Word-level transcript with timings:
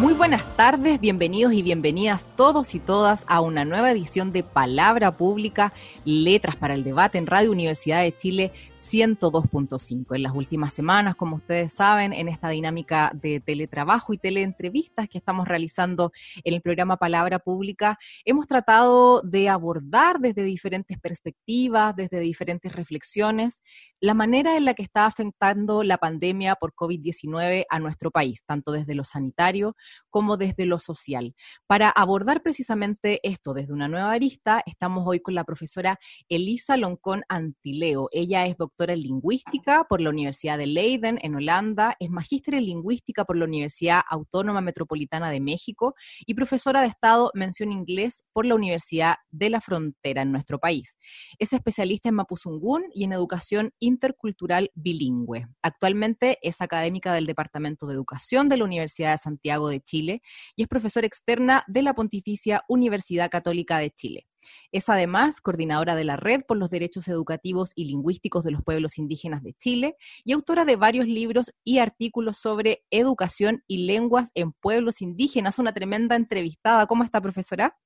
Muy 0.00 0.14
buenas 0.14 0.56
tardes, 0.56 0.98
bienvenidos 0.98 1.52
y 1.52 1.60
bienvenidas 1.60 2.26
todos 2.34 2.74
y 2.74 2.78
todas 2.80 3.26
a 3.28 3.42
una 3.42 3.66
nueva 3.66 3.90
edición 3.90 4.32
de 4.32 4.42
Palabra 4.42 5.18
Pública, 5.18 5.74
Letras 6.06 6.56
para 6.56 6.72
el 6.72 6.84
Debate 6.84 7.18
en 7.18 7.26
Radio 7.26 7.52
Universidad 7.52 8.00
de 8.00 8.16
Chile 8.16 8.50
102.5. 8.76 10.16
En 10.16 10.22
las 10.22 10.34
últimas 10.34 10.72
semanas, 10.72 11.16
como 11.16 11.36
ustedes 11.36 11.74
saben, 11.74 12.14
en 12.14 12.28
esta 12.28 12.48
dinámica 12.48 13.12
de 13.12 13.40
teletrabajo 13.40 14.14
y 14.14 14.16
teleentrevistas 14.16 15.06
que 15.06 15.18
estamos 15.18 15.46
realizando 15.46 16.12
en 16.44 16.54
el 16.54 16.62
programa 16.62 16.96
Palabra 16.96 17.38
Pública, 17.38 17.98
hemos 18.24 18.46
tratado 18.46 19.20
de 19.20 19.50
abordar 19.50 20.18
desde 20.18 20.44
diferentes 20.44 20.98
perspectivas, 20.98 21.94
desde 21.94 22.20
diferentes 22.20 22.72
reflexiones, 22.72 23.62
la 24.00 24.14
manera 24.14 24.56
en 24.56 24.64
la 24.64 24.72
que 24.72 24.82
está 24.82 25.04
afectando 25.04 25.82
la 25.82 25.98
pandemia 25.98 26.54
por 26.54 26.72
COVID-19 26.74 27.66
a 27.68 27.78
nuestro 27.78 28.10
país, 28.10 28.42
tanto 28.46 28.72
desde 28.72 28.94
lo 28.94 29.04
sanitario, 29.04 29.76
como 30.08 30.38
desde 30.38 30.64
lo 30.64 30.78
social. 30.78 31.34
Para 31.66 31.90
abordar 31.90 32.42
precisamente 32.42 33.20
esto 33.22 33.52
desde 33.52 33.74
una 33.74 33.88
nueva 33.88 34.12
arista, 34.12 34.62
estamos 34.64 35.04
hoy 35.06 35.20
con 35.20 35.34
la 35.34 35.44
profesora 35.44 35.98
Elisa 36.30 36.78
Loncón 36.78 37.24
Antileo. 37.28 38.08
Ella 38.10 38.46
es 38.46 38.56
doctora 38.56 38.94
en 38.94 39.02
lingüística 39.02 39.84
por 39.84 40.00
la 40.00 40.08
Universidad 40.08 40.56
de 40.56 40.66
Leiden 40.66 41.18
en 41.20 41.34
Holanda, 41.34 41.94
es 42.00 42.08
magíster 42.08 42.54
en 42.54 42.64
lingüística 42.64 43.26
por 43.26 43.36
la 43.36 43.44
Universidad 43.44 44.00
Autónoma 44.08 44.62
Metropolitana 44.62 45.30
de 45.30 45.40
México 45.40 45.94
y 46.20 46.32
profesora 46.32 46.80
de 46.80 46.86
Estado 46.86 47.30
mención 47.34 47.70
inglés 47.70 48.22
por 48.32 48.46
la 48.46 48.54
Universidad 48.54 49.16
de 49.30 49.50
la 49.50 49.60
Frontera 49.60 50.22
en 50.22 50.32
nuestro 50.32 50.58
país. 50.58 50.96
Es 51.38 51.52
especialista 51.52 52.08
en 52.08 52.14
Mapuzungún 52.14 52.84
y 52.94 53.04
en 53.04 53.12
educación 53.12 53.72
intercultural 53.90 54.70
bilingüe. 54.74 55.46
Actualmente 55.62 56.38
es 56.42 56.60
académica 56.60 57.12
del 57.12 57.26
Departamento 57.26 57.86
de 57.86 57.94
Educación 57.94 58.48
de 58.48 58.56
la 58.56 58.64
Universidad 58.64 59.12
de 59.12 59.18
Santiago 59.18 59.68
de 59.68 59.80
Chile 59.80 60.22
y 60.56 60.62
es 60.62 60.68
profesora 60.68 61.06
externa 61.06 61.64
de 61.66 61.82
la 61.82 61.94
Pontificia 61.94 62.64
Universidad 62.68 63.30
Católica 63.30 63.78
de 63.78 63.90
Chile. 63.90 64.26
Es 64.72 64.88
además 64.88 65.40
coordinadora 65.40 65.94
de 65.94 66.04
la 66.04 66.16
Red 66.16 66.42
por 66.46 66.56
los 66.56 66.70
Derechos 66.70 67.08
Educativos 67.08 67.72
y 67.74 67.84
Lingüísticos 67.84 68.44
de 68.44 68.52
los 68.52 68.62
Pueblos 68.62 68.98
Indígenas 68.98 69.42
de 69.42 69.54
Chile 69.54 69.96
y 70.24 70.32
autora 70.32 70.64
de 70.64 70.76
varios 70.76 71.06
libros 71.06 71.52
y 71.64 71.78
artículos 71.78 72.38
sobre 72.38 72.84
educación 72.90 73.62
y 73.66 73.84
lenguas 73.86 74.30
en 74.34 74.52
pueblos 74.52 75.02
indígenas. 75.02 75.58
Una 75.58 75.74
tremenda 75.74 76.16
entrevistada. 76.16 76.86
¿Cómo 76.86 77.04
está, 77.04 77.20
profesora? 77.20 77.76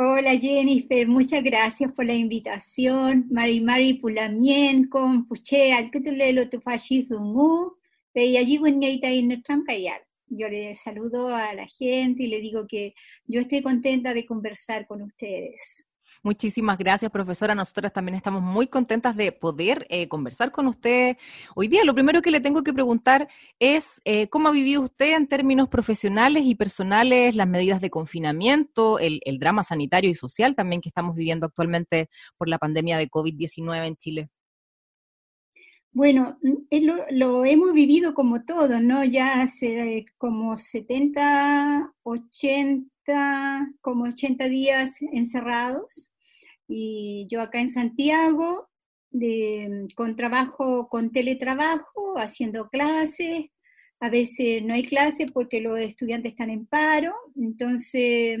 Hola 0.00 0.36
Jennifer, 0.38 1.08
muchas 1.08 1.42
gracias 1.42 1.90
por 1.90 2.06
la 2.06 2.14
invitación. 2.14 3.26
Mari 3.32 3.60
Mari 3.60 3.94
Pulamien, 3.94 4.88
con 4.88 5.26
Puche, 5.26 5.72
al 5.72 5.90
que 5.90 6.00
te 6.00 6.12
leo 6.12 6.48
tu 6.48 6.60
fascismo, 6.60 7.74
y 8.14 8.36
allí 8.36 8.60
yo 10.28 10.48
le 10.48 10.74
saludo 10.76 11.34
a 11.34 11.52
la 11.52 11.66
gente 11.66 12.22
y 12.22 12.26
le 12.28 12.38
digo 12.38 12.68
que 12.68 12.94
yo 13.26 13.40
estoy 13.40 13.60
contenta 13.60 14.14
de 14.14 14.24
conversar 14.24 14.86
con 14.86 15.02
ustedes. 15.02 15.84
Muchísimas 16.22 16.78
gracias, 16.78 17.10
profesora. 17.10 17.54
Nosotras 17.54 17.92
también 17.92 18.16
estamos 18.16 18.42
muy 18.42 18.66
contentas 18.66 19.16
de 19.16 19.32
poder 19.32 19.86
eh, 19.88 20.08
conversar 20.08 20.50
con 20.50 20.66
usted 20.66 21.16
hoy 21.54 21.68
día. 21.68 21.84
Lo 21.84 21.94
primero 21.94 22.22
que 22.22 22.30
le 22.30 22.40
tengo 22.40 22.62
que 22.62 22.72
preguntar 22.72 23.28
es 23.58 24.00
eh, 24.04 24.28
cómo 24.28 24.48
ha 24.48 24.52
vivido 24.52 24.82
usted 24.82 25.16
en 25.16 25.28
términos 25.28 25.68
profesionales 25.68 26.42
y 26.44 26.54
personales 26.54 27.36
las 27.36 27.46
medidas 27.48 27.80
de 27.80 27.90
confinamiento, 27.90 28.98
el, 28.98 29.20
drama 29.38 29.62
sanitario 29.62 30.10
y 30.10 30.14
social 30.14 30.56
también 30.56 30.80
que 30.80 30.88
estamos 30.88 31.14
viviendo 31.14 31.46
actualmente 31.46 32.08
por 32.36 32.48
la 32.48 32.58
pandemia 32.58 32.98
de 32.98 33.08
COVID-19 33.08 33.86
en 33.86 33.96
Chile. 33.96 34.28
Bueno, 35.92 36.38
lo, 36.70 36.96
lo, 37.10 37.44
hemos 37.44 37.72
vivido 37.72 38.14
como 38.14 38.44
todo, 38.44 38.80
¿no? 38.80 39.04
Ya 39.04 39.42
hace 39.42 40.04
como 40.18 40.58
70, 40.58 41.92
80, 42.02 43.68
como 43.80 44.04
80 44.04 44.48
días 44.48 44.96
encerrados. 45.12 46.12
Y 46.68 47.26
yo 47.30 47.40
acá 47.40 47.60
en 47.60 47.70
Santiago, 47.70 48.68
de, 49.10 49.88
con 49.96 50.16
trabajo, 50.16 50.88
con 50.88 51.10
teletrabajo, 51.10 52.18
haciendo 52.18 52.68
clases. 52.68 53.46
A 54.00 54.10
veces 54.10 54.62
no 54.62 54.74
hay 54.74 54.84
clases 54.84 55.30
porque 55.32 55.60
los 55.60 55.80
estudiantes 55.80 56.32
están 56.32 56.50
en 56.50 56.66
paro. 56.66 57.14
Entonces, 57.36 58.38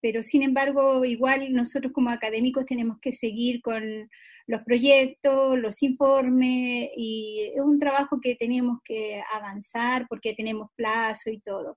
pero 0.00 0.22
sin 0.22 0.42
embargo, 0.42 1.04
igual 1.04 1.52
nosotros 1.52 1.92
como 1.92 2.10
académicos 2.10 2.66
tenemos 2.66 2.98
que 3.00 3.12
seguir 3.12 3.62
con 3.62 4.08
los 4.46 4.62
proyectos, 4.62 5.58
los 5.58 5.82
informes, 5.82 6.90
y 6.96 7.52
es 7.54 7.60
un 7.60 7.78
trabajo 7.78 8.18
que 8.20 8.34
tenemos 8.34 8.78
que 8.82 9.22
avanzar 9.32 10.06
porque 10.08 10.34
tenemos 10.34 10.70
plazo 10.74 11.30
y 11.30 11.40
todo. 11.40 11.76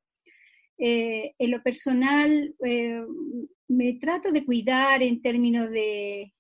Eh, 0.84 1.36
en 1.38 1.52
lo 1.52 1.62
personal, 1.62 2.56
eh, 2.66 3.06
me 3.68 3.94
trato 4.00 4.32
de 4.32 4.44
cuidar 4.44 5.04
en 5.04 5.22
términos 5.22 5.70
de, 5.70 6.34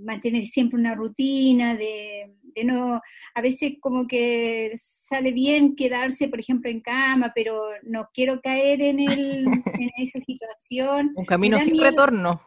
mantener 0.00 0.44
siempre 0.46 0.80
una 0.80 0.96
rutina, 0.96 1.76
de, 1.76 2.34
no, 2.64 3.00
a 3.34 3.40
veces 3.40 3.76
como 3.80 4.08
que 4.08 4.72
sale 4.76 5.30
bien 5.30 5.76
quedarse, 5.76 6.26
por 6.26 6.40
ejemplo, 6.40 6.68
en 6.68 6.80
cama, 6.80 7.30
pero 7.36 7.68
no 7.84 8.08
quiero 8.12 8.40
caer 8.40 8.82
en, 8.82 8.98
el, 8.98 9.46
en 9.80 9.90
esa 9.98 10.18
situación. 10.18 11.12
Un 11.14 11.24
camino 11.24 11.60
sin 11.60 11.80
retorno. 11.80 12.42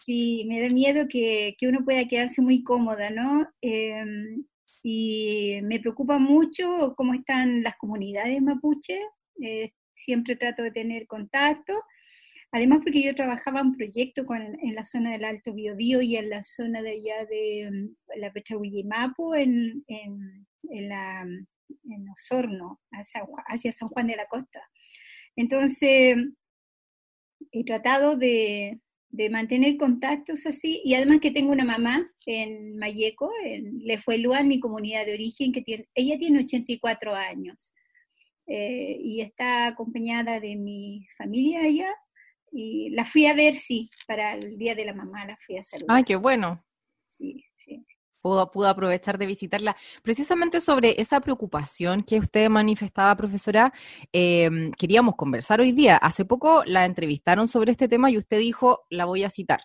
Sí, 0.00 0.44
me 0.48 0.60
da 0.60 0.68
miedo 0.68 1.08
que, 1.08 1.56
uno 1.62 1.82
pueda 1.82 2.06
quedarse 2.06 2.42
muy 2.42 2.62
cómoda, 2.62 3.08
¿no? 3.08 3.48
Em, 3.62 4.44
y 4.82 5.60
me 5.62 5.80
preocupa 5.80 6.18
mucho 6.18 6.94
cómo 6.94 7.14
están 7.14 7.62
las 7.62 7.76
comunidades 7.76 8.42
mapuche. 8.42 9.00
Eh, 9.42 9.72
siempre 10.04 10.36
trato 10.36 10.62
de 10.62 10.70
tener 10.70 11.06
contacto. 11.06 11.74
Además, 12.52 12.80
porque 12.82 13.02
yo 13.02 13.14
trabajaba 13.14 13.60
en 13.60 13.76
proyecto 13.76 14.26
con, 14.26 14.40
en 14.40 14.74
la 14.74 14.84
zona 14.84 15.12
del 15.12 15.24
Alto 15.24 15.54
Biobío 15.54 16.02
y 16.02 16.16
en 16.16 16.30
la 16.30 16.42
zona 16.44 16.82
de 16.82 16.90
allá 16.90 17.24
de 17.26 17.60
em, 17.62 17.94
la 18.16 18.32
Pechahuillimapu, 18.32 19.34
en, 19.34 19.84
en, 19.86 20.46
en, 20.68 20.92
en 20.92 22.08
Osorno, 22.08 22.80
hacia 22.90 23.72
San 23.72 23.88
Juan 23.88 24.08
de 24.08 24.16
la 24.16 24.26
Costa. 24.26 24.60
Entonces, 25.36 26.16
he 27.52 27.64
tratado 27.64 28.16
de, 28.16 28.80
de 29.10 29.28
mantener 29.30 29.76
contactos 29.76 30.46
así, 30.46 30.80
y 30.84 30.94
además 30.94 31.18
que 31.20 31.30
tengo 31.30 31.52
una 31.52 31.64
mamá 31.64 32.08
en 32.26 32.76
Mayeco, 32.76 33.30
en 33.44 33.78
Lefuelúa, 33.84 34.40
en 34.40 34.48
mi 34.48 34.60
comunidad 34.60 35.04
de 35.04 35.14
origen, 35.14 35.52
que 35.52 35.62
tiene, 35.62 35.88
ella 35.94 36.16
tiene 36.18 36.40
84 36.40 37.14
años, 37.14 37.72
eh, 38.50 38.98
y 39.00 39.20
está 39.20 39.68
acompañada 39.68 40.40
de 40.40 40.56
mi 40.56 41.06
familia 41.16 41.60
allá, 41.60 41.94
y 42.52 42.90
la 42.90 43.04
fui 43.04 43.26
a 43.26 43.34
ver, 43.34 43.54
sí, 43.54 43.90
para 44.06 44.34
el 44.34 44.58
Día 44.58 44.74
de 44.74 44.84
la 44.84 44.94
Mamá 44.94 45.24
la 45.24 45.36
fui 45.46 45.56
a 45.56 45.62
saludar. 45.62 45.96
¡Ay, 45.96 46.04
qué 46.04 46.16
bueno! 46.16 46.64
Sí, 47.06 47.44
sí 47.54 47.86
pudo, 48.20 48.68
aprovechar 48.68 49.18
de 49.18 49.26
visitarla. 49.26 49.76
Precisamente 50.02 50.60
sobre 50.60 51.00
esa 51.00 51.20
preocupación 51.20 52.02
que 52.02 52.18
usted 52.18 52.48
manifestaba, 52.48 53.16
profesora, 53.16 53.72
em, 54.12 54.72
queríamos 54.72 55.16
conversar 55.16 55.60
hoy 55.60 55.72
día. 55.72 55.96
Hace 55.96 56.24
poco 56.24 56.62
la 56.66 56.84
entrevistaron 56.84 57.48
sobre 57.48 57.72
este 57.72 57.88
tema 57.88 58.10
y 58.10 58.18
usted 58.18 58.38
dijo, 58.38 58.86
la 58.90 59.04
voy 59.04 59.24
a 59.24 59.30
citar. 59.30 59.60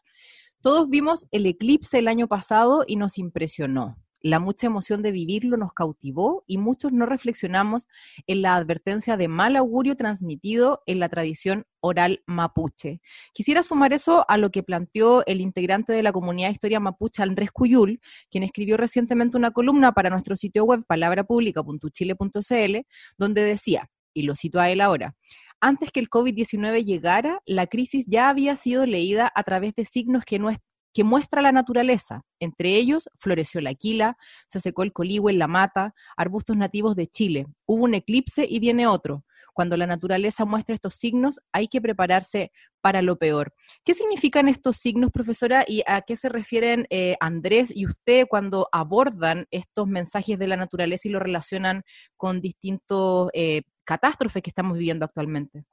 Todos 0.62 0.90
vimos 0.90 1.28
el 1.32 1.46
eclipse 1.46 2.00
el 2.00 2.08
año 2.08 2.28
pasado 2.28 2.84
y 2.88 2.96
nos 2.96 3.18
impresionó. 3.18 3.98
La 4.22 4.40
mucha 4.40 4.68
emoción 4.68 5.02
de 5.02 5.12
vivirlo 5.12 5.58
nos 5.58 5.74
cautivó 5.74 6.44
y 6.48 6.58
muchos 6.58 6.92
no 6.92 7.06
reflexionamos 7.06 7.88
en 8.28 8.42
la 8.42 8.56
advertencia 8.56 9.18
de 9.18 9.28
mal 9.28 9.56
augurio 9.56 9.96
transmitido 9.96 10.82
en 10.86 11.00
la 11.00 11.10
tradición 11.10 11.66
oral 11.80 12.24
mapuche. 12.26 13.02
Quisiera 13.34 13.62
sumar 13.62 13.94
eso 13.94 14.26
a 14.28 14.38
lo 14.38 14.50
que 14.50 14.64
planteó 14.64 15.26
el 15.28 15.42
integrante 15.42 15.94
de 15.94 16.02
la 16.04 16.12
comunidad 16.12 16.48
de 16.48 16.54
historia 16.54 16.80
mapuche, 16.80 17.22
Andrés 17.22 17.52
Cuyul, 17.52 18.00
quien 18.32 18.44
escribió 18.44 18.78
recientemente 18.78 19.38
una 19.38 19.52
columna 19.52 19.92
para 19.92 20.10
nuestro 20.10 20.36
sitio 20.36 20.66
web 20.66 20.84
palabrapublica.chile.cl, 20.88 22.78
donde 23.18 23.44
decía, 23.44 23.90
y 24.14 24.24
lo 24.24 24.36
cito 24.36 24.60
a 24.60 24.70
él 24.70 24.82
ahora, 24.82 25.16
antes 25.62 25.92
que 25.92 26.00
el 26.00 26.10
COVID-19 26.10 26.84
llegara, 26.84 27.42
la 27.46 27.68
crisis 27.68 28.06
ya 28.08 28.30
había 28.30 28.56
sido 28.56 28.86
leída 28.86 29.32
a 29.34 29.44
través 29.44 29.74
de 29.76 29.86
signos 29.86 30.26
que, 30.26 30.40
no, 30.40 30.50
que 30.96 31.04
muestra 31.04 31.42
la 31.42 31.52
naturaleza. 31.52 32.24
Entre 32.40 32.78
ellos, 32.78 33.10
floreció 33.18 33.60
la 33.60 33.72
aquila, 33.72 34.18
se 34.48 34.62
secó 34.62 34.82
el 34.82 34.94
coligüe 34.94 35.30
en 35.30 35.40
la 35.40 35.48
mata, 35.48 35.94
arbustos 36.16 36.56
nativos 36.56 36.96
de 36.96 37.08
Chile. 37.08 37.48
Hubo 37.68 37.84
un 37.84 37.94
eclipse 37.94 38.48
y 38.50 38.60
viene 38.60 38.88
otro. 38.88 39.24
cuando 39.54 39.78
la 39.78 39.88
naturaleza 39.88 40.44
muestra 40.44 40.76
estos 40.76 40.96
signos, 40.96 41.40
hay 41.54 41.70
que 41.70 41.80
prepararse 41.80 42.52
para 42.82 43.02
lo 43.02 43.18
peor. 43.18 43.54
¿Qué 43.86 43.94
significan 43.94 44.50
estos 44.50 44.76
signos, 44.76 45.12
profesora, 45.12 45.64
y 45.66 45.82
a 45.88 46.02
qué 46.02 46.18
se 46.18 46.28
refieren 46.28 46.88
eh, 46.90 47.16
Andrés 47.22 47.72
y 47.74 47.86
usted 47.86 48.28
cuando 48.30 48.68
abordan 48.74 49.48
estos 49.52 49.88
mensajes 49.88 50.38
de 50.38 50.48
la 50.48 50.58
naturaleza 50.58 51.08
y 51.08 51.12
lo 51.12 51.20
relacionan 51.20 51.84
con 52.18 52.42
distintos 52.42 53.30
eh, 53.34 53.62
catástrofes 53.86 54.44
que 54.44 54.50
estamos 54.50 54.78
viviendo 54.78 55.06
actualmente? 55.06 55.64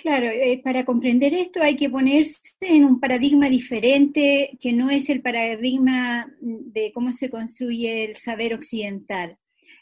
Claro, 0.00 0.28
eh, 0.28 0.60
para 0.64 0.86
comprender 0.86 1.34
esto 1.34 1.60
hay 1.60 1.76
que 1.76 1.90
ponerse 1.90 2.40
en 2.62 2.86
un 2.86 3.00
paradigma 3.00 3.50
diferente 3.50 4.56
que 4.58 4.72
no 4.72 4.88
es 4.88 5.10
el 5.10 5.20
paradigma 5.20 6.26
de 6.40 6.90
cómo 6.94 7.12
se 7.12 7.28
construye 7.28 8.04
el 8.04 8.16
saber 8.16 8.54
occidental. 8.54 9.36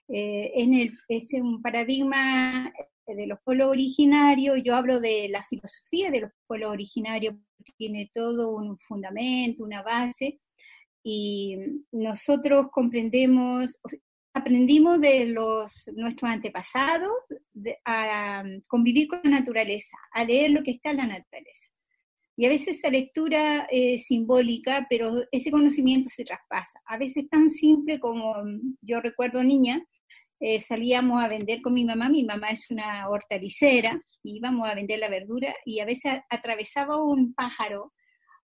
Eh, 0.09 0.91
es 1.09 1.33
un 1.35 1.63
paradigma 1.63 2.73
de 3.07 3.27
los 3.29 3.39
pueblos 3.45 3.69
originarios, 3.69 4.59
yo 4.65 4.75
hablo 4.75 4.99
de 4.99 5.29
la 5.29 5.45
filosofía 5.45 6.11
de 6.11 6.23
los 6.23 6.31
pueblos 6.49 6.73
originarios, 6.73 7.37
que 7.65 7.73
tiene 7.77 8.11
todo 8.13 8.57
un 8.57 8.77
fundamento, 8.79 9.63
una 9.63 9.83
base, 9.83 10.41
y 11.05 11.59
nosotros 11.93 12.67
comprendemos, 12.73 13.79
aprendimos 14.39 15.01
de 15.01 15.29
los, 15.29 15.89
nuestros 15.95 16.31
antepasados 16.31 17.11
a 17.85 18.43
convivir 18.67 19.09
con 19.09 19.21
la 19.25 19.31
naturaleza, 19.31 19.97
a 20.13 20.25
leer 20.25 20.51
lo 20.51 20.63
que 20.63 20.73
está 20.73 20.91
en 20.91 20.99
la 20.99 21.07
naturaleza. 21.07 21.69
Y 22.37 22.47
a 22.47 22.49
veces 22.49 22.79
esa 22.79 22.91
lectura 22.91 23.67
es 23.71 24.07
simbólica, 24.07 24.87
pero 24.89 25.25
ese 25.33 25.51
conocimiento 25.51 26.09
se 26.09 26.25
traspasa. 26.25 26.81
A 26.87 26.97
veces 26.97 27.29
tan 27.29 27.51
simple 27.51 27.99
como 27.99 28.35
yo 28.81 29.01
recuerdo 29.01 29.43
niña, 29.43 29.85
eh, 30.41 30.61
salíamos 30.61 31.23
a 31.23 31.27
vender 31.27 31.61
con 31.61 31.75
mi 31.75 31.85
mamá, 31.85 32.09
mi 32.09 32.25
mamá 32.25 32.51
es 32.51 32.71
una 32.71 33.09
hortalicera, 33.09 34.01
íbamos 34.23 34.69
a 34.69 34.75
vender 34.75 35.01
la 35.01 35.09
verdura 35.09 35.53
y 35.65 35.81
a 35.81 35.85
veces 35.85 36.21
atravesaba 36.31 37.03
un 37.03 37.35
pájaro 37.35 37.93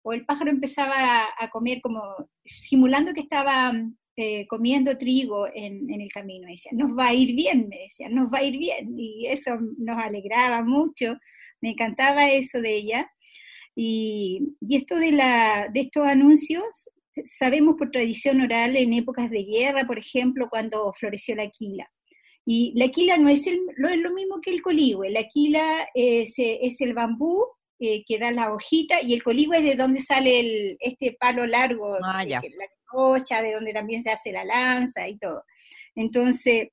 o 0.01 0.13
el 0.13 0.25
pájaro 0.25 0.49
empezaba 0.49 0.95
a, 1.37 1.49
comer 1.49 1.79
como 1.81 2.01
simulando 2.43 3.13
que 3.13 3.21
estaba 3.21 3.71
eh, 4.15 4.45
comiendo 4.48 4.98
trigo 4.98 5.48
en, 5.54 5.89
el 5.89 6.12
camino. 6.12 6.48
decía, 6.48 6.71
nos 6.74 6.92
va 6.98 7.07
a 7.07 7.13
ir 7.13 7.36
bien, 7.36 7.68
me 7.68 7.80
decía, 7.80 8.10
nos 8.10 8.31
va 8.31 8.39
a 8.39 8.44
ir 8.44 8.57
bien. 8.57 8.94
Y 8.98 9.25
eso 9.27 9.57
nos 9.77 9.98
alegraba 9.98 10.63
mucho, 10.63 11.18
me 11.62 11.71
encantaba 11.71 12.30
eso 12.30 12.62
de 12.62 12.75
ella. 12.75 13.12
Y, 13.75 14.56
esto 14.69 14.98
de, 14.98 15.12
la, 15.12 15.68
de 15.74 15.81
estos 15.81 16.06
anuncios, 16.06 16.63
sabemos 17.25 17.75
por 17.77 17.92
tradición 17.92 18.42
oral 18.42 18.75
en 18.75 18.94
épocas 18.94 19.31
de 19.31 19.44
guerra, 19.44 19.86
por 19.88 19.98
ejemplo, 19.98 20.48
cuando 20.50 20.94
floreció 20.94 21.36
la 21.36 21.50
quila. 21.50 21.89
Y 22.45 22.74
la 22.75 22.89
quila 22.89 23.18
no 23.18 23.30
es, 23.30 23.48
el, 23.48 23.62
no 23.77 23.89
es 23.89 23.98
lo 23.98 24.13
mismo 24.13 24.42
que 24.42 24.51
el 24.51 24.62
coligüe, 24.62 25.10
la 25.10 25.24
quila 25.24 25.88
es, 25.95 26.36
es 26.38 26.81
el 26.81 26.94
bambú 26.94 27.45
eh, 27.80 28.04
que 28.06 28.19
da 28.19 28.31
la 28.31 28.54
hojita 28.54 29.01
y 29.01 29.13
el 29.13 29.24
coligüe 29.24 29.57
es 29.57 29.63
de 29.63 29.75
donde 29.75 30.01
sale 30.01 30.39
el, 30.39 30.77
este 30.80 31.18
palo 31.19 31.48
largo, 31.48 31.98
ah, 32.04 32.24
la 32.24 32.42
cocha, 32.93 33.41
de 33.41 33.53
donde 33.53 33.73
también 33.73 34.03
se 34.03 34.11
hace 34.11 34.31
la 34.31 34.45
lanza 34.45 35.07
y 35.07 35.17
todo. 35.17 35.43
Entonces, 35.95 36.69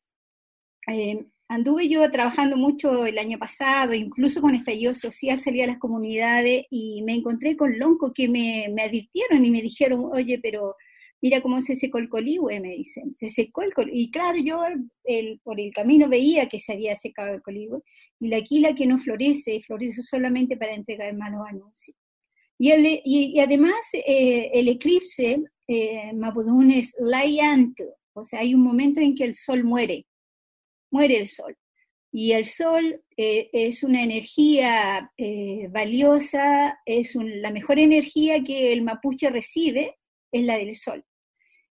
eh, 0.89 1.25
anduve 1.49 1.89
yo 1.89 2.09
trabajando 2.11 2.57
mucho 2.57 3.07
el 3.07 3.19
año 3.19 3.39
pasado, 3.39 3.95
incluso 3.95 4.41
con 4.41 4.55
estallido 4.55 4.95
social 4.95 5.41
salí 5.41 5.63
a 5.63 5.67
las 5.67 5.79
comunidades 5.79 6.65
y 6.71 7.03
me 7.03 7.15
encontré 7.15 7.57
con 7.57 7.79
loncos 7.79 8.13
que 8.15 8.29
me, 8.29 8.69
me 8.73 8.83
advirtieron 8.83 9.45
y 9.45 9.51
me 9.51 9.63
dijeron, 9.63 10.09
oye, 10.13 10.39
pero 10.43 10.77
mira 11.23 11.41
cómo 11.41 11.61
se 11.61 11.77
secó 11.77 11.99
el 11.99 12.09
coligüe, 12.09 12.61
me 12.61 12.71
dicen, 12.71 13.15
se 13.15 13.29
secó 13.29 13.63
el 13.63 13.75
coligüe. 13.75 13.99
Y 13.99 14.11
claro, 14.11 14.39
yo 14.39 14.61
el, 15.05 15.41
por 15.41 15.61
el 15.61 15.73
camino 15.73 16.09
veía 16.09 16.49
que 16.49 16.59
se 16.59 16.73
había 16.73 16.97
secado 16.97 17.35
el 17.35 17.43
coligüe, 17.43 17.83
y 18.19 18.29
la 18.29 18.43
quila 18.43 18.75
que 18.75 18.87
no 18.87 18.99
florece, 18.99 19.61
florece 19.67 20.03
solamente 20.03 20.57
para 20.57 20.75
entregar 20.75 21.15
malos 21.15 21.43
anuncios. 21.49 21.97
Y, 22.59 22.71
y, 23.05 23.41
además 23.41 23.75
eh, 23.95 24.51
el 24.53 24.69
eclipse 24.69 25.43
eh, 25.71 26.13
Mapudún 26.15 26.71
es 26.71 26.95
layanto, 26.99 27.85
o 28.13 28.25
sea, 28.25 28.41
hay 28.41 28.55
un 28.55 28.63
momento 28.63 29.01
en 29.01 29.15
que 29.15 29.25
el 29.25 29.35
sol 29.35 29.65
muere, 29.65 30.07
muere 30.91 31.17
el 31.17 31.29
sol. 31.29 31.57
Y 32.13 32.33
el 32.33 32.45
sol 32.45 33.05
eh, 33.17 33.51
es 33.53 33.85
una 33.85 34.03
energía 34.03 35.13
eh, 35.17 35.69
valiosa, 35.71 36.81
es 36.85 37.15
la 37.15 37.53
mejor 37.53 37.79
energía 37.79 38.43
que 38.43 38.73
el 38.73 38.83
mapuche 38.83 39.31
recibe, 39.31 39.97
es 40.33 40.43
la 40.43 40.59
del 40.59 40.75
sol 40.75 41.05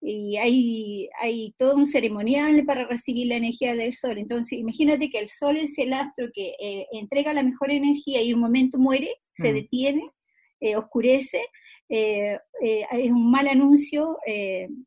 y 0.06 0.36
hay, 0.36 1.10
hay 1.18 1.56
todo 1.58 1.76
un 1.76 1.86
ceremonial 1.86 2.66
para 2.66 2.86
recibir 2.86 3.28
la 3.28 3.38
energía 3.38 3.74
del 3.74 3.94
sol. 3.94 4.18
Entonces, 4.18 4.60
imagínate 4.60 5.10
que 5.10 5.20
el 5.20 5.30
sol 5.30 5.56
es 5.56 5.78
el 5.78 5.94
astro 5.94 6.28
que 6.34 6.56
eh, 6.60 6.88
entrega 6.92 7.34
la 7.34 7.42
mejor 7.42 7.72
energía 7.72 8.22
y 8.22 8.34
un 8.34 8.42
momento 8.42 8.78
muere, 8.78 9.16
se 9.34 9.52
mm. 9.52 9.54
detiene, 9.54 10.12
eh, 10.60 10.76
oscurece, 10.76 11.42
eh, 11.96 12.40
es 12.92 13.12
un 13.12 13.30
mal 13.30 13.48
anuncio 13.48 14.18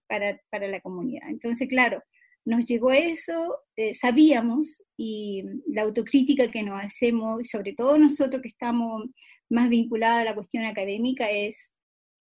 para, 0.07 0.41
para, 0.51 0.69
la 0.69 0.81
comunidad. 0.81 1.29
Entonces, 1.29 1.69
claro, 1.69 2.03
nos 2.45 2.67
llegó 2.67 2.93
eso, 2.93 3.59
sabíamos, 3.93 4.83
y 4.97 5.45
la 5.67 5.83
autocrítica 5.83 6.51
que 6.51 6.63
nos 6.63 6.83
hacemos, 6.83 7.49
sobre 7.49 7.75
todo 7.75 7.99
nosotros 7.99 8.43
que 8.43 8.49
estamos 8.49 9.05
más 9.49 9.69
vinculados 9.69 10.21
a 10.21 10.25
la 10.25 10.35
cuestión 10.35 10.65
académica, 10.65 11.29
es 11.29 11.73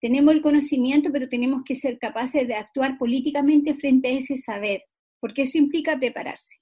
tenemos 0.01 0.35
el 0.35 0.43
conocimiento, 0.43 1.11
pero 1.13 1.29
tenemos 1.29 1.63
que 1.65 1.75
ser 1.75 1.99
capaces 1.99 2.47
de 2.47 2.55
actuar 2.55 2.99
políticamente 2.99 3.75
frente 3.75 4.09
a 4.09 4.19
ese 4.19 4.37
saber, 4.37 4.85
porque 5.21 5.43
eso 5.43 5.59
implica 5.59 5.99
prepararse. 5.99 6.57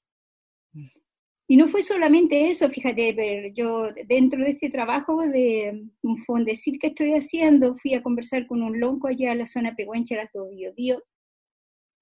Mm. 1.49 1.53
Y 1.53 1.57
no 1.57 1.69
fue 1.69 1.83
solamente 1.83 2.51
eso, 2.51 2.69
fíjate, 2.69 3.15
pero 3.15 3.49
yo 3.55 3.93
dentro 4.07 4.43
de 4.43 4.51
este 4.51 4.71
trabajo 4.71 5.21
de 5.27 5.85
un 6.03 6.19
fondecir 6.19 6.79
que 6.79 6.89
estoy 6.89 7.13
haciendo, 7.13 7.77
fui 7.77 7.95
a 7.95 8.03
conversar 8.03 8.47
con 8.47 8.63
un 8.63 8.79
lonco 8.81 9.09
allá 9.09 9.33
a 9.33 9.37
la 9.37 9.47
zona 9.47 9.75
pehuencha, 9.75 10.17
las 10.17 10.33
dos 10.33 10.49
Dio, 10.77 11.03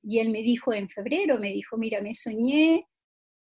y 0.02 0.19
él 0.19 0.31
me 0.31 0.43
dijo 0.43 0.73
en 0.73 0.88
febrero, 0.88 1.38
me 1.38 1.52
dijo, 1.52 1.79
mira, 1.79 2.00
me 2.02 2.14
soñé, 2.14 2.87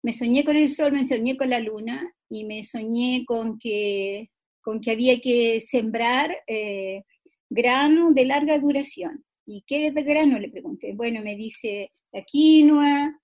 me 0.03 0.13
soñé 0.13 0.43
con 0.43 0.55
el 0.55 0.69
sol, 0.69 0.91
me 0.91 1.05
soñé 1.05 1.35
con 1.35 1.49
la 1.49 1.59
luna, 1.59 2.13
y 2.29 2.45
me 2.45 2.63
soñé 2.63 3.23
con 3.25 3.57
que, 3.59 4.31
con 4.61 4.81
que 4.81 4.91
había 4.91 5.19
que 5.19 5.61
sembrar 5.61 6.35
eh, 6.47 7.03
grano 7.49 8.11
de 8.11 8.25
larga 8.25 8.57
duración. 8.59 9.23
¿Y 9.45 9.63
qué 9.67 9.91
grano? 9.91 10.39
Le 10.39 10.49
pregunté. 10.49 10.93
Bueno, 10.93 11.21
me 11.21 11.35
dice 11.35 11.91
la 12.11 12.23
quinoa, 12.23 13.19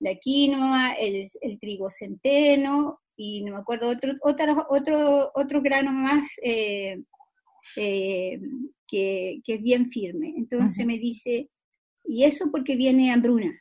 la 0.00 0.14
quinoa, 0.14 0.92
el, 0.92 1.58
trigo 1.58 1.90
centeno 1.90 3.00
y 3.16 3.42
no 3.42 3.52
me 3.52 3.58
acuerdo 3.58 3.88
otro, 3.88 4.12
otro, 4.22 4.66
otro, 4.68 5.30
otro 5.34 5.60
grano 5.60 5.92
más 5.92 6.30
eh, 6.42 7.02
eh, 7.76 8.40
que, 8.86 9.40
es 9.44 9.62
bien 9.62 9.90
firme. 9.90 10.34
Entonces 10.36 10.86
me 10.86 10.98
dice, 10.98 11.48
y 12.04 12.24
eso 12.24 12.50
porque 12.50 12.76
viene 12.76 13.12
hambruna, 13.12 13.52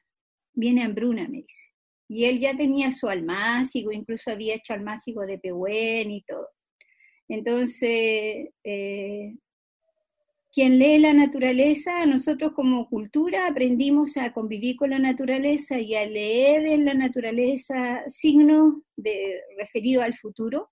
viene 0.54 0.84
hambruna, 0.84 1.28
me 1.28 1.42
dice. 1.42 1.66
Y 2.10 2.26
él 2.26 2.40
ya 2.40 2.56
tenía 2.56 2.92
su 2.92 3.10
almácigo, 3.10 3.92
incluso 3.92 4.32
había 4.32 4.56
hecho 4.56 4.74
almácigo 4.74 5.26
de 5.26 5.40
pehuen 5.40 6.12
y 6.12 6.22
todo. 6.22 6.48
Entonces, 7.28 8.50
eh, 8.64 9.36
quien 10.58 10.80
lee 10.80 10.98
la 10.98 11.14
naturaleza, 11.14 12.04
nosotros 12.08 12.54
como 12.54 12.90
cultura 12.90 13.46
aprendimos 13.46 14.18
a 14.18 14.34
convivir 14.34 14.76
con 14.76 14.90
la 14.90 14.98
naturaleza 14.98 15.80
y 15.80 15.94
a 15.94 16.04
leer 16.08 16.66
en 16.66 16.84
la 16.84 16.96
naturaleza 16.96 18.04
signos 18.08 18.74
referidos 19.56 20.04
al 20.04 20.18
futuro, 20.18 20.72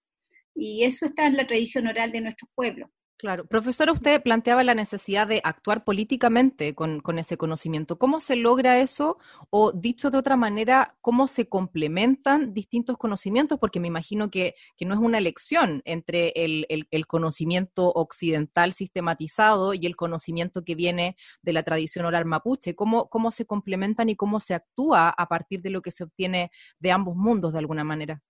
y 0.55 0.85
eso 0.85 1.05
está 1.05 1.27
en 1.27 1.37
la 1.37 1.45
tradición 1.45 1.85
oral 1.85 2.11
de 2.11 2.21
nuestros 2.21 2.49
pueblos. 2.55 2.89
Claro. 3.17 3.45
Profesora, 3.45 3.93
usted 3.93 4.21
planteaba 4.21 4.65
la 4.65 4.75
necesidad 4.75 5.25
de 5.25 5.39
actuar 5.45 5.85
políticamente 5.85 6.75
con, 6.75 7.01
ese 7.17 7.37
conocimiento. 7.37 7.97
¿Cómo 7.97 8.19
se 8.19 8.35
logra 8.35 8.79
eso? 8.79 9.19
O 9.49 9.71
dicho 9.71 10.11
de 10.11 10.17
otra 10.17 10.35
manera, 10.35 10.97
¿cómo 10.99 11.27
se 11.27 11.47
complementan 11.47 12.53
distintos 12.53 12.97
conocimientos? 12.97 13.57
Porque 13.57 13.79
me 13.79 13.87
imagino 13.87 14.29
que, 14.29 14.55
no 14.81 14.93
es 14.93 14.99
una 14.99 15.17
elección 15.17 15.81
entre 15.85 16.33
el, 16.35 17.07
conocimiento 17.07 17.89
occidental 17.93 18.73
sistematizado 18.73 19.73
y 19.73 19.85
el 19.85 19.95
conocimiento 19.95 20.65
que 20.65 20.75
viene 20.75 21.15
de 21.41 21.53
la 21.53 21.63
tradición 21.63 22.05
oral 22.05 22.25
mapuche. 22.25 22.75
¿Cómo, 22.75 23.07
¿Cómo 23.07 23.31
se 23.31 23.45
complementan 23.45 24.09
y 24.09 24.17
cómo 24.17 24.41
se 24.41 24.55
actúa 24.55 25.09
a 25.09 25.27
partir 25.29 25.61
de 25.61 25.69
lo 25.69 25.81
que 25.81 25.91
se 25.91 26.03
obtiene 26.03 26.51
de 26.79 26.91
ambos 26.91 27.15
mundos 27.15 27.53
de 27.53 27.59
alguna 27.59 27.85
manera? 27.85 28.21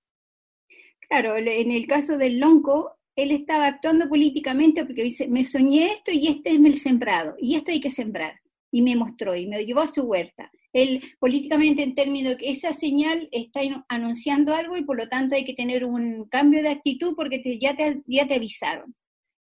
Claro, 1.09 1.35
en 1.35 1.71
el 1.71 1.87
caso 1.87 2.17
del 2.17 2.39
lonco, 2.39 2.97
él 3.15 3.31
estaba 3.31 3.67
actuando 3.67 4.09
políticamente 4.09 4.85
porque 4.85 5.03
dice, 5.03 5.27
me 5.27 5.43
soñé 5.43 5.87
esto 5.87 6.11
y 6.11 6.27
este 6.27 6.51
es 6.51 6.57
el 6.57 6.75
sembrado, 6.75 7.35
y 7.39 7.55
esto 7.55 7.71
hay 7.71 7.79
que 7.79 7.89
sembrar. 7.89 8.39
Y 8.71 8.81
me 8.81 8.95
mostró 8.95 9.35
y 9.35 9.47
me 9.47 9.65
llevó 9.65 9.81
a 9.81 9.87
su 9.87 10.01
huerta. 10.01 10.51
Él 10.73 11.01
políticamente 11.19 11.81
en 11.81 11.95
términos 11.95 12.33
de 12.33 12.37
que 12.37 12.49
esa 12.49 12.73
señal 12.73 13.29
está 13.31 13.61
anunciando 13.87 14.53
algo 14.53 14.75
y 14.75 14.83
por 14.83 14.97
lo 14.97 15.07
tanto 15.07 15.35
hay 15.35 15.45
que 15.45 15.53
tener 15.53 15.85
un 15.85 16.25
cambio 16.25 16.61
de 16.61 16.69
actitud 16.69 17.13
porque 17.15 17.41
ya, 17.57 17.77
te, 17.77 18.01
ya 18.05 18.27
te 18.27 18.35
avisaron. 18.35 18.93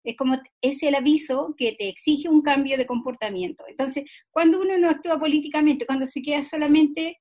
Es 0.03 0.17
como, 0.17 0.37
es 0.63 0.83
el 0.83 0.95
aviso 0.95 1.55
que 1.59 1.73
te 1.73 1.91
exige 1.91 2.31
un 2.31 2.41
cambio 2.41 2.79
de 2.79 2.87
comportamiento. 2.87 3.65
Entonces, 3.69 4.05
cuando 4.31 4.63
uno 4.63 4.79
no 4.79 4.89
actúa 4.89 5.19
políticamente, 5.19 5.85
cuando 5.85 6.07
se 6.07 6.23
queda 6.23 6.43
solamente 6.43 7.21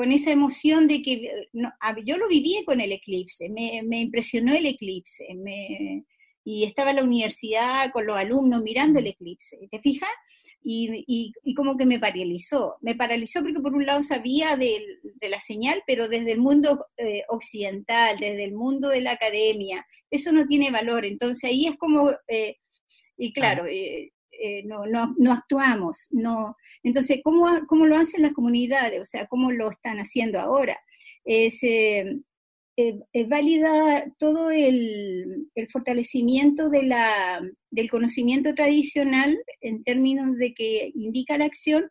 con 0.00 0.12
esa 0.12 0.30
emoción 0.30 0.88
de 0.88 1.02
que 1.02 1.30
yo 2.06 2.16
lo 2.16 2.26
viví 2.26 2.64
con 2.64 2.80
el 2.80 2.90
eclipse, 2.90 3.50
me, 3.50 3.82
me 3.84 4.00
impresionó 4.00 4.54
el 4.54 4.64
eclipse, 4.64 5.26
me, 5.36 6.06
y 6.42 6.64
estaba 6.64 6.88
en 6.88 6.96
la 6.96 7.04
universidad 7.04 7.90
con 7.92 8.06
los 8.06 8.16
alumnos 8.16 8.62
mirando 8.62 8.98
el 8.98 9.08
eclipse, 9.08 9.58
¿te 9.70 9.78
fijas? 9.78 10.08
Y, 10.62 11.34
y, 11.44 11.54
como 11.54 11.76
que 11.76 11.84
me 11.84 11.98
paralizó, 11.98 12.78
me 12.80 12.94
paralizó 12.94 13.42
porque 13.42 13.60
por 13.60 13.74
un 13.74 13.84
lado 13.84 14.02
sabía 14.02 14.56
de, 14.56 14.82
la 15.20 15.38
señal, 15.38 15.82
pero 15.86 16.08
desde 16.08 16.32
el 16.32 16.40
mundo 16.40 16.86
eh, 16.96 17.24
occidental, 17.28 18.16
desde 18.18 18.44
el 18.44 18.54
mundo 18.54 18.88
de 18.88 19.02
la 19.02 19.10
academia, 19.10 19.86
eso 20.10 20.32
no 20.32 20.46
tiene 20.46 20.70
valor, 20.70 21.04
entonces 21.04 21.44
ahí 21.44 21.66
es 21.66 21.76
como, 21.76 22.10
eh, 22.26 22.56
y 23.18 23.34
claro, 23.34 23.66
eh, 23.66 24.12
no, 24.64 24.86
no, 24.86 25.14
no, 25.18 25.32
actuamos, 25.32 26.08
no, 26.10 26.56
entonces, 26.82 27.20
¿cómo, 27.22 27.46
¿cómo 27.66 27.86
lo 27.86 27.96
hacen 27.96 28.22
las 28.22 28.32
comunidades? 28.32 29.00
O 29.00 29.04
sea, 29.04 29.26
¿cómo 29.26 29.52
lo 29.52 29.70
están 29.70 29.98
haciendo 29.98 30.40
ahora? 30.40 30.78
Es, 31.24 31.62
eh, 31.62 33.26
valida 33.28 34.06
todo 34.18 34.50
el, 34.50 35.48
fortalecimiento 35.70 36.70
de 36.70 36.84
la, 36.84 37.42
del 37.70 37.90
conocimiento 37.90 38.54
tradicional 38.54 39.38
en 39.60 39.84
términos 39.84 40.38
de 40.38 40.54
que 40.54 40.90
indica 40.94 41.36
la 41.36 41.44
acción 41.44 41.90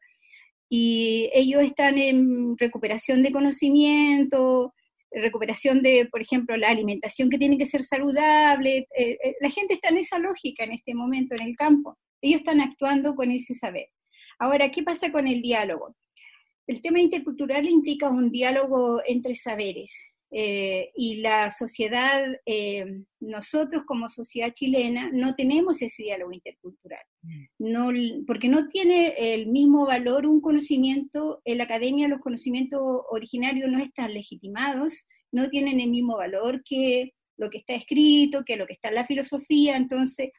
y 0.69 1.29
ellos 1.33 1.63
están 1.63 1.97
en 1.97 2.57
recuperación 2.57 3.23
de 3.23 3.31
conocimiento, 3.31 4.73
recuperación 5.11 5.81
de, 5.81 6.07
por 6.09 6.21
ejemplo, 6.21 6.55
la 6.57 6.69
alimentación 6.69 7.29
que 7.29 7.39
tiene 7.39 7.57
que 7.57 7.65
ser 7.65 7.83
saludable. 7.83 8.87
Eh, 8.95 9.17
eh, 9.23 9.35
la 9.41 9.49
gente 9.49 9.73
está 9.75 9.89
en 9.89 9.97
esa 9.97 10.19
lógica 10.19 10.63
en 10.63 10.73
este 10.73 10.93
momento 10.93 11.35
en 11.35 11.47
el 11.47 11.55
campo. 11.55 11.97
Ellos 12.21 12.41
están 12.41 12.61
actuando 12.61 13.15
con 13.15 13.31
ese 13.31 13.53
saber. 13.53 13.87
Ahora, 14.37 14.71
¿qué 14.71 14.83
pasa 14.83 15.11
con 15.11 15.27
el 15.27 15.41
diálogo? 15.41 15.95
El 16.67 16.81
tema 16.81 16.99
intercultural 16.99 17.67
implica 17.67 18.09
un 18.09 18.31
diálogo 18.31 19.01
entre 19.05 19.35
saberes. 19.35 19.91
Eh, 20.31 20.91
y 20.95 21.21
la 21.21 21.49
sociedad, 21.49 22.23
eh, 22.45 23.01
nosotros 23.19 23.81
como 23.87 24.09
sociedad 24.09 24.53
chilena, 24.53 25.09
no 25.11 25.33
tenemos 25.33 25.81
ese 25.81 26.03
diálogo 26.03 26.31
intercultural, 26.31 27.01
mm. 27.23 27.45
no, 27.57 27.91
porque 28.27 28.47
no 28.47 28.67
tiene 28.67 29.15
el 29.17 29.47
mismo 29.47 29.87
valor 29.87 30.27
un 30.27 30.39
conocimiento, 30.39 31.41
en 31.45 31.57
la 31.57 31.63
academia 31.63 32.07
los 32.07 32.21
conocimientos 32.21 32.79
originarios 33.09 33.71
no 33.71 33.79
están 33.79 34.13
legitimados, 34.13 35.07
no 35.31 35.49
tienen 35.49 35.79
el 35.79 35.89
mismo 35.89 36.17
valor 36.17 36.61
que 36.63 37.13
lo 37.37 37.49
que 37.49 37.59
está 37.59 37.73
escrito, 37.73 38.43
que 38.45 38.55
lo 38.55 38.67
que 38.67 38.73
está 38.73 38.89
en 38.89 38.95
la 38.95 39.07
filosofía, 39.07 39.77
entonces 39.77 40.29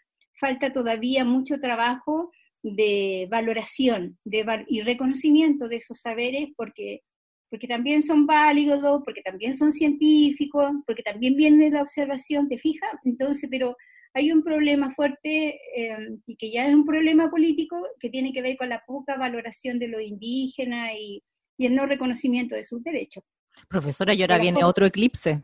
falta 0.41 0.73
todavía 0.73 1.25
mucho 1.25 1.61
trabajo 1.61 2.31
de 2.63 3.29
valoración 3.31 4.19
de, 4.25 4.65
y 4.69 4.81
reconocimiento 4.81 5.69
de 5.69 5.77
esos 5.77 6.01
saberes, 6.01 6.49
porque 6.57 7.03
porque 7.51 7.67
también 7.67 8.03
son 8.05 8.27
válidos, 8.27 9.03
porque 9.05 9.23
también 9.23 9.57
son 9.57 9.73
científicos, 9.73 10.71
porque 10.87 11.03
también 11.03 11.35
viene 11.37 11.65
de 11.65 11.71
la 11.73 11.83
observación, 11.83 12.49
¿te 12.49 12.59
fijas? 12.59 12.91
Entonces, 13.05 13.49
pero 13.51 13.77
hay 14.15 14.31
un 14.33 14.43
problema 14.43 14.95
fuerte 14.95 15.59
eh, 15.77 15.97
y 16.27 16.37
que 16.37 16.53
ya 16.53 16.67
es 16.67 16.75
un 16.75 16.87
problema 16.87 17.29
político 17.29 17.77
que 17.99 18.09
tiene 18.09 18.33
que 18.33 18.41
ver 18.41 18.57
con 18.57 18.69
la 18.69 18.83
poca 18.87 19.17
valoración 19.17 19.81
de 19.81 19.89
lo 19.89 20.01
indígena 20.01 20.95
y, 20.95 21.23
el 21.59 21.75
no 21.75 21.85
reconocimiento 21.85 22.55
de 22.55 22.65
sus 22.65 22.83
derechos. 22.83 23.23
Profesora, 23.69 24.15
y 24.15 24.23
ahora 24.23 24.39
viene 24.39 24.65
otro 24.65 24.87
eclipse. 24.87 25.43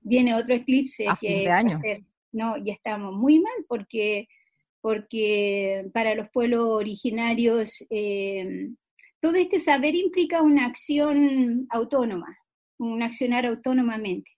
Viene 0.00 0.36
otro 0.36 0.54
eclipse 0.54 1.08
a 1.08 1.16
fin 1.16 1.40
de 1.40 1.50
año. 1.50 1.80
No, 2.32 2.56
ya 2.56 2.72
estamos 2.72 3.14
muy 3.14 3.40
mal 3.40 3.64
porque 3.68 4.28
porque 4.80 5.88
para 5.94 6.16
los 6.16 6.28
pueblos 6.30 6.64
originarios 6.64 7.84
eh, 7.88 8.70
todo 9.20 9.36
este 9.36 9.60
saber 9.60 9.94
implica 9.94 10.42
una 10.42 10.66
acción 10.66 11.66
autónoma, 11.70 12.36
un 12.78 13.00
accionar 13.02 13.46
autónomamente. 13.46 14.28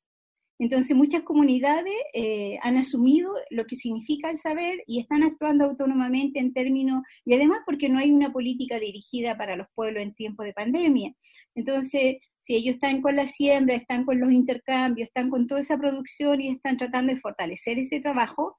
Entonces 0.59 0.95
muchas 0.95 1.23
comunidades 1.23 1.95
eh, 2.13 2.59
han 2.63 2.77
asumido 2.77 3.33
lo 3.51 3.65
que 3.65 3.75
significa 3.75 4.31
el 4.31 4.37
saber 4.37 4.83
y 4.87 5.01
están 5.01 5.25
actuando 5.25 5.65
autónomamente 5.65 6.39
en 6.39 6.53
términos, 6.53 7.03
y 7.25 7.35
además 7.35 7.61
porque 7.67 7.89
no 7.89 7.99
hay 7.99 8.13
una 8.13 8.33
política 8.33 8.79
dirigida 8.79 9.37
para 9.37 9.57
los 9.57 9.67
pueblos 9.75 10.03
en 10.03 10.15
tiempo 10.15 10.45
de 10.45 10.53
pandemia. 10.53 11.15
Entonces, 11.55 12.17
si 12.45 12.57
ellos 12.57 12.75
están 12.75 13.01
con 13.01 13.17
la 13.17 13.27
siembra, 13.27 13.75
están 13.75 14.05
con 14.05 14.21
los 14.21 14.31
intercambios, 14.31 15.09
están 15.09 15.31
con 15.31 15.47
toda 15.47 15.63
esa 15.63 15.79
producción 15.79 16.43
y 16.43 16.49
están 16.49 16.77
tratando 16.77 17.15
de 17.15 17.21
fortalecer 17.21 17.79
ese 17.79 18.01
trabajo, 18.01 18.59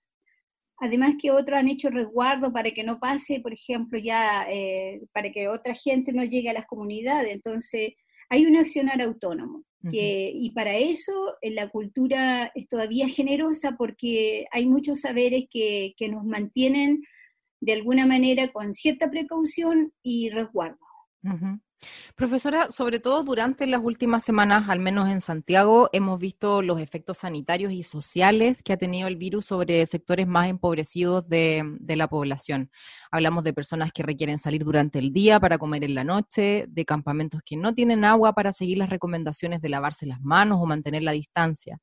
Además 0.77 1.13
que 1.21 1.31
otros 1.31 1.57
han 1.57 1.69
hecho 1.69 1.89
resguardo 1.89 2.51
para 2.51 2.71
que 2.71 2.83
no 2.83 2.99
pase, 2.99 3.39
por 3.39 3.53
ejemplo, 3.53 3.97
ya 3.97 4.45
eh, 4.49 5.01
para 5.13 5.31
que 5.31 5.47
otra 5.47 5.73
gente 5.73 6.11
no 6.11 6.23
llegue 6.25 6.49
a 6.49 6.53
las 6.53 6.65
comunidades. 6.65 7.31
Entonces, 7.31 7.93
hay 8.29 8.45
un 8.45 8.57
accionar 8.57 9.01
autónomo. 9.01 9.63
y 9.91 10.51
para 10.55 10.75
eso 10.75 11.13
eh, 11.41 11.51
la 11.51 11.69
cultura 11.69 12.51
es 12.55 12.67
todavía 12.67 13.07
generosa 13.07 13.75
porque 13.77 14.47
hay 14.51 14.65
muchos 14.65 15.01
saberes 15.01 15.45
que, 15.49 15.93
que 15.95 16.09
nos 16.09 16.25
mantienen 16.25 17.03
de 17.61 17.73
alguna 17.73 18.05
manera 18.05 18.51
con 18.51 18.73
cierta 18.73 19.09
precaución 19.09 19.93
y 20.03 20.29
resguardo. 20.31 20.79
Profesora, 22.15 22.69
sobre 22.69 22.99
todo 22.99 23.23
durante 23.23 23.67
las 23.67 23.81
últimas 23.83 24.23
semanas, 24.23 24.69
al 24.69 24.79
menos 24.79 25.09
en 25.09 25.21
Santiago, 25.21 25.89
hemos 25.91 26.19
visto 26.19 26.61
los 26.61 26.79
efectos 26.79 27.19
sanitarios 27.19 27.73
y 27.73 27.83
sociales 27.83 28.63
que 28.63 28.73
ha 28.73 28.77
tenido 28.77 29.07
el 29.07 29.17
virus 29.17 29.47
sobre 29.47 29.85
sectores 29.85 30.25
más 30.25 30.47
empobrecidos 30.47 31.27
de, 31.27 31.63
la 31.87 32.07
población. 32.07 32.71
Hablamos 33.11 33.43
de 33.43 33.53
personas 33.53 33.91
que 33.91 34.03
requieren 34.03 34.37
salir 34.37 34.63
durante 34.63 34.99
el 34.99 35.11
día 35.11 35.39
para 35.39 35.57
comer 35.57 35.83
en 35.83 35.95
la 35.95 36.03
noche, 36.03 36.65
de 36.67 36.85
campamentos 36.85 37.41
que 37.45 37.57
no 37.57 37.73
tienen 37.73 38.05
agua 38.05 38.33
para 38.33 38.53
seguir 38.53 38.77
las 38.77 38.89
recomendaciones 38.89 39.61
de 39.61 39.69
lavarse 39.69 40.05
las 40.05 40.21
manos 40.21 40.59
o 40.61 40.65
mantener 40.65 41.03
la 41.03 41.11
distancia. 41.11 41.79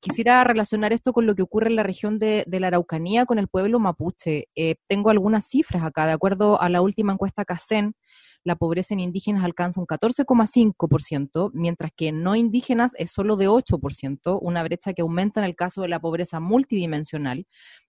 Quisiera 0.00 0.42
relacionar 0.44 0.92
esto 0.94 1.12
con 1.12 1.26
lo 1.26 1.34
que 1.34 1.42
ocurre 1.42 1.68
en 1.68 1.76
la 1.76 1.82
región 1.82 2.18
de, 2.18 2.44
la 2.48 2.68
Araucanía 2.68 3.26
con 3.26 3.38
el 3.38 3.48
pueblo 3.48 3.78
mapuche. 3.78 4.48
Eh, 4.54 4.76
tengo 4.88 5.10
algunas 5.10 5.46
cifras 5.46 5.84
acá. 5.84 6.06
De 6.06 6.12
acuerdo 6.12 6.60
a 6.60 6.70
la 6.70 6.80
última 6.80 7.12
encuesta 7.12 7.44
CACEN, 7.44 7.94
la 8.42 8.56
pobreza 8.56 8.94
en 8.94 9.00
indígenas 9.00 9.44
alcanza 9.44 9.80
un 9.80 9.86
14,5%, 9.86 11.50
mientras 11.52 11.92
que 11.94 12.08
en 12.08 12.22
no 12.22 12.36
indígenas 12.36 12.94
es 12.98 13.10
solo 13.10 13.36
de 13.36 13.48
8%, 13.48 14.38
una 14.40 14.62
brecha 14.62 14.92
que 14.92 15.02
aumenta 15.02 15.40
en 15.40 15.46
el 15.46 15.56
caso 15.56 15.82
de 15.82 15.88
la 15.88 16.00
pobreza 16.00 16.40
multidimensional, 16.40 17.46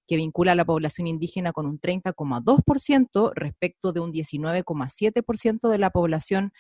que 0.08 0.18
vincula 0.18 0.52
a 0.52 0.56
la 0.56 0.66
población 0.66 1.08
indígena 1.08 1.54
con 1.54 1.66
un 1.66 1.80
30,2% 1.80 3.32
respecto 3.34 3.94
de 3.94 4.02
un 4.02 4.12
19,7% 4.12 5.70
de 5.70 5.78
la 5.78 5.90
población 5.90 6.52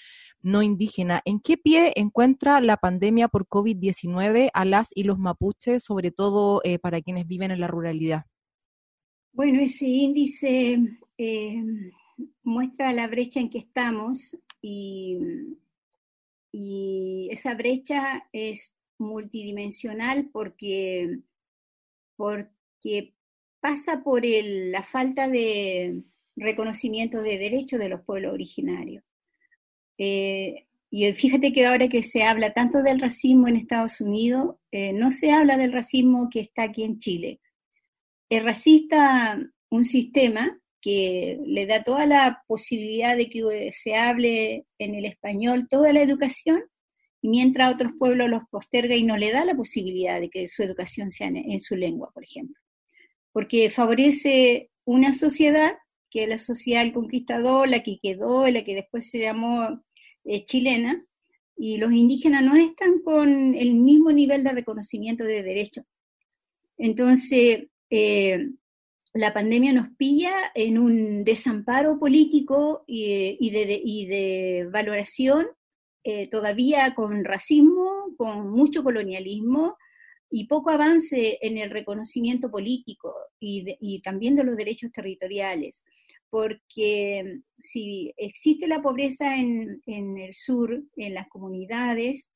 no 0.42 0.62
indígena. 0.62 1.22
¿En 1.26 1.40
qué 1.42 1.58
pie 1.58 1.92
encuentra 1.96 2.62
la 2.62 2.78
pandemia 2.78 3.28
por 3.28 3.48
COVID-19 3.48 4.52
a 4.54 4.66
las 4.66 4.92
y 4.96 5.04
los 5.04 5.20
mapuches, 5.20 5.84
sobre 5.84 6.12
todo 6.12 6.62
eh, 6.64 6.80
para 6.80 7.02
quienes 7.02 7.28
viven 7.28 7.52
en 7.52 7.60
la 7.60 7.68
ruralidad? 7.68 8.26
Bueno, 9.34 9.60
ese 9.62 9.86
índice 9.86 10.80
eh, 11.18 11.64
muestra 12.44 12.94
la 12.94 13.08
brecha 13.08 13.40
en 13.40 13.50
que 13.50 13.60
estamos 13.60 14.38
y, 14.62 15.18
esa 17.32 17.54
brecha 17.56 18.28
es 18.34 18.76
multidimensional 18.98 20.30
porque, 20.34 21.20
porque 22.18 23.16
pasa 23.62 24.04
por 24.04 24.24
la 24.26 24.84
falta 24.84 25.30
de 25.30 26.04
reconocimiento 26.36 27.22
de 27.22 27.38
derechos 27.38 27.80
de 27.80 27.90
los 27.90 28.02
pueblos 28.02 28.34
originarios. 28.34 29.04
Eh, 29.98 30.68
y 30.90 31.12
fíjate 31.14 31.54
que 31.54 31.66
ahora 31.66 31.88
que 31.88 32.04
se 32.04 32.24
habla 32.24 32.52
tanto 32.52 32.84
del 32.84 33.00
racismo 33.00 33.48
en 33.48 33.56
Estados 33.56 34.02
Unidos, 34.02 34.58
eh, 34.72 34.92
no 34.92 35.12
se 35.12 35.32
habla 35.32 35.56
del 35.56 35.72
racismo 35.72 36.30
que 36.30 36.42
está 36.42 36.64
aquí 36.64 36.84
en 36.84 37.00
Chile. 37.00 37.40
Es 38.30 38.44
racista 38.44 39.40
un 39.70 39.86
sistema 39.86 40.61
que 40.82 41.40
le 41.46 41.68
da 41.68 41.84
toda 41.84 42.06
la 42.06 42.44
posibilidad 42.48 43.16
de 43.16 43.30
que 43.30 43.72
se 43.72 43.96
hable 43.96 44.66
en 44.80 44.96
el 44.96 45.06
español 45.06 45.68
toda 45.70 45.94
la 45.94 46.02
educación, 46.02 46.64
y 47.22 47.30
mientras 47.30 47.74
otros 47.74 47.94
pueblos 48.00 48.30
los 48.30 48.42
posterga 48.50 48.96
y 48.96 49.04
no 49.04 49.16
le 49.16 49.32
da 49.32 49.46
la 49.46 49.56
posibilidad 49.56 50.20
de 50.20 50.30
que 50.30 50.48
su 50.48 50.64
educación 50.64 51.12
sea 51.12 51.28
en, 51.28 51.60
su 51.60 51.76
lengua, 51.76 52.10
por 52.14 52.24
ejemplo. 52.24 52.56
Porque 53.32 53.70
favorece 53.70 54.72
una 54.86 55.14
sociedad, 55.14 55.74
que 56.10 56.24
es 56.24 56.30
la 56.30 56.40
sociedad 56.40 56.84
del 56.84 56.94
conquistador, 56.94 57.70
la 57.70 57.84
que 57.84 58.00
quedó, 58.02 58.48
la 58.48 58.64
que 58.64 58.74
después 58.74 59.10
se 59.10 59.20
llamó 59.20 59.84
eh, 60.26 60.44
chilena, 60.46 61.06
y 61.56 61.78
los 61.78 61.92
indígenas 61.92 62.44
no 62.44 62.56
están 62.56 63.02
con 63.04 63.54
el 63.54 63.76
mismo 63.76 64.12
nivel 64.12 64.44
de 64.44 64.52
reconocimiento 64.52 65.24
de 65.24 65.44
derechos. 65.44 65.86
Entonces, 66.80 67.68
eh, 67.92 68.50
la 69.14 69.34
pandemia 69.34 69.74
nos 69.74 69.90
pilla 69.98 70.34
en 70.56 70.78
un 70.78 71.24
desamparo 71.24 72.00
político 72.00 72.84
y, 72.88 73.50
de, 73.50 74.68
valoración, 74.72 75.48
eh, 76.04 76.28
todavía 76.28 76.96
con 76.96 77.26
racismo, 77.26 78.16
con 78.18 78.50
mucho 78.50 78.84
colonialismo 78.84 79.78
y 80.30 80.48
poco 80.48 80.70
avance 80.70 81.38
en 81.42 81.58
el 81.58 81.70
reconocimiento 81.72 82.50
político 82.50 83.14
y, 83.40 84.02
también 84.02 84.36
de 84.36 84.46
los 84.46 84.56
derechos 84.56 84.92
territoriales. 84.92 85.84
porque 86.30 87.42
si 87.60 88.14
existe 88.16 88.66
la 88.66 88.82
pobreza 88.82 89.36
en, 89.36 89.82
el 89.86 90.34
sur, 90.34 90.82
en 90.96 91.14
las 91.14 91.28
comunidades, 91.28 92.30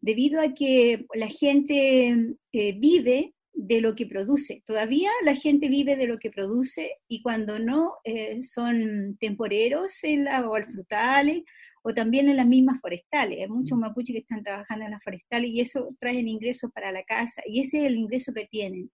debido 0.00 0.40
a 0.40 0.54
que 0.54 1.04
la 1.14 1.26
gente 1.26 2.36
eh, 2.52 2.72
vive 2.78 3.34
de 3.52 3.80
lo 3.80 3.94
que 3.94 4.06
produce. 4.06 4.62
Todavía 4.66 5.10
la 5.22 5.34
gente 5.34 5.68
vive 5.68 5.96
de 5.96 6.06
lo 6.06 6.18
que 6.18 6.30
produce 6.30 6.92
y 7.08 7.22
cuando 7.22 7.58
no 7.58 7.94
eh, 8.04 8.42
son 8.42 9.16
temporeros 9.18 10.02
en 10.04 10.24
la, 10.24 10.48
o 10.48 10.56
frutales 10.62 11.42
o 11.82 11.94
también 11.94 12.28
en 12.28 12.36
las 12.36 12.46
mismas 12.46 12.80
forestales. 12.80 13.38
Hay 13.40 13.48
muchos 13.48 13.76
mm. 13.76 13.80
mapuches 13.80 14.14
que 14.14 14.20
están 14.20 14.42
trabajando 14.42 14.84
en 14.84 14.92
las 14.92 15.02
forestales 15.02 15.50
y 15.50 15.60
eso 15.60 15.94
traen 15.98 16.28
ingresos 16.28 16.70
para 16.72 16.92
la 16.92 17.02
casa 17.04 17.42
y 17.46 17.60
ese 17.60 17.78
es 17.78 17.84
el 17.84 17.96
ingreso 17.96 18.32
que 18.32 18.46
tienen. 18.46 18.90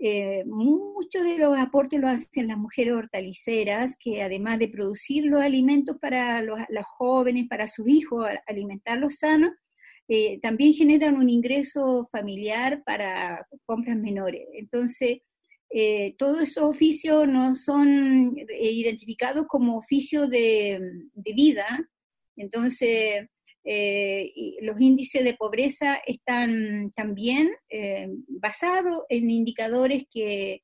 Eh, 0.00 0.44
muchos 0.46 1.24
de 1.24 1.38
los 1.38 1.58
aportes 1.58 2.00
lo 2.00 2.08
hacen 2.08 2.46
las 2.46 2.56
mujeres 2.56 2.94
hortaliceras, 2.94 3.96
que 3.98 4.22
además 4.22 4.60
de 4.60 4.68
producir 4.68 5.24
los 5.26 5.42
alimentos 5.42 5.96
para 6.00 6.40
los, 6.40 6.60
jóvenes, 6.96 7.48
para 7.48 7.66
sus 7.66 7.88
hijos, 7.88 8.28
alimentarlos 8.46 9.16
sanos, 9.16 9.50
eh, 10.10 10.40
también 10.40 10.72
generan 10.72 11.16
un 11.16 11.28
ingreso 11.28 12.08
familiar 12.10 12.82
para 12.84 13.46
compras 13.66 13.98
menores. 13.98 14.48
Entonces, 14.54 15.18
eh, 15.68 16.14
todos 16.16 16.40
esos 16.40 16.64
oficios 16.64 17.28
no 17.28 17.54
son 17.54 18.34
eh, 18.38 18.72
identificados 18.72 19.44
como 19.46 19.76
oficios 19.76 20.30
de, 20.30 20.80
vida. 21.34 21.66
Entonces, 22.36 23.26
los 24.62 24.80
índices 24.80 25.24
de 25.24 25.34
pobreza 25.34 26.00
están 26.06 26.90
también 26.96 27.50
basados 28.28 29.02
en 29.10 29.28
indicadores 29.28 30.04
que, 30.10 30.62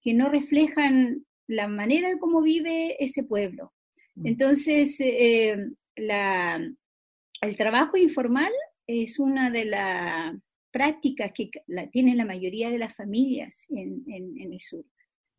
que, 0.00 0.14
no 0.14 0.28
reflejan 0.28 1.26
la 1.48 1.66
manera 1.66 2.08
de 2.08 2.20
cómo 2.20 2.40
vive 2.42 3.02
ese 3.02 3.24
pueblo. 3.24 3.72
Mm. 4.14 4.26
Entonces, 4.28 5.02
la, 5.96 6.60
el 7.40 7.56
trabajo 7.56 7.96
informal 7.96 8.52
es 8.86 9.18
una 9.18 9.50
de 9.50 9.64
las 9.64 10.34
prácticas 10.70 11.32
que 11.32 11.50
la, 11.66 11.88
tienen 11.88 12.18
la 12.18 12.24
mayoría 12.24 12.70
de 12.70 12.78
las 12.78 12.94
familias 12.94 13.66
en, 13.70 14.04
el 14.08 14.60
sur. 14.60 14.84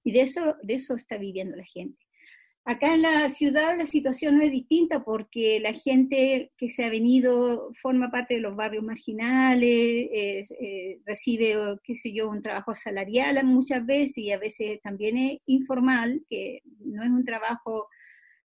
Y 0.03 0.11
de 0.11 0.21
eso, 0.21 0.55
de 0.63 0.75
eso 0.75 0.95
está 0.95 1.17
viviendo 1.17 1.55
la 1.55 1.65
gente. 1.65 2.07
Acá 2.65 2.93
en 2.93 3.03
la 3.03 3.29
ciudad 3.29 3.77
la 3.77 3.85
situación 3.85 4.37
no 4.37 4.43
es 4.43 4.51
distinta 4.51 5.03
porque 5.05 5.59
la 5.61 5.71
gente 5.71 6.51
que 6.57 6.67
se 6.67 6.83
ha 6.83 6.89
venido 6.89 7.71
forma 7.81 8.11
parte 8.11 8.33
de 8.33 8.41
los 8.41 8.57
barrios 8.57 8.83
marginales, 8.83 9.69
eh, 9.69 10.99
recibe, 11.05 11.55
qué 11.83 11.95
sé 11.95 12.11
yo, 12.11 12.29
un 12.29 12.41
trabajo 12.41 12.75
salarial 12.75 13.41
muchas 13.45 13.85
veces 13.85 14.17
y 14.17 14.31
a 14.31 14.37
veces 14.37 14.81
también 14.81 15.15
es 15.15 15.37
informal, 15.45 16.25
que 16.29 16.61
no 16.83 17.03
es 17.03 17.09
un 17.09 17.23
trabajo 17.23 17.87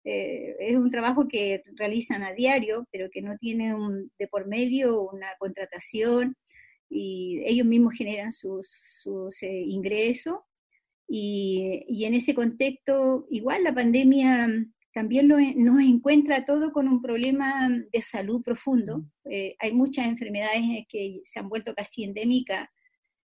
eh, 0.03 0.55
es 0.59 0.75
un 0.75 0.89
trabajo 0.89 1.27
que 1.27 1.63
realizan 1.75 2.23
a 2.23 2.33
diario, 2.33 2.87
pero 2.91 3.09
que 3.09 3.21
no 3.21 3.37
tiene 3.37 3.75
un, 3.75 4.11
de 4.17 4.27
por 4.27 4.47
medio 4.47 5.01
una 5.01 5.27
contratación 5.39 6.35
y 6.89 7.41
ellos 7.45 7.65
mismos 7.65 7.93
generan 7.95 8.31
sus, 8.31 8.69
sus 9.01 9.41
eh, 9.43 9.63
ingresos. 9.67 10.39
Y, 11.07 11.83
y, 11.87 12.05
en 12.05 12.13
ese 12.13 12.33
contexto, 12.33 13.27
igual 13.29 13.63
la 13.63 13.73
pandemia 13.73 14.47
también 14.93 15.27
nos 15.27 15.81
encuentra 15.81 16.45
todo 16.45 16.71
con 16.71 16.87
un 16.87 17.01
problema 17.01 17.69
de 17.91 18.01
salud 18.01 18.41
profundo. 18.41 19.05
Eh, 19.29 19.55
hay 19.59 19.73
muchas 19.73 20.07
enfermedades 20.07 20.85
que 20.89 21.21
se 21.23 21.39
han 21.39 21.49
vuelto 21.49 21.73
casi 21.73 22.03
endémicas 22.03 22.67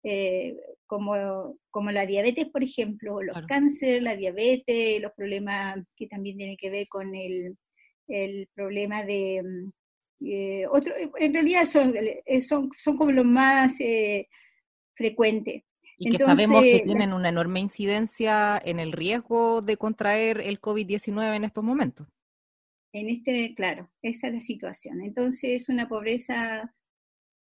eh, 0.04 0.56
como, 0.88 1.58
como 1.70 1.92
la 1.92 2.06
diabetes, 2.06 2.48
por 2.48 2.64
ejemplo, 2.64 3.22
los 3.22 3.46
cánceres, 3.48 4.02
la 4.02 4.16
diabetes, 4.16 5.02
los 5.02 5.12
problemas 5.14 5.78
que 5.96 6.08
también 6.08 6.38
tienen 6.38 6.58
que 6.58 6.70
ver 6.70 6.88
con 6.88 7.14
el, 7.14 7.58
el 8.08 8.50
problema 8.54 9.04
de... 9.04 9.44
Mm, 9.44 9.72
eh, 10.26 10.66
otro, 10.72 10.96
en 11.20 11.34
realidad 11.34 11.66
son, 11.68 11.94
eh, 11.96 12.42
son, 12.42 12.72
son 12.76 12.98
como 12.98 13.12
los 13.12 13.26
más 13.26 13.78
frecuentes. 14.96 15.64
Y 16.00 16.12
que 16.12 16.20
sabemos 16.20 16.62
que 16.62 16.82
tienen 16.82 17.14
una 17.14 17.30
enorme 17.30 17.60
incidencia 17.60 18.60
en 18.64 18.80
el 18.80 18.92
riesgo 18.92 19.62
de 19.62 19.78
contraer 19.78 20.42
el 20.42 20.62
COVID-19 20.62 21.36
en 21.36 21.44
estos 21.44 21.64
momentos. 21.64 22.08
En 22.94 23.10
este, 23.10 23.54
claro, 23.56 23.90
esa 24.02 24.28
es 24.28 24.34
la 24.34 24.40
situación. 24.40 25.02
Entonces 25.02 25.64
es 25.64 25.70
una 25.70 25.90
pobreza 25.90 26.74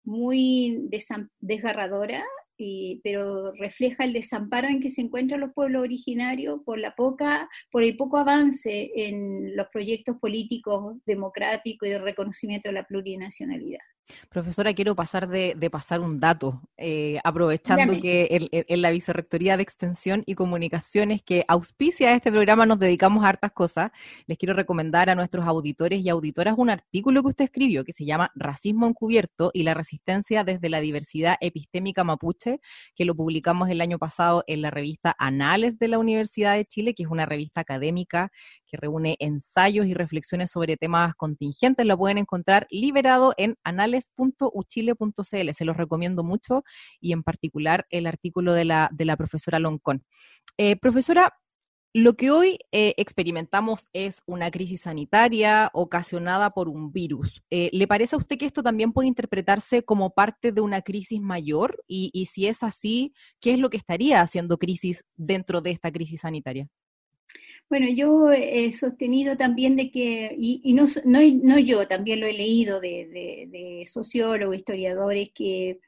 muy 0.04 0.88
desgarradora 1.40 2.24
pero 3.04 3.52
refleja 3.54 4.04
el 4.04 4.14
desamparo 4.14 4.68
en 4.68 4.80
que 4.80 4.90
se 4.90 5.02
encuentran 5.02 5.42
los 5.42 5.54
pueblos 5.54 5.82
originarios 5.82 6.62
por 6.66 6.80
la 6.80 6.96
poca, 6.96 7.50
por 7.72 7.84
el 7.84 7.96
poco 7.96 8.18
avance 8.18 8.92
en 8.96 9.56
los 9.56 9.68
proyectos 9.68 10.18
políticos 10.18 10.98
democráticos 11.06 11.88
y 11.88 11.92
de 11.92 12.00
reconocimiento 12.00 12.70
de 12.70 12.74
la 12.74 12.84
plurinacionalidad. 12.84 13.80
Profesora, 14.30 14.74
quiero 14.74 14.96
pasar 14.96 15.28
de, 15.28 15.70
pasar 15.70 16.00
un 16.00 16.20
dato, 16.20 16.62
eh, 16.78 17.20
aprovechando 17.24 18.00
que 18.00 18.50
en, 18.50 18.82
la 18.82 18.92
Vicerrectoría 18.92 19.58
de 19.58 19.64
Extensión 19.64 20.24
y 20.26 20.36
Comunicaciones 20.36 21.22
que 21.22 21.44
auspicia 21.48 22.14
este 22.14 22.32
programa 22.32 22.66
nos 22.66 22.80
dedicamos 22.80 23.26
a 23.26 23.30
hartas 23.30 23.52
cosas. 23.52 23.92
Les 24.26 24.38
quiero 24.38 24.54
recomendar 24.54 25.10
a 25.10 25.16
nuestros 25.16 25.46
auditores 25.46 26.02
y 26.02 26.10
auditoras 26.10 26.56
un 26.58 26.70
artículo 26.70 27.22
que 27.22 27.30
usted 27.30 27.46
escribió 27.46 27.84
que 27.84 27.94
se 27.94 28.06
llama 28.06 28.32
Racismo 28.36 28.88
encubierto 28.88 29.52
y 29.54 29.64
la 29.64 29.74
resistencia 29.74 30.44
desde 30.44 30.70
la 30.70 30.80
diversidad 30.80 31.36
epistémica 31.42 32.04
mapuche, 32.04 32.60
que 32.96 33.06
lo 33.06 33.16
publicamos 33.16 33.70
el 33.70 33.82
año 33.82 34.00
pasado 34.00 34.44
en 34.48 34.62
la 34.62 34.72
revista 34.72 35.16
Anales 35.20 35.80
de 35.80 35.88
la 35.90 36.00
Universidad 36.00 36.56
de 36.56 36.66
Chile, 36.66 36.94
que 36.94 37.04
es 37.04 37.10
una 37.10 37.26
revista 37.26 37.62
académica 37.62 38.32
que 38.68 38.78
reúne 38.78 39.16
ensayos 39.20 39.86
y 39.88 39.94
reflexiones 39.94 40.52
sobre 40.52 40.78
temas 40.78 41.16
contingentes. 41.16 41.86
Lo 41.86 41.98
pueden 41.98 42.18
encontrar 42.18 42.68
liberado 42.70 43.34
en 43.38 43.56
anales.uchile.cl. 43.64 45.54
Se 45.54 45.66
los 45.66 45.78
recomiendo 45.78 46.24
mucho 46.24 46.64
y 47.00 47.14
en 47.14 47.24
particular 47.24 47.86
el 47.90 48.08
artículo 48.08 48.54
de 48.54 48.66
la, 48.66 48.90
de 48.92 49.06
la 49.06 49.18
profesora 49.18 49.60
Loncón. 49.60 50.04
Eh, 50.58 50.76
profesora, 50.76 51.34
lo 51.94 52.16
que 52.16 52.30
hoy 52.30 52.60
eh, 52.72 52.94
experimentamos 52.98 53.88
es 53.92 54.22
una 54.28 54.52
crisis 54.52 54.82
sanitaria 54.82 55.72
ocasionada 55.74 56.52
por 56.52 56.70
un 56.70 56.92
virus. 56.92 57.42
Eh, 57.50 57.70
¿Le 57.74 57.88
parece 57.88 58.16
a 58.16 58.20
usted 58.20 58.38
que 58.38 58.46
esto 58.46 58.62
también 58.62 58.94
puede 58.94 59.08
interpretarse 59.08 59.84
como 59.84 60.12
parte 60.12 60.52
de 60.52 60.62
una 60.62 60.82
crisis 60.82 61.20
mayor? 61.22 61.84
Y, 61.88 62.12
y 62.14 62.28
si 62.28 62.48
es 62.48 62.62
así, 62.62 63.14
¿qué 63.40 63.54
es 63.54 63.60
lo 63.60 63.70
que 63.70 63.78
estaría 63.78 64.22
haciendo 64.22 64.60
crisis 64.60 65.06
dentro 65.16 65.62
de 65.62 65.72
esta 65.72 65.92
crisis 65.92 66.22
sanitaria? 66.22 66.68
Bueno, 67.70 67.88
yo 67.90 68.32
he 68.32 68.72
sostenido 68.72 69.36
también 69.36 69.76
de 69.76 69.92
que, 69.92 70.34
y, 70.40 70.74
no, 70.74 70.86
no, 71.04 71.60
yo, 71.60 71.86
también 71.86 72.22
lo 72.22 72.28
he 72.28 72.32
leído 72.34 72.80
de, 72.80 73.84
sociólogos, 73.92 74.56
historiadores, 74.56 75.32
que, 75.36 75.80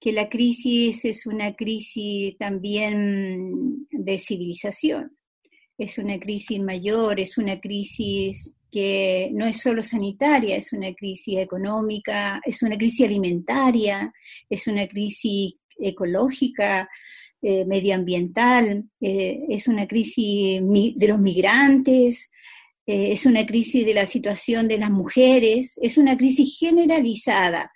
que, 0.00 0.12
la 0.12 0.28
crisis 0.28 1.04
es 1.04 1.26
una 1.26 1.56
crisis 1.56 2.36
también 2.38 3.88
de 3.90 4.18
civilización, 4.18 5.16
es 5.76 5.98
una 5.98 6.20
crisis 6.20 6.60
mayor, 6.60 7.18
es 7.18 7.36
una 7.36 7.60
crisis 7.60 8.54
que 8.70 9.30
no 9.32 9.46
es 9.46 9.60
solo 9.60 9.82
sanitaria, 9.82 10.56
es 10.56 10.72
una 10.72 10.94
crisis 10.94 11.38
económica, 11.38 12.40
es 12.44 12.62
una 12.62 12.76
crisis 12.76 13.06
alimentaria, 13.06 14.12
es 14.48 14.68
una 14.68 14.86
crisis 14.86 15.54
ecológica, 15.78 16.88
eh, 17.46 17.66
medioambiental, 17.66 18.84
eh, 19.02 19.44
es 19.50 19.68
una 19.68 19.86
crisis 19.86 20.62
de 20.62 21.06
los 21.06 21.18
migrantes, 21.18 22.30
eh, 22.86 23.12
es 23.12 23.26
una 23.26 23.44
crisis 23.44 23.84
de 23.84 23.92
la 23.92 24.06
situación 24.06 24.66
de 24.66 24.78
las 24.78 24.90
mujeres, 24.90 25.78
es 25.82 25.98
una 25.98 26.16
crisis 26.16 26.56
generalizada 26.58 27.70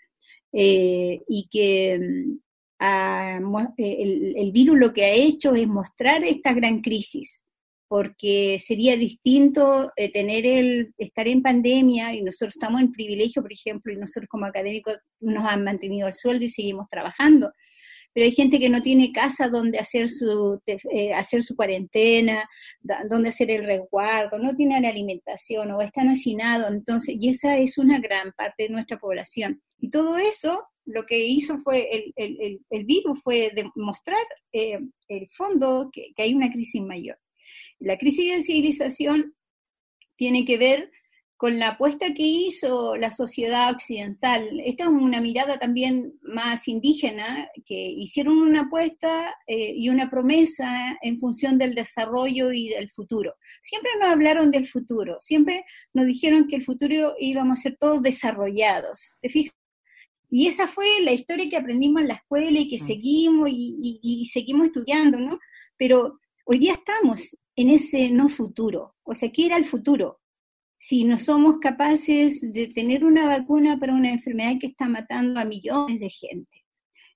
y 0.50 1.48
que 1.50 2.00
mm, 2.00 2.38
el, 3.76 4.52
virus 4.52 4.78
lo 4.78 4.94
que 4.94 5.04
ha 5.04 5.12
hecho 5.12 5.54
es 5.54 5.68
mostrar 5.68 6.24
esta 6.24 6.54
gran 6.54 6.81
crisis 6.81 7.42
porque 7.88 8.59
sería 8.59 8.96
distinto 8.96 9.92
tener 10.14 10.46
el 10.46 10.94
estar 10.96 11.28
en 11.28 11.42
pandemia 11.42 12.14
y 12.14 12.22
nosotros 12.22 12.54
estamos 12.57 12.81
en 12.81 12.92
privilegio, 12.92 13.42
por 13.42 13.52
ejemplo, 13.52 13.92
y 13.92 13.98
nosotros 13.98 14.28
como 14.31 14.46
académicos 14.46 14.96
nos 15.20 15.44
han 15.44 15.62
mantenido 15.62 16.09
el 16.09 16.14
sueldo 16.14 16.46
y 16.46 16.48
seguimos 16.48 16.88
trabajando 16.88 17.52
pero 18.18 18.26
hay 18.26 18.35
gente 18.35 18.59
que 18.59 18.68
no 18.68 18.81
tiene 18.81 19.12
casa 19.12 19.48
donde 19.48 19.78
hacer 19.78 20.09
su, 20.09 20.61
eh, 20.66 21.14
hacer 21.14 21.44
su 21.44 21.54
cuarentena, 21.54 22.50
donde 23.09 23.28
hacer 23.28 23.48
el 23.52 23.64
resguardo, 23.64 24.40
no 24.40 24.57
tienen 24.57 24.85
alimentación 24.85 25.70
o 25.70 25.81
están 25.81 26.09
hacinados, 26.09 26.68
entonces, 26.68 27.14
y 27.16 27.28
esa 27.28 27.57
es 27.59 27.78
una 27.78 28.00
gran 28.00 28.33
parte 28.33 28.64
de 28.64 28.70
nuestra 28.70 28.98
población. 28.98 29.62
Y 29.78 29.90
todo 29.90 30.18
eso 30.18 30.64
lo 30.85 31.07
que 31.07 31.28
hizo 31.28 31.61
fue, 31.61 32.12
el, 32.16 32.61
el, 32.68 32.85
virus 32.87 33.22
fue 33.22 33.52
demostrar 33.54 34.24
eh, 34.52 34.81
el 35.07 35.28
fondo 35.31 35.88
que, 35.92 36.12
que 36.16 36.24
hay 36.24 36.35
una 36.35 36.50
crisis 36.50 36.83
mayor. 36.83 37.20
La 37.78 37.98
crisis 37.98 38.35
de 38.35 38.42
civilización 38.42 39.37
tiene 40.16 40.44
que 40.44 40.59
ver 40.59 40.90
con 41.38 41.61
la 41.61 41.68
apuesta 41.68 42.12
que 42.14 42.24
hizo 42.24 42.96
la 42.96 43.12
sociedad 43.12 43.70
occidental, 43.70 44.61
esta 44.64 44.83
es 44.83 44.88
una 44.88 45.20
mirada 45.20 45.57
también 45.57 46.18
más 46.20 46.66
indígena, 46.66 47.48
que 47.64 47.90
hicieron 47.90 48.38
una 48.38 48.62
apuesta 48.62 49.37
eh, 49.46 49.72
y 49.77 49.88
una 49.88 50.11
promesa 50.11 50.98
en 51.01 51.20
función 51.20 51.57
del 51.57 51.77
desarrollo 51.77 52.51
y 52.53 52.70
del 52.70 52.90
futuro. 52.90 53.37
Siempre 53.61 53.92
nos 54.01 54.09
hablaron 54.09 54.51
del 54.51 54.66
futuro, 54.66 55.18
siempre 55.20 55.64
nos 55.94 56.07
dijeron 56.07 56.48
que 56.48 56.57
el 56.57 56.64
futuro 56.64 57.14
íbamos 57.20 57.61
a 57.61 57.62
ser 57.62 57.77
todos 57.79 58.03
desarrollados, 58.03 59.14
¿te 59.20 59.29
fijas? 59.29 59.55
Y 60.29 60.48
esa 60.48 60.66
fue 60.66 60.87
la 61.05 61.12
historia 61.12 61.48
que 61.48 61.57
aprendimos 61.57 62.03
en 62.03 62.09
la 62.09 62.14
escuela 62.14 62.59
y 62.59 62.68
que 62.68 62.83
mm. 62.83 62.87
seguimos 62.87 63.48
y, 63.48 64.01
y 64.03 64.24
seguimos 64.27 64.66
estudiando, 64.66 65.20
¿no? 65.20 65.38
Pero 65.77 66.18
hoy 66.44 66.59
día 66.59 66.72
estamos 66.72 67.38
en 67.55 67.70
ese 67.70 68.11
no 68.11 68.29
futuro, 68.29 68.96
o 69.05 69.14
sea, 69.14 69.31
¿qué 69.31 69.46
era 69.46 69.57
el 69.57 69.64
futuro? 69.64 70.17
Si 70.79 71.05
no 71.05 71.19
somos 71.19 71.59
capaces 71.59 72.41
de 72.41 72.69
tener 72.69 73.05
una 73.05 73.27
vacuna 73.27 73.79
para 73.79 73.95
una 73.95 74.12
enfermedad 74.12 74.55
que 74.61 74.69
está 74.69 74.88
matando 74.88 75.41
a 75.41 75.45
millones 75.45 76.01
de 76.01 76.09
gente. 76.09 76.64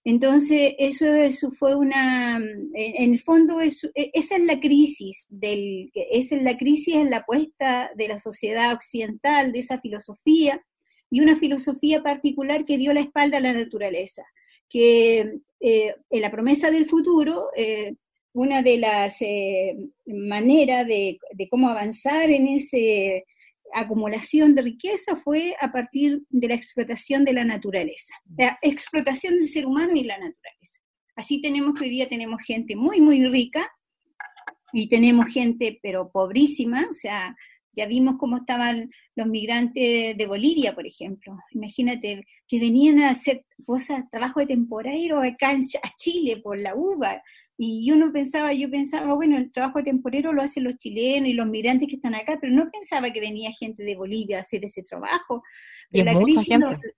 Entonces, 0.05 0.75
eso, 0.79 1.51
fue 1.53 1.77
una, 1.77 2.37
en 2.37 3.13
el 3.13 3.21
fondo, 3.21 3.61
e, 3.61 3.69
esa 3.69 4.37
es 4.37 4.43
la 4.45 4.59
crisis, 4.59 5.27
del, 5.29 5.93
esa 5.95 6.35
es 6.35 6.43
la 6.43 6.57
crisis 6.57 6.97
en 6.97 7.11
la 7.11 7.19
apuesta 7.19 7.93
de 7.95 8.09
la 8.09 8.19
sociedad 8.19 8.73
occidental, 8.73 9.53
de 9.53 9.61
esa 9.61 9.81
filosofía, 9.81 10.61
y 11.09 11.21
una 11.21 11.37
filosofía 11.37 12.03
particular 12.03 12.65
que 12.65 12.79
dio 12.79 12.93
la 12.93 13.01
espalda 13.01 13.39
a 13.39 13.43
la 13.43 13.53
naturaleza, 13.53 14.25
que 14.69 15.39
eh, 15.61 15.95
en 16.11 16.21
la 16.21 16.31
promesa 16.33 16.71
del 16.73 16.87
futuro, 16.87 17.51
eh, 17.57 17.95
una 18.33 18.63
de 18.63 18.79
las 18.79 19.21
eh, 19.21 19.77
maneras 20.07 20.87
de, 20.87 21.19
cómo 21.51 21.69
avanzar 21.69 22.31
en 22.31 22.49
ese 22.49 23.25
acumulación 23.73 24.55
de 24.55 24.63
riqueza 24.63 25.17
fue 25.17 25.55
a 25.61 25.73
partir 25.73 26.23
de 26.29 26.49
la 26.49 26.55
explotación 26.55 27.25
de 27.25 27.33
la 27.33 27.45
naturaleza, 27.45 28.15
la 28.37 28.59
explotación 28.63 29.37
del 29.37 29.49
ser 29.49 29.67
humano 29.67 29.95
y 29.95 30.05
la 30.05 30.19
naturaleza. 30.19 30.79
Así 31.17 31.41
tenemos 31.41 31.75
que 31.75 31.85
hoy 31.85 31.91
día 31.91 32.09
tenemos 32.09 32.41
gente 32.45 32.77
muy, 32.77 33.01
muy 33.01 33.27
rica 33.27 33.71
y 34.73 34.89
tenemos 34.89 35.31
gente, 35.31 35.79
pero 35.83 36.11
pobrísima, 36.11 36.87
o 36.91 36.95
sea, 36.95 37.37
ya 37.75 37.87
vimos 37.87 38.17
cómo 38.19 38.39
estaban 38.39 38.91
los 39.15 39.27
migrantes 39.27 40.17
de 40.17 40.27
Bolivia, 40.27 40.75
por 40.75 40.87
ejemplo. 40.87 41.39
Imagínate 41.53 42.25
que 42.47 42.59
venían 42.59 43.01
a 43.01 43.11
hacer 43.11 43.45
cosas, 43.65 44.09
trabajo 44.11 44.41
de 44.41 44.47
temporero 44.47 45.21
acá 45.21 45.51
a 45.51 45.97
Chile 45.97 46.41
por 46.43 46.61
la 46.61 46.75
uva, 46.75 47.23
y 47.59 47.87
yo 47.87 47.97
no 47.97 48.13
pensaba, 48.13 48.53
yo 48.53 48.71
pensaba, 48.71 49.15
bueno, 49.15 49.37
el 49.37 49.51
trabajo 49.53 49.83
temporero 49.83 50.33
lo 50.33 50.43
hacen 50.43 50.65
los 50.65 50.77
chilenos 50.77 51.29
y 51.29 51.35
los 51.35 51.47
migrantes 51.47 51.89
que 51.89 51.97
están 51.97 52.15
acá, 52.15 52.39
pero 52.41 52.53
no 52.53 52.71
pensaba 52.71 53.13
que 53.13 53.21
venía 53.21 53.53
gente 53.59 53.85
de 53.85 53.97
Bolivia 53.97 54.39
a 54.39 54.41
hacer 54.41 54.65
ese 54.65 54.83
trabajo. 54.83 55.43
Y 55.91 56.03
la 56.03 56.15
mucha 56.15 56.43
gente. 56.43 56.95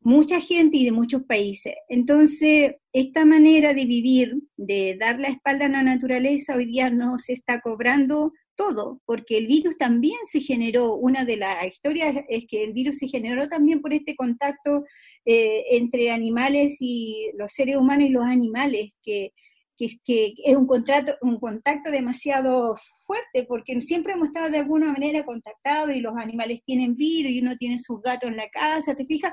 mucha 0.00 0.40
gente 0.40 0.76
y 0.76 0.84
de 0.84 0.92
muchos 0.92 1.22
países. 1.22 1.74
Entonces, 1.88 2.74
esta 2.92 3.24
manera 3.24 3.72
de 3.74 3.86
vivir, 3.86 4.34
de 4.56 4.96
dar 4.98 5.20
la 5.20 5.28
espalda 5.28 5.66
a 5.66 5.70
la 5.70 5.82
naturaleza, 5.82 6.56
hoy 6.56 6.66
día 6.66 6.90
no 6.90 7.18
se 7.18 7.32
está 7.32 7.60
cobrando 7.60 8.32
todo, 8.54 9.00
porque 9.06 9.38
el 9.38 9.46
virus 9.46 9.78
también 9.78 10.18
se 10.24 10.40
generó, 10.40 10.94
una 10.94 11.24
de 11.24 11.36
las 11.36 11.64
historias 11.66 12.16
es 12.28 12.44
que 12.48 12.64
el 12.64 12.72
virus 12.72 12.98
se 12.98 13.08
generó 13.08 13.48
también 13.48 13.80
por 13.80 13.94
este 13.94 14.14
contacto 14.14 14.84
eh, 15.24 15.64
entre 15.70 16.10
animales 16.10 16.76
y 16.80 17.30
los 17.38 17.52
seres 17.52 17.76
humanos 17.76 18.08
y 18.08 18.10
los 18.10 18.24
animales, 18.24 18.92
que 19.02 19.32
que, 19.76 20.34
es 20.44 20.56
un, 20.56 20.66
contrato, 20.66 21.14
un 21.22 21.38
contacto 21.38 21.90
demasiado 21.90 22.76
fuerte, 23.06 23.46
porque 23.48 23.80
siempre 23.80 24.12
hemos 24.12 24.28
estado 24.28 24.50
de 24.50 24.58
alguna 24.58 24.92
manera 24.92 25.24
contactados 25.24 25.94
y 25.94 26.00
los 26.00 26.14
animales 26.16 26.60
tienen 26.64 26.94
virus 26.94 27.32
y 27.32 27.40
uno 27.40 27.56
tiene 27.56 27.78
sus 27.78 28.00
gatos 28.00 28.30
en 28.30 28.36
la 28.36 28.48
casa, 28.48 28.94
¿te 28.94 29.06
fijas? 29.06 29.32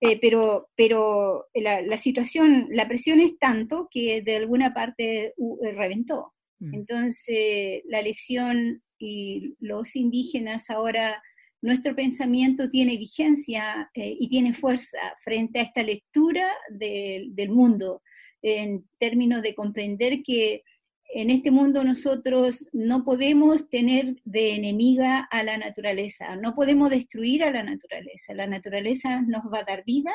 Eh, 0.00 0.18
pero 0.20 0.68
pero 0.76 1.46
la, 1.54 1.96
situación, 1.96 2.68
la 2.70 2.86
presión 2.86 3.18
es 3.18 3.38
tanto 3.38 3.88
que 3.90 4.22
de 4.22 4.36
alguna 4.36 4.74
parte 4.74 5.28
eh, 5.28 5.72
reventó. 5.74 6.34
Mm. 6.58 6.74
Entonces, 6.74 7.82
la 7.86 8.00
elección 8.00 8.82
y 8.98 9.54
los 9.58 9.96
indígenas 9.96 10.68
ahora, 10.70 11.22
nuestro 11.62 11.96
pensamiento 11.96 12.70
tiene 12.70 12.98
vigencia 12.98 13.90
eh, 13.94 14.16
y 14.20 14.28
tiene 14.28 14.52
fuerza 14.52 14.98
frente 15.24 15.60
a 15.60 15.62
esta 15.62 15.82
lectura 15.82 16.46
del 16.68 17.50
mundo 17.50 18.02
en 18.42 18.88
términos 18.98 19.42
de 19.42 19.54
comprender 19.54 20.22
que 20.22 20.62
en 21.08 21.30
este 21.30 21.50
mundo 21.50 21.84
nosotros 21.84 22.66
no 22.72 23.04
podemos 23.04 23.68
tener 23.68 24.16
de 24.24 24.54
enemiga 24.54 25.20
a 25.30 25.42
la 25.42 25.56
naturaleza, 25.56 26.36
no 26.36 26.54
podemos 26.54 26.90
destruir 26.90 27.44
a 27.44 27.50
la 27.50 27.62
naturaleza. 27.62 28.34
La 28.34 28.46
naturaleza 28.46 29.22
nos 29.22 29.44
va 29.52 29.60
a 29.60 29.64
dar 29.64 29.84
vida, 29.84 30.12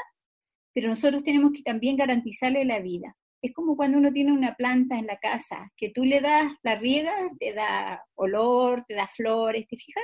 pero 0.73 0.89
nosotros 0.89 1.23
tenemos 1.23 1.51
que 1.53 1.63
también 1.63 1.97
garantizarle 1.97 2.65
la 2.65 2.79
vida. 2.79 3.15
Es 3.41 3.53
como 3.53 3.75
cuando 3.75 3.97
uno 3.97 4.12
tiene 4.12 4.31
una 4.31 4.55
planta 4.55 4.99
en 4.99 5.07
la 5.07 5.17
casa, 5.17 5.71
que 5.75 5.89
tú 5.89 6.05
le 6.05 6.21
das, 6.21 6.51
la 6.62 6.75
riegas, 6.75 7.31
te 7.39 7.53
da 7.53 8.03
olor, 8.15 8.84
te 8.88 8.93
da 8.93 9.07
flores, 9.07 9.67
¿te 9.67 9.77
fijas? 9.77 10.03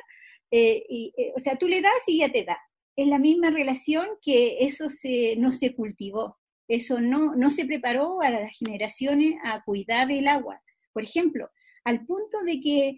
Eh, 0.50 0.84
y, 0.90 1.14
eh, 1.18 1.34
o 1.36 1.40
sea, 1.40 1.58
tú 1.58 1.68
le 1.68 1.82
das 1.82 2.08
y 2.08 2.20
ya 2.20 2.32
te 2.32 2.44
da. 2.44 2.58
Es 2.96 3.08
la 3.08 3.20
misma 3.20 3.52
relación 3.52 4.08
que 4.22 4.58
eso 4.62 4.90
se, 4.90 5.36
no 5.38 5.52
se 5.52 5.76
cultivó 5.76 6.38
eso 6.68 7.00
no, 7.00 7.36
no 7.36 7.50
se 7.50 7.66
preparó 7.66 8.22
a 8.22 8.30
las 8.30 8.52
generaciones 8.58 9.36
a 9.44 9.64
cuidar 9.64 10.12
el 10.12 10.28
agua. 10.28 10.62
Por 10.94 11.04
ejemplo, 11.04 11.50
al 11.86 12.06
punto 12.06 12.42
de 12.46 12.60
que 12.60 12.98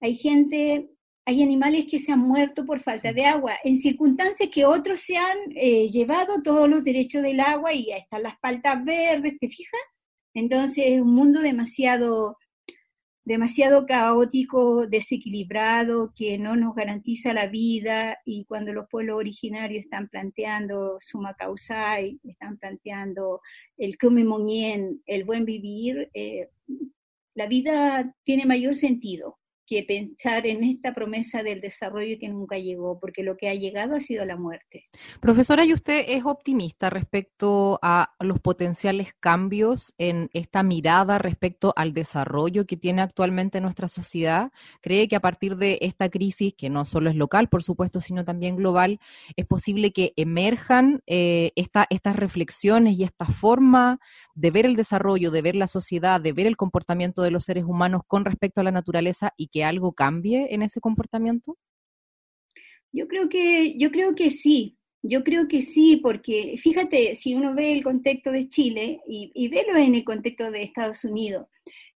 hay 0.00 0.14
gente, 0.14 0.90
hay 1.24 1.42
animales 1.42 1.86
que 1.90 1.98
se 1.98 2.12
han 2.12 2.20
muerto 2.20 2.66
por 2.66 2.80
falta 2.80 3.12
de 3.12 3.24
agua, 3.24 3.56
en 3.64 3.76
circunstancias 3.76 4.50
que 4.52 4.66
otros 4.66 5.00
se 5.00 5.16
han 5.16 5.38
eh, 5.54 5.88
llevado 5.88 6.42
todos 6.42 6.68
los 6.68 6.84
derechos 6.84 7.22
del 7.22 7.40
agua 7.40 7.72
y 7.72 7.92
ahí 7.92 8.00
están 8.00 8.22
las 8.22 8.38
paltas 8.38 8.84
verdes, 8.84 9.38
¿te 9.40 9.48
fijas? 9.48 9.80
Entonces 10.34 10.84
es 10.86 11.00
un 11.00 11.14
mundo 11.14 11.40
demasiado 11.40 12.36
demasiado 13.26 13.86
caótico, 13.86 14.86
desequilibrado, 14.86 16.12
que 16.14 16.38
no 16.38 16.54
nos 16.54 16.76
garantiza 16.76 17.34
la 17.34 17.48
vida 17.48 18.18
y 18.24 18.44
cuando 18.44 18.72
los 18.72 18.88
pueblos 18.88 19.16
originarios 19.16 19.84
están 19.84 20.08
planteando 20.08 20.98
suma 21.00 21.34
causai, 21.34 22.20
están 22.22 22.56
planteando 22.56 23.40
el 23.76 23.96
monien, 24.24 25.02
el 25.06 25.24
buen 25.24 25.44
vivir, 25.44 26.08
eh, 26.14 26.50
la 27.34 27.46
vida 27.46 28.14
tiene 28.22 28.46
mayor 28.46 28.76
sentido 28.76 29.38
que 29.66 29.82
pensar 29.82 30.46
en 30.46 30.64
esta 30.64 30.94
promesa 30.94 31.42
del 31.42 31.60
desarrollo 31.60 32.16
que 32.20 32.28
nunca 32.28 32.58
llegó, 32.58 32.98
porque 33.00 33.22
lo 33.22 33.36
que 33.36 33.48
ha 33.48 33.54
llegado 33.54 33.96
ha 33.96 34.00
sido 34.00 34.24
la 34.24 34.36
muerte. 34.36 34.86
Profesora, 35.20 35.64
¿y 35.64 35.72
usted 35.72 36.04
es 36.08 36.24
optimista 36.24 36.90
respecto 36.90 37.78
a 37.82 38.14
los 38.20 38.40
potenciales 38.40 39.12
cambios 39.18 39.94
en 39.98 40.30
esta 40.32 40.62
mirada 40.62 41.18
respecto 41.18 41.72
al 41.76 41.92
desarrollo 41.92 42.66
que 42.66 42.76
tiene 42.76 43.02
actualmente 43.02 43.60
nuestra 43.60 43.88
sociedad? 43.88 44.52
¿Cree 44.80 45.08
que 45.08 45.16
a 45.16 45.20
partir 45.20 45.56
de 45.56 45.78
esta 45.82 46.08
crisis, 46.08 46.54
que 46.54 46.70
no 46.70 46.84
solo 46.84 47.10
es 47.10 47.16
local, 47.16 47.48
por 47.48 47.62
supuesto, 47.62 48.00
sino 48.00 48.24
también 48.24 48.56
global, 48.56 49.00
es 49.36 49.46
posible 49.46 49.92
que 49.92 50.12
emerjan 50.16 51.02
eh, 51.06 51.52
estas 51.56 52.16
reflexiones 52.16 52.96
y 52.96 53.04
esta 53.04 53.26
forma 53.26 53.98
de 54.34 54.50
ver 54.50 54.66
el 54.66 54.76
desarrollo, 54.76 55.30
de 55.30 55.42
ver 55.42 55.56
la 55.56 55.66
sociedad, 55.66 56.20
de 56.20 56.32
ver 56.32 56.46
el 56.46 56.56
comportamiento 56.56 57.22
de 57.22 57.30
los 57.30 57.44
seres 57.44 57.64
humanos 57.64 58.02
con 58.06 58.24
respecto 58.24 58.60
a 58.60 58.64
la 58.64 58.70
naturaleza 58.70 59.32
y 59.36 59.48
algo 59.64 59.92
cambie 59.92 60.48
en 60.54 60.62
ese 60.62 60.80
comportamiento? 60.80 61.56
Yo 62.92 63.08
creo 63.08 63.28
que, 63.28 63.76
yo 63.78 63.90
creo 63.90 64.14
que 64.14 64.30
sí, 64.30 64.76
yo 65.02 65.22
creo 65.22 65.48
que 65.48 65.62
sí, 65.62 65.96
porque 65.96 66.56
fíjate, 66.58 67.14
si 67.16 67.34
uno 67.34 67.54
ve 67.54 67.72
el 67.72 67.82
contexto 67.82 68.32
de 68.32 68.48
Chile 68.48 69.00
y, 69.06 69.30
y 69.34 69.48
velo 69.48 69.76
en 69.76 69.94
el 69.94 70.04
contexto 70.04 70.50
de 70.50 70.62
Estados 70.62 71.04
Unidos, 71.04 71.46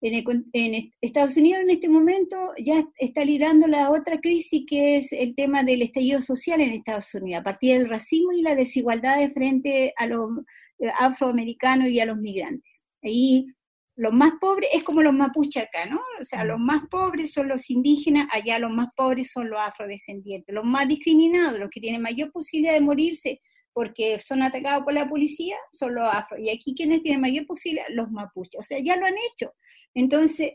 en, 0.01 0.45
en, 0.53 0.91
Estados 1.01 1.37
Unidos 1.37 1.61
en 1.63 1.71
este 1.71 1.89
momento 1.89 2.35
ya 2.63 2.87
está 2.97 3.25
liderando 3.25 3.67
la 3.67 3.89
otra 3.89 4.19
crisis 4.19 4.63
que 4.67 4.97
es 4.97 5.11
el 5.11 5.35
tema 5.35 5.63
del 5.63 5.81
estallido 5.81 6.21
social 6.21 6.61
en 6.61 6.71
Estados 6.71 7.13
Unidos, 7.15 7.41
a 7.41 7.43
partir 7.43 7.77
del 7.77 7.89
racismo 7.89 8.31
y 8.31 8.41
la 8.41 8.55
desigualdad 8.55 9.19
de 9.19 9.31
frente 9.31 9.93
a 9.97 10.05
los 10.05 10.29
eh, 10.79 10.91
afroamericanos 10.99 11.87
y 11.87 11.99
a 11.99 12.05
los 12.05 12.17
migrantes. 12.17 12.87
Ahí 13.01 13.47
los 13.97 14.13
más 14.13 14.33
pobres 14.39 14.69
es 14.73 14.83
como 14.83 15.01
los 15.01 15.13
mapuches 15.13 15.63
acá, 15.63 15.87
¿no? 15.87 15.99
O 16.21 16.23
sea, 16.23 16.45
los 16.45 16.59
más 16.59 16.83
pobres 16.89 17.33
son 17.33 17.47
los 17.47 17.67
indígenas, 17.71 18.27
allá 18.31 18.59
los 18.59 18.69
más 18.69 18.89
pobres 18.95 19.31
son 19.31 19.49
los 19.49 19.59
afrodescendientes. 19.59 20.53
Los 20.53 20.63
más 20.63 20.87
discriminados, 20.87 21.59
los 21.59 21.71
que 21.71 21.81
tienen 21.81 22.03
mayor 22.03 22.31
posibilidad 22.31 22.73
de 22.73 22.81
morirse 22.81 23.39
porque 23.73 24.19
son 24.19 24.43
atacados 24.43 24.83
por 24.83 24.93
la 24.93 25.09
policía, 25.09 25.55
son 25.71 25.95
los 25.95 26.07
afro. 26.07 26.37
Y 26.37 26.49
aquí 26.49 26.75
quienes 26.75 27.01
tienen 27.01 27.21
mayor 27.21 27.47
posibilidad, 27.47 27.87
los 27.89 28.11
mapuches. 28.11 28.59
O 28.59 28.63
sea, 28.63 28.79
ya 28.79 28.97
lo 28.97 29.07
han 29.07 29.15
hecho. 29.31 29.53
Entonces, 29.95 30.51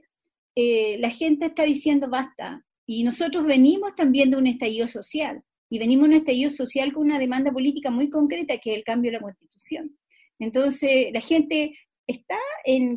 eh, 0.55 0.99
la 0.99 1.11
gente 1.11 1.47
está 1.47 1.65
diciendo 1.65 2.09
basta. 2.09 2.65
Y 2.87 3.03
nosotros 3.03 3.45
venimos 3.45 3.95
también 3.97 4.31
de 4.31 4.37
un 4.37 4.47
estallido 4.47 4.87
social. 4.87 5.43
Y 5.69 5.81
venimos 5.81 6.09
de 6.09 6.15
un 6.15 6.21
estallido 6.21 6.51
social 6.51 6.93
con 6.93 7.05
una 7.05 7.19
demanda 7.19 7.51
política 7.51 7.91
muy 7.91 8.09
concreta, 8.09 8.59
que 8.59 8.73
es 8.73 8.79
el 8.79 8.85
cambio 8.85 9.11
de 9.11 9.19
la 9.19 9.23
constitución. 9.23 9.99
Entonces, 10.39 11.13
la 11.13 11.21
gente 11.21 11.77
está 12.07 12.38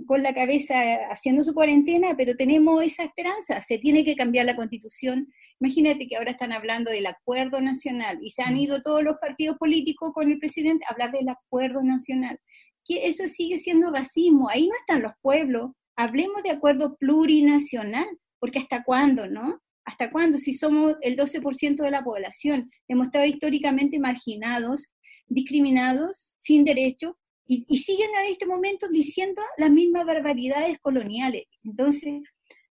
con 0.05 0.23
la 0.23 0.33
cabeza 0.33 0.75
haciendo 1.09 1.43
su 1.43 1.53
cuarentena, 1.53 2.15
pero 2.17 2.35
tenemos 2.35 2.83
esa 2.83 3.03
esperanza, 3.03 3.61
se 3.61 3.77
tiene 3.77 4.03
que 4.03 4.15
cambiar 4.15 4.45
la 4.45 4.55
constitución. 4.55 5.27
Imagínate 5.59 6.07
que 6.07 6.15
ahora 6.15 6.31
están 6.31 6.51
hablando 6.51 6.91
del 6.91 7.05
acuerdo 7.05 7.61
nacional 7.61 8.19
y 8.21 8.31
se 8.31 8.43
han 8.43 8.55
mm. 8.55 8.59
ido 8.59 8.81
todos 8.81 9.03
los 9.03 9.17
partidos 9.19 9.57
políticos 9.57 10.11
con 10.13 10.29
el 10.29 10.39
presidente 10.39 10.85
a 10.85 10.93
hablar 10.93 11.11
del 11.11 11.29
acuerdo 11.29 11.83
nacional. 11.83 12.39
Que 12.83 13.07
eso 13.07 13.27
sigue 13.27 13.57
siendo 13.59 13.91
racismo, 13.91 14.49
ahí 14.49 14.67
no 14.67 14.75
están 14.79 15.01
los 15.01 15.13
pueblos. 15.21 15.71
Hablemos 15.95 16.43
de 16.43 16.51
acuerdo 16.51 16.95
plurinacional, 16.97 18.07
porque 18.39 18.59
hasta 18.59 18.83
cuándo, 18.83 19.27
¿no? 19.27 19.61
¿Hasta 19.85 20.11
cuándo? 20.11 20.37
Si 20.37 20.53
somos 20.53 20.95
el 21.01 21.15
12% 21.15 21.77
de 21.77 21.91
la 21.91 22.03
población, 22.03 22.71
hemos 22.87 23.07
estado 23.07 23.25
históricamente 23.25 23.99
marginados, 23.99 24.89
discriminados, 25.27 26.35
sin 26.37 26.63
derecho, 26.63 27.17
y, 27.47 27.77
siguen 27.77 28.09
a 28.15 28.27
este 28.27 28.45
momento 28.45 28.87
diciendo 28.89 29.41
las 29.57 29.69
mismas 29.69 30.05
barbaridades 30.05 30.79
coloniales. 30.79 31.43
Entonces, 31.63 32.23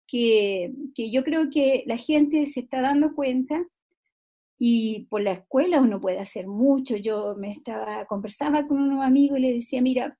que, 0.07 0.71
yo 0.95 1.23
creo 1.23 1.49
que 1.49 1.83
la 1.85 1.97
gente 1.97 2.45
se 2.45 2.61
está 2.61 2.81
dando 2.81 3.13
cuenta 3.13 3.65
y 4.59 5.07
por 5.09 5.21
la 5.21 5.31
escuela 5.33 5.81
uno 5.81 5.99
puede 5.99 6.19
hacer 6.19 6.47
mucho. 6.47 6.95
Yo 6.97 7.35
me 7.37 7.51
estaba, 7.51 8.05
conversaba 8.05 8.67
con 8.67 8.79
unos 8.81 9.03
amigos 9.05 9.39
y 9.39 9.41
le 9.41 9.53
decía, 9.53 9.81
mira, 9.81 10.17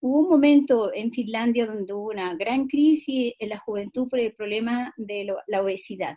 hubo 0.00 0.20
un 0.20 0.28
momento 0.28 0.92
en 0.94 1.12
Finlandia 1.12 1.66
donde 1.66 1.92
hubo 1.92 2.10
una 2.10 2.34
gran 2.34 2.66
crisis 2.66 3.34
en 3.38 3.48
la 3.50 3.58
juventud 3.58 4.08
por 4.08 4.20
el 4.20 4.34
problema 4.34 4.92
de 4.96 5.34
la 5.46 5.62
obesidad. 5.62 6.16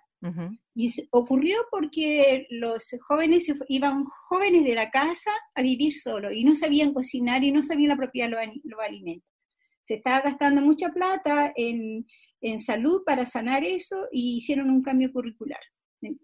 Y 0.73 0.93
ocurrió 1.09 1.57
porque 1.71 2.45
los 2.49 2.95
jóvenes 3.07 3.51
iban 3.67 4.05
jóvenes 4.29 4.63
de 4.63 4.75
la 4.75 4.91
casa 4.91 5.31
a 5.55 5.61
vivir 5.61 5.93
solo 5.93 6.31
y 6.31 6.43
no 6.43 6.55
sabían 6.55 6.93
cocinar 6.93 7.43
y 7.43 7.51
no 7.51 7.63
sabían 7.63 7.91
apropiar 7.91 8.29
los, 8.29 8.39
los 8.63 8.79
alimentos. 8.79 9.27
Se 9.81 9.95
estaba 9.95 10.21
gastando 10.21 10.61
mucha 10.61 10.89
plata 10.89 11.51
en, 11.55 12.05
en, 12.39 12.59
salud 12.59 13.01
para 13.03 13.25
sanar 13.25 13.63
eso 13.63 14.07
y 14.11 14.37
hicieron 14.37 14.69
un 14.69 14.83
cambio 14.83 15.11
curricular. 15.11 15.59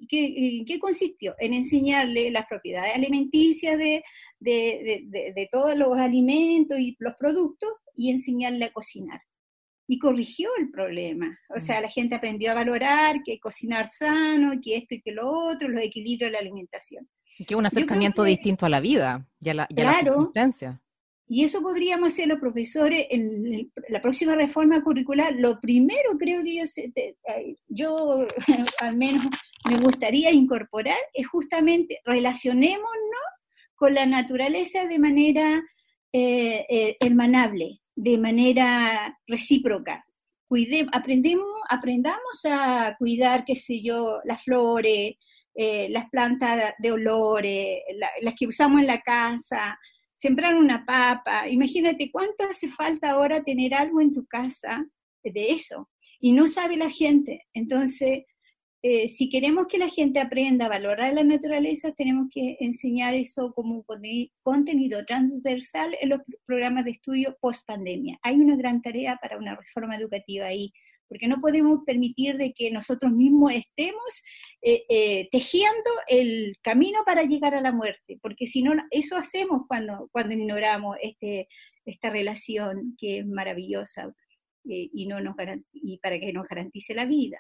¿Qué, 0.08 0.64
¿Qué, 0.66 0.80
consistió? 0.80 1.36
En 1.40 1.54
enseñarle 1.54 2.30
las 2.32 2.46
propiedades 2.48 2.94
alimenticias 2.94 3.78
de, 3.78 4.04
de, 4.40 5.34
de 5.36 5.50
todos 5.52 5.76
los 5.76 5.98
alimentos 5.98 6.80
y 6.80 6.96
los 7.00 7.16
productos 7.16 7.70
y 7.96 8.12
enseñarle 8.12 8.66
a 8.66 8.74
cocinar 8.74 9.22
y 9.88 10.00
corrigió 10.00 10.50
el 10.60 10.70
problema. 10.70 11.40
O 11.56 11.60
sea, 11.60 11.80
mm. 11.80 11.84
la 11.84 11.90
gente 11.90 12.16
aprendió 12.16 12.52
a 12.52 12.56
valorar 12.56 13.24
que 13.24 13.40
cocinar 13.40 13.90
sano, 13.90 14.52
que 14.62 14.78
esto 14.78 14.96
y 14.96 15.02
que 15.02 15.12
lo 15.12 15.30
otro, 15.30 15.70
los 15.70 15.84
equilibrios 15.84 16.30
de 16.30 16.34
la 16.34 16.40
alimentación. 16.40 17.08
Y 17.40 17.46
que 17.46 17.56
un 17.56 17.66
acercamiento 17.66 18.24
distinto 18.24 18.66
a 18.66 18.70
la 18.70 18.80
vida 18.80 19.28
y 19.40 19.50
a 19.50 19.54
la, 19.54 19.68
y 19.70 20.06
subsistencia. 20.06 20.82
Y 21.30 21.44
eso 21.44 21.62
podríamos 21.62 22.14
hacer 22.14 22.28
los 22.28 22.40
profesores 22.40 23.06
en 23.10 23.70
la 23.90 24.02
próxima 24.02 24.36
reforma 24.36 24.82
curricular. 24.82 25.36
Lo 25.36 25.60
primero 25.60 26.18
creo 26.18 26.42
que 26.42 26.56
yo, 26.56 26.64
yo 27.68 28.28
al 28.80 28.98
menos 28.98 29.26
me 29.70 29.78
gustaría 29.80 30.32
incorporar 30.32 30.98
es 31.14 31.28
justamente 31.28 32.00
relacionémonos 32.06 32.88
con 33.76 33.94
la 33.94 34.06
naturaleza 34.06 34.86
de 34.86 35.00
manera 35.00 35.64
eh, 36.14 36.66
eh, 36.70 36.98
hermanable, 37.00 37.82
de 37.98 38.18
manera 38.18 39.20
recíproca. 39.26 40.06
Aprendemos, 40.94 41.48
aprendamos 41.68 42.46
a 42.46 42.96
cuidar, 42.98 43.44
qué 43.44 43.56
sé 43.56 43.82
yo, 43.82 44.20
las 44.24 44.44
flores, 44.44 45.16
eh, 45.56 45.90
las 45.90 46.08
plantas 46.10 46.76
de 46.78 46.92
olores, 46.92 47.80
las 48.22 48.36
que 48.36 48.48
usamos 48.48 48.80
en 48.80 48.88
la 48.88 49.02
casa, 49.02 49.78
sembrar 50.14 50.56
una 50.56 50.86
papa. 50.86 51.50
Imagínate 51.50 52.12
cuánto 52.12 52.46
hace 52.46 52.68
falta 52.68 53.12
ahora 53.12 53.44
tener 53.44 53.74
algo 53.74 54.00
en 54.00 54.14
tu 54.14 54.26
casa 54.28 54.86
de 55.24 55.52
eso. 55.52 55.90
Y 56.20 56.32
no 56.32 56.48
sabe 56.48 56.78
la 56.78 56.92
gente. 56.92 57.48
Entonces, 57.54 58.26
eh, 58.90 59.10
si 59.10 59.28
queremos 59.28 59.68
que 59.68 59.80
la 59.80 59.90
gente 59.90 60.22
aprenda 60.22 60.66
a 60.66 60.70
valorar 60.70 61.14
la 61.14 61.24
naturaleza, 61.26 61.92
tenemos 61.92 62.30
que 62.34 62.56
enseñar 62.62 63.16
eso 63.16 63.52
como 63.54 63.76
un 63.76 64.30
contenido 64.44 65.04
transversal 65.04 65.94
en 66.00 66.08
los 66.08 66.22
programas 66.46 66.86
de 66.86 66.92
estudio 66.92 67.38
post 67.42 67.68
pandemia. 67.68 68.18
Hay 68.22 68.36
una 68.36 68.56
gran 68.56 68.82
tarea 68.82 69.20
para 69.22 69.38
una 69.38 69.58
reforma 69.58 69.98
educativa 69.98 70.46
ahí, 70.46 70.72
porque 71.10 71.28
no 71.28 71.42
podemos 71.42 71.82
permitir 71.86 72.38
de 72.38 72.54
que 72.54 72.72
nosotros 72.72 73.12
mismos 73.12 73.56
estemos 73.56 74.24
eh, 74.62 74.86
eh, 74.88 75.28
tejiendo 75.34 75.92
el 76.08 76.56
camino 76.62 77.00
para 77.06 77.24
llegar 77.24 77.56
a 77.56 77.62
la 77.62 77.74
muerte, 77.74 78.18
porque 78.22 78.48
si 78.48 78.64
no, 78.64 78.72
eso 78.90 79.18
hacemos 79.18 79.64
cuando, 79.68 80.08
cuando 80.14 80.34
ignoramos 80.34 80.96
este, 81.04 81.50
esta 81.84 82.10
relación 82.10 82.96
que 82.98 83.18
es 83.18 83.28
maravillosa 83.28 84.14
y, 84.64 85.08
no 85.08 85.20
nos 85.20 85.36
y 85.74 85.98
para 85.98 86.18
que 86.22 86.32
nos 86.32 86.48
garantice 86.48 86.94
la 86.94 87.06
vida. 87.06 87.38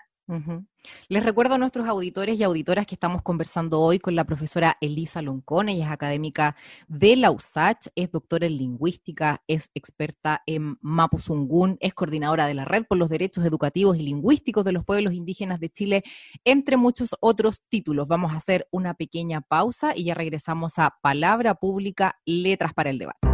Les 1.09 1.23
recuerdo 1.23 1.55
a 1.55 1.57
nuestros 1.57 1.87
auditores 1.87 2.37
y 2.37 2.43
auditoras 2.43 2.85
que 2.85 2.95
estamos 2.95 3.21
conversando 3.21 3.79
hoy 3.81 3.99
con 3.99 4.15
la 4.15 4.25
profesora 4.25 4.75
Elisa 4.81 5.21
Loncón, 5.21 5.69
ella 5.69 5.85
es 5.85 5.91
académica 5.91 6.55
de 6.87 7.15
la 7.15 7.31
USACH, 7.31 7.87
es 7.95 8.11
doctora 8.11 8.45
en 8.45 8.57
lingüística, 8.57 9.41
es 9.47 9.69
experta 9.73 10.43
en 10.45 10.77
Mapuzungún, 10.81 11.77
es 11.79 11.93
coordinadora 11.93 12.47
de 12.47 12.53
la 12.53 12.65
Red 12.65 12.85
por 12.85 12.97
los 12.97 13.09
Derechos 13.09 13.45
Educativos 13.45 13.97
y 13.97 14.03
Lingüísticos 14.03 14.65
de 14.65 14.73
los 14.73 14.85
Pueblos 14.85 15.13
Indígenas 15.13 15.59
de 15.59 15.69
Chile, 15.69 16.03
entre 16.43 16.77
muchos 16.77 17.15
otros 17.19 17.63
títulos. 17.69 18.07
Vamos 18.07 18.33
a 18.33 18.37
hacer 18.37 18.67
una 18.71 18.93
pequeña 18.93 19.41
pausa 19.41 19.95
y 19.95 20.05
ya 20.05 20.13
regresamos 20.13 20.77
a 20.77 20.95
Palabra 21.01 21.55
Pública, 21.55 22.17
Letras 22.25 22.73
para 22.73 22.89
el 22.89 22.99
Debate. 22.99 23.26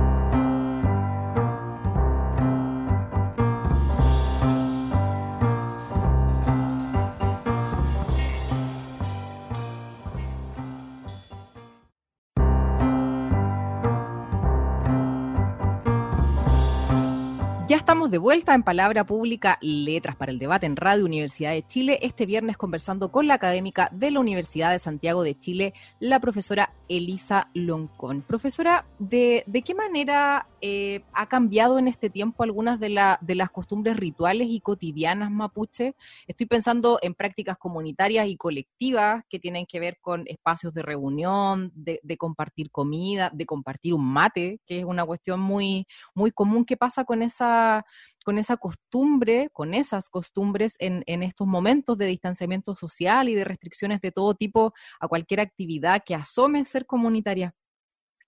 Ya 17.73 17.79
estamos 17.79 18.11
de 18.11 18.19
vuelta 18.19 18.53
en 18.53 18.61
Palabra 18.61 19.03
Pública, 19.03 19.57
Letras 19.59 20.15
para 20.15 20.31
el 20.31 20.37
Debate 20.37 20.67
en 20.67 20.75
Radio 20.75 21.05
Universidad 21.05 21.53
de 21.53 21.65
Chile, 21.65 21.97
este 22.03 22.27
viernes 22.27 22.55
conversando 22.55 23.11
con 23.11 23.25
la 23.25 23.33
académica 23.33 23.89
de 23.91 24.11
la 24.11 24.19
Universidad 24.19 24.69
de 24.69 24.77
Santiago 24.77 25.23
de 25.23 25.39
Chile, 25.39 25.73
la 25.99 26.19
profesora 26.19 26.71
Elisa 26.87 27.49
Loncón. 27.55 28.21
Profesora, 28.21 28.85
¿de, 28.99 29.43
qué 29.65 29.73
manera 29.73 30.45
eh, 30.65 31.03
ha 31.11 31.27
cambiado 31.27 31.77
en 31.77 31.89
este 31.89 32.09
tiempo 32.09 32.41
algunas 32.41 32.79
de, 32.79 32.87
las 32.87 33.51
costumbres 33.51 33.97
rituales 33.97 34.47
y 34.49 34.61
cotidianas 34.61 35.29
mapuche? 35.29 35.93
Estoy 36.25 36.45
pensando 36.45 36.99
en 37.01 37.15
prácticas 37.15 37.57
comunitarias 37.57 38.27
y 38.27 38.37
colectivas 38.37 39.25
que 39.29 39.39
tienen 39.39 39.65
que 39.65 39.81
ver 39.81 39.97
con 39.99 40.23
espacios 40.25 40.73
de 40.73 40.81
reunión, 40.81 41.73
de, 41.75 41.99
compartir 42.17 42.71
comida, 42.71 43.29
de 43.33 43.45
compartir 43.45 43.93
un 43.93 44.05
mate, 44.05 44.61
que 44.65 44.79
es 44.79 44.85
una 44.85 45.05
cuestión 45.05 45.41
muy, 45.41 45.85
muy 46.15 46.31
común 46.31 46.63
que 46.63 46.77
pasa 46.77 47.03
con 47.03 47.23
esa 47.23 47.85
con 48.23 48.37
esa 48.37 48.55
costumbre, 48.55 49.49
con 49.51 49.73
esas 49.73 50.07
costumbres 50.07 50.77
en, 50.79 51.03
estos 51.23 51.45
momentos 51.45 51.97
de 51.97 52.05
distanciamiento 52.05 52.73
social 52.73 53.27
y 53.27 53.35
de 53.35 53.43
restricciones 53.43 53.99
de 53.99 54.13
todo 54.13 54.33
tipo 54.33 54.73
a 55.01 55.09
cualquier 55.09 55.41
actividad 55.41 56.03
que 56.05 56.15
asome 56.15 56.63
ser 56.63 56.85
comunitaria? 56.85 57.53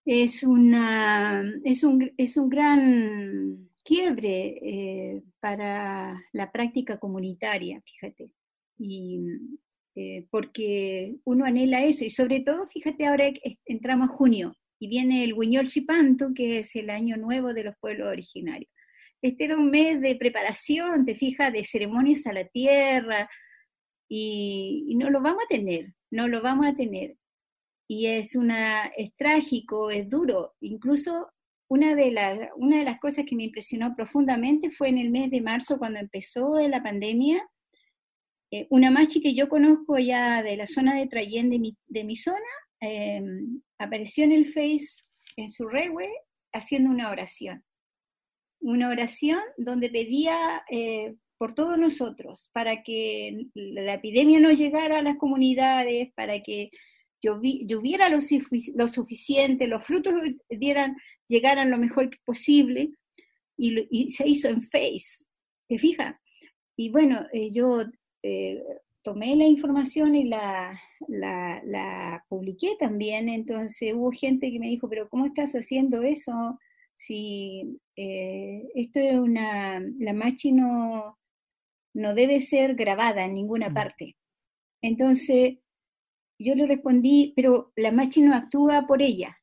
Es, 0.06 0.44
una, 0.44 1.44
es, 1.64 1.84
un, 1.84 2.12
es 2.18 2.38
un 2.38 2.50
gran 2.50 3.70
quiebre 3.84 4.60
eh, 4.62 5.24
para 5.40 6.22
la 6.32 6.52
práctica 6.52 7.00
comunitaria, 7.00 7.82
fíjate. 7.82 8.30
Y 8.78 9.20
eh, 9.96 10.28
porque 10.30 11.16
uno 11.24 11.46
anhela 11.46 11.84
eso, 11.84 12.06
y 12.06 12.10
sobre 12.10 12.42
todo, 12.42 12.68
fíjate, 12.68 13.06
ahora 13.06 13.32
entramos 13.66 14.10
a 14.10 14.14
junio 14.14 14.56
y 14.78 14.90
viene 14.90 15.24
el 15.24 15.34
Huiñol 15.34 15.68
Chipanto, 15.68 16.34
que 16.36 16.60
es 16.60 16.76
el 16.76 16.90
año 16.90 17.18
nuevo 17.18 17.54
de 17.54 17.64
los 17.64 17.76
pueblos 17.80 18.10
originarios. 18.10 18.70
Este 19.22 19.46
era 19.46 19.58
un 19.58 19.72
mes 19.72 20.02
de 20.02 20.16
preparación, 20.18 21.06
te 21.06 21.16
fijas, 21.16 21.52
de 21.54 21.64
ceremonias 21.64 22.28
a 22.28 22.34
la 22.34 22.46
tierra, 22.46 23.30
y, 24.08 24.94
no 24.98 25.10
lo 25.10 25.22
vamos 25.22 25.44
a 25.46 25.48
tener, 25.48 25.94
no 26.12 26.28
lo 26.28 26.42
vamos 26.42 26.68
a 26.68 26.76
tener. 26.76 27.16
Y 27.88 28.08
es, 28.08 28.36
una, 28.36 28.86
es 28.98 29.16
trágico, 29.16 29.92
es 29.92 30.10
duro. 30.10 30.56
Incluso 30.62 31.32
una 31.68 31.96
de, 31.96 32.12
las, 32.12 32.38
una 32.58 32.80
de 32.80 32.86
las 32.86 33.00
cosas 33.00 33.26
que 33.28 33.36
me 33.36 33.44
impresionó 33.44 33.96
profundamente 33.96 34.72
fue 34.72 34.90
en 34.90 34.98
el 34.98 35.10
mes 35.10 35.32
de 35.32 35.42
marzo, 35.42 35.78
cuando 35.78 36.00
empezó 36.00 36.58
la 36.68 36.82
pandemia, 36.82 37.48
eh, 38.52 38.68
una 38.70 38.92
machi 38.92 39.22
que 39.22 39.34
yo 39.34 39.50
conozco 39.50 39.98
ya 39.98 40.44
de 40.44 40.58
la 40.58 40.68
zona 40.68 40.96
de 40.96 41.08
Trayén 41.08 41.50
de 41.50 41.60
mi, 41.60 41.78
de 41.88 42.04
mi 42.04 42.16
zona, 42.16 42.40
em, 42.80 43.62
apareció 43.78 44.24
en 44.24 44.32
el 44.32 44.46
Face, 44.48 45.04
en 45.38 45.50
su 45.50 45.68
rewe, 45.68 46.10
haciendo 46.54 46.90
una 46.90 47.10
oración 47.10 47.64
una 48.66 48.90
oración 48.90 49.40
donde 49.58 49.90
pedía 49.90 50.64
eh, 50.70 51.16
por 51.38 51.54
todos 51.54 51.78
nosotros, 51.78 52.50
para 52.54 52.82
que 52.82 53.48
la 53.54 53.96
epidemia 53.96 54.40
no 54.40 54.52
llegara 54.52 55.00
a 55.00 55.04
las 55.04 55.18
comunidades, 55.18 56.12
para 56.16 56.42
que 56.42 56.72
lloviera 57.22 58.10
lo, 58.10 58.20
lo 58.76 58.88
suficiente, 58.88 59.68
los 59.68 59.84
frutos 59.84 60.14
dieran, 60.50 60.96
llegaran 61.28 61.72
lo 61.72 61.78
mejor 61.78 62.10
posible, 62.26 62.92
y, 63.58 64.10
se 64.12 64.28
hizo 64.28 64.50
en 64.50 64.62
Face, 64.62 65.24
¿te 65.68 65.78
fijas? 65.78 66.16
Y 66.78 66.92
bueno, 66.92 67.26
eh, 67.32 67.52
yo 67.52 67.84
eh, 68.22 68.62
tomé 69.02 69.36
la 69.36 69.46
información 69.46 70.16
y 70.16 70.26
la, 70.26 70.80
la, 71.08 72.24
publiqué 72.28 72.76
también, 72.80 73.30
entonces 73.30 73.94
hubo 73.94 74.12
gente 74.12 74.52
que 74.52 74.60
me 74.60 74.68
dijo, 74.68 74.90
pero 74.90 75.08
¿cómo 75.10 75.26
estás 75.26 75.54
haciendo 75.54 76.02
eso? 76.02 76.60
Si 76.96 77.80
eh, 77.96 78.64
esto 78.74 79.00
es 79.00 79.16
una, 79.16 79.80
la 80.00 80.14
machi 80.14 80.52
no, 80.52 81.18
no 81.94 82.14
debe 82.14 82.42
ser 82.42 82.76
grabada 82.76 83.26
en 83.26 83.36
ninguna 83.36 83.70
mm. 83.70 83.74
parte. 83.74 84.16
Entonces, 84.82 85.58
yo 86.38 86.56
le 86.56 86.68
respondí, 86.68 87.34
pero 87.36 87.72
la 87.76 87.92
machi 87.92 88.22
no 88.22 88.36
actúa 88.36 88.86
por 88.88 89.02
ella, 89.02 89.38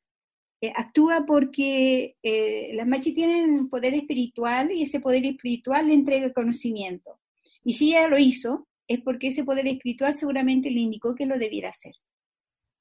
eh, 0.60 0.72
actúa 0.76 1.24
porque 1.26 2.16
eh, 2.22 2.70
las 2.74 2.86
machis 2.86 3.14
tienen 3.14 3.68
poder 3.68 3.94
espiritual 3.94 4.70
y 4.70 4.82
ese 4.82 5.00
poder 5.00 5.26
espiritual 5.26 5.88
le 5.88 5.94
entrega 5.94 6.32
conocimiento. 6.32 7.18
Y 7.64 7.72
si 7.72 7.90
ella 7.90 8.06
lo 8.06 8.16
hizo, 8.16 8.68
es 8.86 9.00
porque 9.00 9.28
ese 9.28 9.42
poder 9.42 9.66
espiritual 9.66 10.14
seguramente 10.14 10.70
le 10.70 10.80
indicó 10.80 11.14
que 11.14 11.26
lo 11.26 11.36
debiera 11.38 11.70
hacer. 11.70 11.94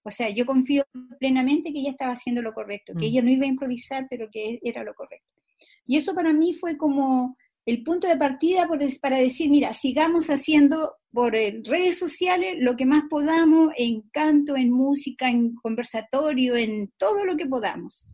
O 0.04 0.12
sea, 0.12 0.30
yo 0.30 0.45
confío 0.45 0.84
plenamente 1.19 1.74
que 1.74 1.80
ella 1.80 1.91
estaba 1.91 2.13
haciendo 2.13 2.43
lo 2.43 2.54
correcto, 2.54 2.93
que 2.93 3.06
mm. 3.06 3.10
ella 3.10 3.21
no 3.24 3.32
iba 3.32 3.45
a 3.45 3.50
improvisar, 3.50 4.06
pero 4.10 4.30
que 4.32 4.60
era 4.62 4.84
lo 4.84 4.93
correcto. 4.93 5.41
Y 5.88 5.97
eso 5.97 6.13
para 6.13 6.34
mí 6.34 6.54
fue 6.54 6.78
como 6.78 7.36
el 7.71 7.84
punto 7.84 8.05
de 8.05 8.17
partida 8.17 8.67
para 9.01 9.15
decir, 9.15 9.49
mira, 9.49 9.73
sigamos 9.73 10.29
haciendo 10.29 10.97
por 11.10 11.38
eh, 11.38 11.62
redes 11.63 11.97
sociales 11.97 12.57
lo 12.60 12.75
que 12.75 12.86
más 12.86 13.03
podamos, 13.10 13.69
en 13.77 14.01
canto, 14.12 14.57
en 14.57 14.71
música, 14.71 15.29
en 15.29 15.55
conversatorio, 15.55 16.57
en 16.57 16.91
todo 16.97 17.23
lo 17.23 17.38
que 17.38 17.45
podamos. 17.45 18.10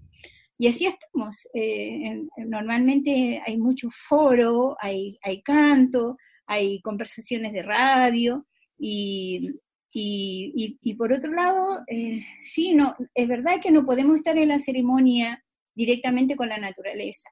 Y 0.60 0.68
así 0.68 0.86
estamos. 0.86 1.48
Eh, 1.56 2.22
normalmente 2.46 3.42
hay 3.44 3.58
mucho 3.58 3.90
foro, 3.90 4.78
hay, 4.80 5.18
hay 5.24 5.42
canto, 5.42 6.18
hay 6.46 6.80
conversaciones 6.82 7.52
de 7.52 7.64
radio 7.64 8.46
y, 8.78 9.50
y, 9.92 10.94
por 11.00 11.14
otro 11.14 11.32
lado, 11.32 11.84
eh, 11.88 12.24
sí, 12.44 12.76
no, 12.76 12.96
es 13.16 13.28
verdad 13.28 13.60
que 13.60 13.72
no 13.72 13.88
podemos 13.88 14.18
estar 14.18 14.38
en 14.38 14.50
la 14.50 14.60
ceremonia 14.60 15.44
directamente 15.74 16.36
con 16.36 16.48
la 16.48 16.60
naturaleza, 16.60 17.32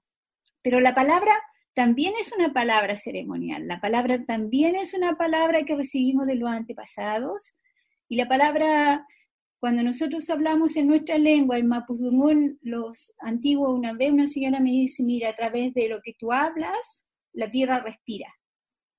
pero 0.63 0.79
la 0.79 0.95
palabra 0.95 1.31
también 1.75 2.13
es 2.19 2.31
una 2.31 2.53
palabra 2.53 2.95
ceremonial, 2.95 3.67
la 3.67 3.81
palabra 3.81 4.25
también 4.25 4.75
es 4.75 4.93
una 4.93 5.17
palabra 5.17 5.63
que 5.63 5.75
recibimos 5.75 6.25
de 6.25 6.35
los 6.35 6.49
antepasados 6.49 7.57
y 8.07 8.15
la 8.15 8.27
palabra, 8.27 9.05
cuando 9.59 9.83
nosotros 9.83 10.29
hablamos 10.29 10.77
en 10.77 10.87
nuestra 10.87 11.17
lengua, 11.17 11.57
en 11.57 11.67
Mapudungún, 11.67 12.59
los 12.61 13.13
antiguos, 13.19 13.77
una 13.77 13.93
vez 13.93 14.11
una 14.11 14.27
señora 14.27 14.59
me 14.59 14.71
dice, 14.71 15.03
mira, 15.03 15.29
a 15.29 15.35
través 15.35 15.73
de 15.73 15.89
lo 15.89 16.01
que 16.01 16.13
tú 16.17 16.31
hablas, 16.31 17.05
la 17.33 17.51
tierra 17.51 17.79
respira. 17.79 18.33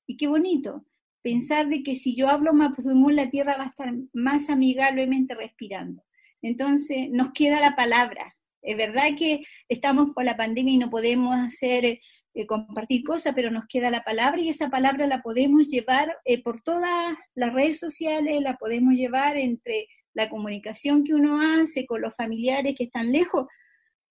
Y 0.06 0.18
qué 0.18 0.28
bonito, 0.28 0.84
pensar 1.22 1.68
de 1.68 1.82
que 1.82 1.94
si 1.94 2.14
yo 2.14 2.28
hablo 2.28 2.52
Mapudungún, 2.52 3.16
la 3.16 3.30
tierra 3.30 3.56
va 3.56 3.64
a 3.64 3.68
estar 3.68 3.94
más 4.12 4.50
amigablemente 4.50 5.34
respirando. 5.34 6.04
Entonces, 6.42 7.08
nos 7.10 7.32
queda 7.32 7.60
la 7.60 7.74
palabra. 7.74 8.36
Es 8.60 8.76
verdad 8.76 9.16
que 9.16 9.46
estamos 9.68 10.12
con 10.12 10.26
la 10.26 10.36
pandemia 10.36 10.74
y 10.74 10.78
no 10.78 10.90
podemos 10.90 11.34
hacer 11.34 12.00
eh, 12.38 12.46
compartir 12.46 13.02
cosas, 13.02 13.32
pero 13.34 13.50
nos 13.50 13.64
queda 13.66 13.90
la 13.90 14.04
palabra 14.04 14.42
y 14.42 14.50
esa 14.50 14.68
palabra 14.68 15.06
la 15.06 15.22
podemos 15.22 15.68
llevar 15.68 16.18
eh, 16.26 16.42
por 16.42 16.60
todas 16.60 17.16
las 17.34 17.54
redes 17.54 17.78
sociales, 17.78 18.42
la 18.42 18.58
podemos 18.58 18.92
llevar 18.92 19.38
entre 19.38 19.88
la 20.12 20.28
comunicación 20.28 21.02
que 21.02 21.14
uno 21.14 21.40
hace 21.40 21.86
con 21.86 22.02
los 22.02 22.14
familiares 22.14 22.74
que 22.76 22.84
están 22.84 23.10
lejos 23.10 23.46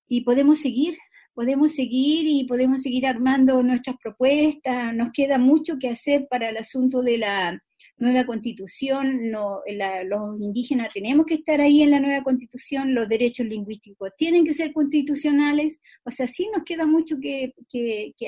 y 0.08 0.22
podemos 0.22 0.60
seguir, 0.60 0.98
podemos 1.36 1.76
seguir 1.76 2.26
y 2.26 2.46
podemos 2.46 2.82
seguir 2.82 3.06
armando 3.06 3.62
nuestras 3.62 3.96
propuestas. 4.02 4.96
Nos 4.96 5.12
queda 5.14 5.38
mucho 5.38 5.78
que 5.78 5.90
hacer 5.90 6.28
para 6.28 6.50
el 6.50 6.58
asunto 6.58 7.04
de 7.04 7.20
la 7.20 7.64
nueva 7.98 8.26
constitución, 8.26 9.32
no, 9.32 9.62
los 10.06 10.42
indígenas 10.42 10.94
tenemos 10.94 11.26
que 11.26 11.36
estar 11.36 11.62
ahí 11.62 11.82
en 11.82 11.92
la 11.92 12.00
nueva 12.00 12.24
constitución, 12.24 12.94
los 12.94 13.08
derechos 13.08 13.46
lingüísticos 13.46 14.12
tienen 14.18 14.46
que 14.46 14.54
ser 14.54 14.74
constitucionales, 14.74 15.80
o 16.04 16.12
sea, 16.12 16.28
sí 16.28 16.50
nos 16.54 16.64
queda 16.66 16.86
mucho 16.86 17.18
que, 17.22 17.54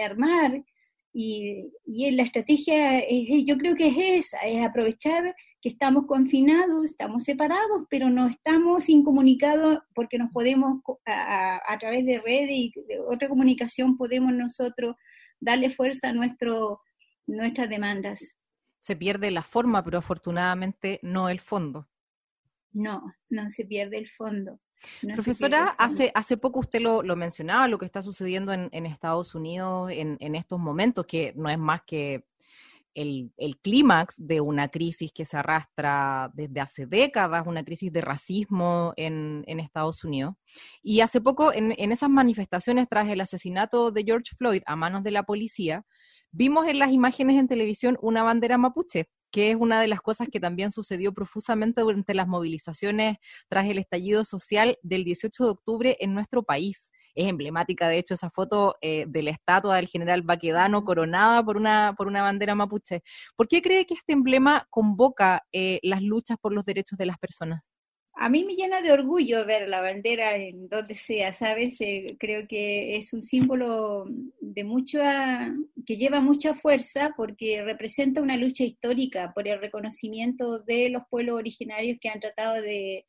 armar 0.02 0.64
y, 1.14 1.66
y, 1.86 2.12
la 2.12 2.24
estrategia 2.24 3.04
yo 3.46 3.58
creo 3.58 3.76
que 3.76 3.88
es 3.88 4.26
esa, 4.28 4.38
es 4.40 4.64
aprovechar 4.64 5.36
que 5.62 5.70
estamos 5.70 6.06
confinados, 6.06 6.86
estamos 6.86 7.24
separados, 7.24 7.88
pero 7.90 8.10
no 8.10 8.28
estamos 8.28 8.88
incomunicados 8.90 9.80
porque 9.96 10.18
nos 10.18 10.32
podemos, 10.32 10.82
a, 11.06 11.60
a 11.66 11.78
través 11.80 12.06
de 12.06 12.20
redes 12.20 12.52
y 12.52 12.74
de 12.88 13.00
otra 13.00 13.28
comunicación, 13.28 13.98
podemos 13.98 14.32
nosotros 14.34 14.96
darle 15.40 15.72
fuerza 15.72 16.10
a 16.10 16.14
nuestras 16.14 17.70
demandas 17.70 18.38
se 18.88 18.96
pierde 18.96 19.32
la 19.32 19.44
forma, 19.44 19.84
pero 19.84 19.98
afortunadamente 19.98 21.02
no 21.04 21.28
el 21.28 21.42
fondo. 21.42 21.90
No, 22.72 23.14
no 23.30 23.50
se 23.50 23.66
pierde 23.66 23.98
el 23.98 24.08
fondo. 24.08 24.62
Profesora, 25.02 25.76
hace, 25.78 26.10
hace 26.16 26.38
poco 26.38 26.62
usted 26.62 26.80
lo, 26.80 27.04
mencionaba, 27.18 27.68
lo 27.68 27.80
que 27.80 27.86
está 27.86 28.02
sucediendo 28.02 28.54
en, 28.54 28.86
Estados 28.86 29.36
Unidos 29.36 29.92
en, 29.92 30.36
estos 30.36 30.58
momentos, 30.58 31.06
que 31.06 31.34
no 31.36 31.50
es 31.50 31.58
más 31.58 31.82
que 31.82 32.24
el, 32.98 33.60
clímax 33.62 34.16
de 34.18 34.42
una 34.42 34.70
crisis 34.70 35.12
que 35.14 35.24
se 35.24 35.38
arrastra 35.38 36.32
desde 36.34 36.60
hace 36.60 36.86
décadas, 36.88 37.46
una 37.46 37.64
crisis 37.64 37.92
de 37.94 38.02
racismo 38.02 38.94
en, 38.98 39.44
Estados 39.60 40.04
Unidos. 40.04 40.36
Y 40.82 41.02
hace 41.02 41.22
poco, 41.22 41.54
en, 41.54 41.74
en 41.78 41.92
esas 41.92 42.10
manifestaciones 42.10 42.88
tras 42.90 43.08
el 43.10 43.22
asesinato 43.22 43.92
de 43.92 44.04
George 44.04 44.36
Floyd 44.36 44.64
a 44.66 44.76
manos 44.76 45.04
de 45.04 45.12
la 45.12 45.24
policía, 45.24 45.86
Vimos 46.32 46.68
en 46.68 46.78
las 46.78 46.92
imágenes 46.92 47.38
en 47.38 47.48
televisión 47.48 47.98
una 48.02 48.22
bandera 48.22 48.58
mapuche, 48.58 49.10
que 49.32 49.52
es 49.52 49.56
una 49.56 49.82
de 49.82 49.88
las 49.88 50.02
cosas 50.02 50.28
que 50.30 50.40
también 50.40 50.72
sucedió 50.72 51.14
profusamente 51.14 51.82
durante 51.82 52.14
las 52.14 52.28
movilizaciones 52.28 53.18
tras 53.48 53.66
el 53.66 53.78
estallido 53.80 54.26
social 54.26 54.78
del 54.84 55.04
18 55.04 55.44
de 55.44 55.50
octubre 55.50 55.98
en 56.00 56.14
nuestro 56.14 56.44
país. 56.44 56.92
Es 57.18 57.28
emblemática, 57.28 57.90
de 57.90 57.98
hecho, 57.98 58.14
esa 58.14 58.30
foto 58.30 58.76
eh, 58.82 59.06
de 59.08 59.24
la 59.24 59.32
estatua 59.32 59.78
del 59.78 59.88
general 59.88 60.22
Baquedano 60.22 60.86
coronada 60.86 61.44
por 61.44 61.58
una, 61.58 61.96
por 61.98 62.08
una 62.08 62.22
bandera 62.22 62.54
mapuche. 62.54 63.02
¿Por 63.36 63.48
qué 63.48 63.62
cree 63.62 63.86
que 63.86 63.96
este 63.96 64.14
emblema 64.14 64.68
convoca 64.70 65.44
eh, 65.52 65.80
las 65.82 66.04
luchas 66.04 66.38
por 66.40 66.54
los 66.54 66.64
derechos 66.64 66.98
de 66.98 67.08
las 67.08 67.18
personas? 67.18 67.72
a 68.20 68.30
mí 68.30 68.44
me 68.44 68.56
llena 68.56 68.82
de 68.82 68.92
orgullo 68.92 69.46
ver 69.46 69.70
la 69.70 69.80
bandera 69.80 70.36
en 70.36 70.68
donde 70.70 70.96
sea, 70.96 71.32
¿sabes? 71.34 71.80
Eh, 71.82 72.18
creo 72.20 72.48
que 72.48 72.98
es 72.98 73.14
un 73.14 73.22
símbolo 73.22 74.06
de 74.40 74.64
mucha, 74.64 75.54
que 75.86 75.98
lleva 75.98 76.20
mucha 76.20 76.56
fuerza 76.56 77.14
porque 77.16 77.64
representa 77.64 78.22
una 78.22 78.36
lucha 78.36 78.64
histórica 78.64 79.34
por 79.34 79.48
el 79.48 79.60
reconocimiento 79.60 80.64
de 80.64 80.90
los 80.90 81.04
pueblos 81.12 81.36
originarios 81.36 82.00
que 82.02 82.10
han 82.10 82.20
tratado 82.20 82.60
de, 82.60 83.06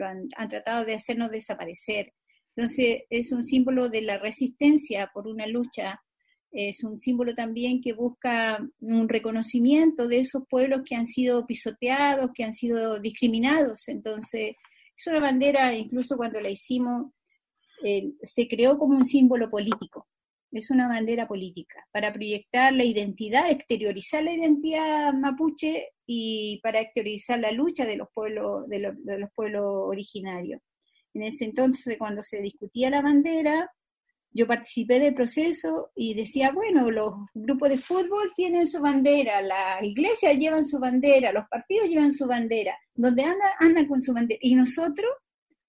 han, 0.00 0.28
han 0.36 0.48
tratado 0.48 0.86
de 0.86 0.94
hacernos 0.94 1.30
desaparecer. 1.30 2.14
Entonces, 2.56 3.02
es 3.10 3.32
un 3.32 3.44
símbolo 3.44 3.88
de 3.88 4.00
la 4.00 4.18
resistencia 4.18 5.10
por 5.12 5.28
una 5.28 5.46
lucha 5.46 6.00
es 6.56 6.82
un 6.84 6.96
símbolo 6.96 7.34
también 7.34 7.82
que 7.82 7.92
busca 7.92 8.66
un 8.80 9.08
reconocimiento 9.10 10.08
de 10.08 10.20
esos 10.20 10.44
pueblos 10.48 10.80
que 10.86 10.94
han 10.94 11.06
sido 11.06 11.46
pisoteados, 11.46 12.30
que 12.34 12.44
han 12.44 12.54
sido 12.54 12.98
discriminados. 12.98 13.88
Entonces, 13.88 14.54
es 14.96 15.06
una 15.06 15.20
bandera, 15.20 15.74
incluso 15.74 16.16
cuando 16.16 16.40
la 16.40 16.48
hicimos, 16.48 17.12
eh, 17.84 18.10
se 18.22 18.48
creó 18.48 18.78
como 18.78 18.96
un 18.96 19.04
símbolo 19.04 19.50
político. 19.50 20.08
Es 20.50 20.70
una 20.70 20.88
bandera 20.88 21.28
política 21.28 21.86
para 21.92 22.10
proyectar 22.10 22.72
la 22.72 22.84
identidad, 22.84 23.50
exteriorizar 23.50 24.24
la 24.24 24.32
identidad 24.32 25.12
mapuche 25.12 25.88
y 26.06 26.58
para 26.62 26.80
exteriorizar 26.80 27.38
la 27.38 27.52
lucha 27.52 27.84
de 27.84 27.96
los 27.96 28.08
pueblos, 28.14 28.66
de 28.66 29.18
los 29.18 29.30
pueblos 29.34 29.62
originarios. 29.66 30.62
En 31.16 31.22
ese 31.22 31.46
entonces, 31.46 31.96
cuando 31.98 32.22
se 32.22 32.42
discutía 32.42 32.90
la 32.90 33.00
bandera, 33.00 33.70
yo 34.32 34.46
participé 34.46 35.00
del 35.00 35.14
proceso 35.14 35.92
y 35.96 36.12
decía, 36.12 36.50
bueno, 36.52 36.90
los 36.90 37.14
grupos 37.32 37.70
de 37.70 37.78
fútbol 37.78 38.32
tienen 38.34 38.66
su 38.66 38.80
bandera, 38.80 39.40
las 39.40 39.82
iglesias 39.82 40.36
llevan 40.36 40.66
su 40.66 40.78
bandera, 40.78 41.32
los 41.32 41.48
partidos 41.48 41.88
llevan 41.88 42.12
su 42.12 42.26
bandera, 42.26 42.76
donde 42.94 43.22
andan, 43.22 43.50
andan 43.60 43.86
con 43.86 43.98
su 44.02 44.12
bandera. 44.12 44.38
Y 44.42 44.56
nosotros 44.56 45.10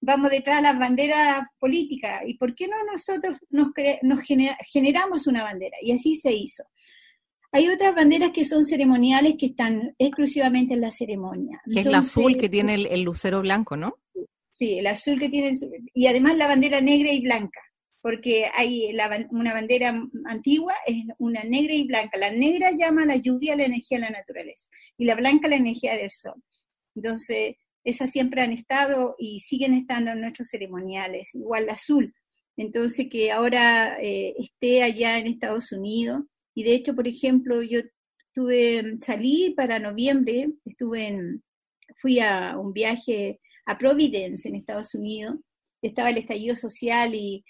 vamos 0.02 0.32
detrás 0.32 0.58
de 0.58 0.64
las 0.64 0.78
banderas 0.78 1.44
políticas. 1.60 2.24
¿Y 2.26 2.34
por 2.34 2.54
qué 2.54 2.68
no 2.68 2.76
nosotros 2.92 3.40
nos, 3.50 3.68
nos 4.02 4.20
generamos 4.70 5.28
una 5.28 5.44
bandera? 5.44 5.78
Y 5.82 5.94
así 5.94 6.18
se 6.18 6.34
hizo. 6.34 6.66
Hay 7.54 7.70
otras 7.70 7.96
banderas 7.96 8.32
que 8.34 8.44
son 8.44 8.66
ceremoniales 8.66 9.36
que 9.40 9.48
están 9.48 9.96
exclusivamente 9.98 10.74
en 10.74 10.82
la 10.82 10.92
ceremonia. 10.92 11.62
Que 11.72 11.80
es 11.80 11.86
la 11.86 12.00
azul 12.00 12.38
que 12.38 12.50
tiene 12.50 12.76
el, 12.76 13.02
lucero 13.04 13.42
blanco, 13.42 13.78
¿no? 13.78 13.98
Sí, 14.58 14.80
el 14.80 14.88
azul 14.88 15.20
que 15.20 15.30
tiene, 15.30 15.52
y 15.94 16.08
además 16.08 16.36
la 16.36 16.48
bandera 16.48 16.82
negra 16.82 17.12
y 17.12 17.22
blanca 17.22 17.62
porque 18.02 18.50
hay 18.54 18.90
una 19.32 19.54
bandera 19.54 20.02
antigua, 20.28 20.74
es 20.86 20.96
una 21.18 21.44
negra 21.44 21.74
y 21.74 21.86
blanca. 21.86 22.18
La 22.18 22.32
negra 22.32 22.72
llama 22.72 23.06
la 23.06 23.18
lluvia 23.18 23.58
la 23.58 23.66
energía 23.66 23.98
de 23.98 24.06
la 24.06 24.12
naturaleza 24.12 24.70
y 24.98 25.04
la 25.04 25.16
blanca 25.16 25.50
la 25.50 25.58
energía 25.58 25.98
del 25.98 26.10
sol. 26.10 26.42
Entonces, 26.96 27.56
esas 27.84 28.10
siempre 28.10 28.42
han 28.42 28.54
estado 28.54 29.18
y 29.20 29.42
siguen 29.42 29.74
estando 29.74 30.12
en 30.12 30.22
nuestros 30.22 30.48
ceremoniales. 30.50 31.36
Igual 31.36 31.66
la 31.66 31.74
azul, 31.74 32.16
entonces 32.56 33.08
que 33.12 33.34
ahora 33.34 33.98
eh, 34.02 34.36
esté 34.40 34.84
allá 34.84 35.18
en 35.18 35.28
Estados 35.28 35.74
Unidos. 35.74 36.22
Y 36.56 36.64
de 36.64 36.76
hecho, 36.76 36.96
por 36.96 37.10
ejemplo, 37.10 37.62
yo 37.62 37.82
tuve, 38.34 38.98
salí 39.02 39.54
para 39.54 39.80
noviembre, 39.80 40.48
estuve 40.64 41.08
en, 41.08 41.44
fui 41.98 42.22
a 42.22 42.58
un 42.58 42.72
viaje 42.72 43.42
a 43.68 43.78
Providence 43.78 44.48
en 44.48 44.56
Estados 44.56 44.96
Unidos, 44.96 45.36
estaba 45.82 46.10
el 46.10 46.18
estallido 46.18 46.56
social 46.56 47.14
y 47.14 47.46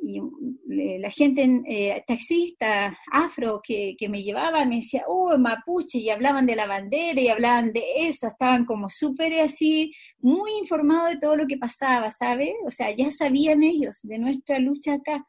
y 0.00 0.20
mm, 0.20 1.00
la 1.00 1.10
gente 1.10 1.62
eh, 1.66 2.04
taxista 2.06 2.96
afro 3.12 3.60
que, 3.62 3.96
me 4.08 4.22
llevaba 4.22 4.64
me 4.64 4.76
decía, 4.76 5.04
oh, 5.06 5.36
mapuche, 5.38 5.98
y 5.98 6.10
hablaban 6.10 6.46
de 6.46 6.56
la 6.56 6.66
bandera 6.66 7.20
y 7.20 7.28
hablaban 7.28 7.72
de 7.72 7.82
eso, 8.08 8.28
estaban 8.28 8.64
como 8.64 8.88
súper 8.90 9.40
así, 9.40 9.92
muy 10.18 10.52
informados 10.58 11.10
de 11.10 11.20
todo 11.20 11.36
lo 11.36 11.46
que 11.46 11.56
pasaba, 11.58 12.10
¿sabes? 12.10 12.52
O 12.64 12.70
sea, 12.70 12.94
ya 12.94 13.10
sabían 13.10 13.62
ellos 13.62 13.98
de 14.02 14.18
nuestra 14.18 14.58
lucha 14.58 14.94
acá. 14.94 15.26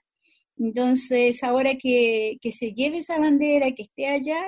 Entonces, 0.58 1.44
ahora 1.44 1.76
que, 1.76 2.38
que 2.42 2.52
se 2.52 2.74
lleve 2.74 3.00
esa 3.00 3.20
bandera, 3.20 3.72
que 3.72 3.84
esté 3.84 4.08
allá, 4.08 4.42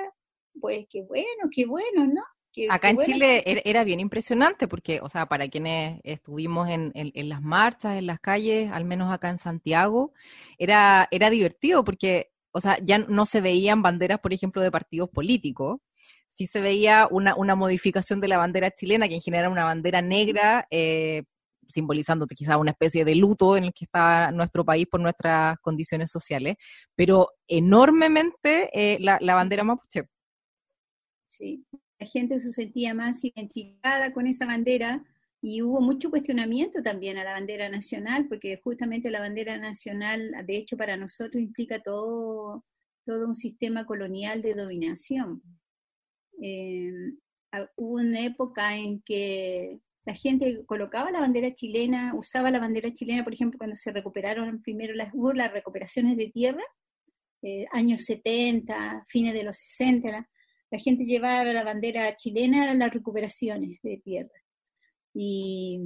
pues 0.60 0.86
qué 0.90 1.02
bueno, 1.02 1.48
qué 1.54 1.66
bueno, 1.66 2.06
¿no? 2.06 2.22
Acá 2.68 2.90
en 2.90 2.98
Chile 2.98 3.42
era 3.64 3.84
bien 3.84 4.00
impresionante 4.00 4.66
porque, 4.66 5.00
o 5.00 5.08
sea, 5.08 5.26
para 5.26 5.48
quienes 5.48 6.00
estuvimos 6.02 6.68
en, 6.68 6.92
las 7.28 7.42
marchas, 7.42 7.96
en 7.96 8.06
las 8.06 8.18
calles, 8.18 8.70
al 8.72 8.84
menos 8.84 9.12
acá 9.12 9.30
en 9.30 9.38
Santiago, 9.38 10.12
era, 10.58 11.06
era 11.10 11.30
divertido 11.30 11.84
porque, 11.84 12.32
o 12.52 12.60
sea, 12.60 12.78
ya 12.82 12.98
no 12.98 13.24
se 13.26 13.40
veían 13.40 13.82
banderas, 13.82 14.18
por 14.18 14.32
ejemplo, 14.32 14.62
de 14.62 14.70
partidos 14.70 15.08
políticos, 15.10 15.80
sí 16.28 16.46
se 16.46 16.60
veía 16.60 17.06
una, 17.10 17.34
modificación 17.54 18.20
de 18.20 18.28
la 18.28 18.38
bandera 18.38 18.70
chilena, 18.70 19.08
que 19.08 19.14
en 19.14 19.20
general 19.20 19.44
era 19.44 19.52
una 19.52 19.64
bandera 19.64 20.02
negra, 20.02 20.66
eh, 20.70 21.22
simbolizando 21.68 22.26
quizá 22.26 22.56
una 22.56 22.72
especie 22.72 23.04
de 23.04 23.14
luto 23.14 23.56
en 23.56 23.64
el 23.64 23.72
que 23.72 23.84
está 23.84 24.32
nuestro 24.32 24.64
país 24.64 24.88
por 24.90 25.00
nuestras 25.00 25.56
condiciones 25.60 26.10
sociales, 26.10 26.56
pero 26.96 27.28
enormemente 27.46 28.70
eh, 28.72 28.98
la, 29.00 29.18
la 29.20 29.36
bandera 29.36 29.62
mapuche. 29.62 30.08
Sí, 31.26 31.64
la 32.00 32.06
gente 32.06 32.40
se 32.40 32.52
sentía 32.52 32.94
más 32.94 33.22
identificada 33.24 34.12
con 34.12 34.26
esa 34.26 34.46
bandera 34.46 35.04
y 35.42 35.62
hubo 35.62 35.80
mucho 35.80 36.10
cuestionamiento 36.10 36.82
también 36.82 37.18
a 37.18 37.24
la 37.24 37.32
bandera 37.32 37.68
nacional, 37.68 38.26
porque 38.28 38.60
justamente 38.62 39.10
la 39.10 39.20
bandera 39.20 39.58
nacional, 39.58 40.34
de 40.46 40.56
hecho, 40.56 40.76
para 40.76 40.96
nosotros 40.96 41.42
implica 41.42 41.82
todo, 41.82 42.64
todo 43.06 43.28
un 43.28 43.34
sistema 43.34 43.84
colonial 43.84 44.42
de 44.42 44.54
dominación. 44.54 45.42
Eh, 46.42 46.92
hubo 47.76 47.94
una 47.94 48.20
época 48.24 48.76
en 48.76 49.02
que 49.02 49.80
la 50.06 50.14
gente 50.14 50.64
colocaba 50.66 51.10
la 51.10 51.20
bandera 51.20 51.54
chilena, 51.54 52.14
usaba 52.14 52.50
la 52.50 52.58
bandera 52.58 52.92
chilena, 52.92 53.24
por 53.24 53.34
ejemplo, 53.34 53.58
cuando 53.58 53.76
se 53.76 53.92
recuperaron 53.92 54.62
primero 54.62 54.94
las, 54.94 55.12
las 55.34 55.52
recuperaciones 55.52 56.16
de 56.16 56.30
tierra, 56.30 56.62
eh, 57.42 57.66
años 57.72 58.04
70, 58.04 59.04
fines 59.08 59.34
de 59.34 59.44
los 59.44 59.56
60, 59.56 60.28
la 60.70 60.78
gente 60.78 61.04
llevaba 61.04 61.44
la 61.52 61.64
bandera 61.64 62.14
chilena 62.16 62.70
a 62.70 62.74
las 62.74 62.92
recuperaciones 62.92 63.80
de 63.82 63.98
tierra. 63.98 64.30
Y 65.12 65.80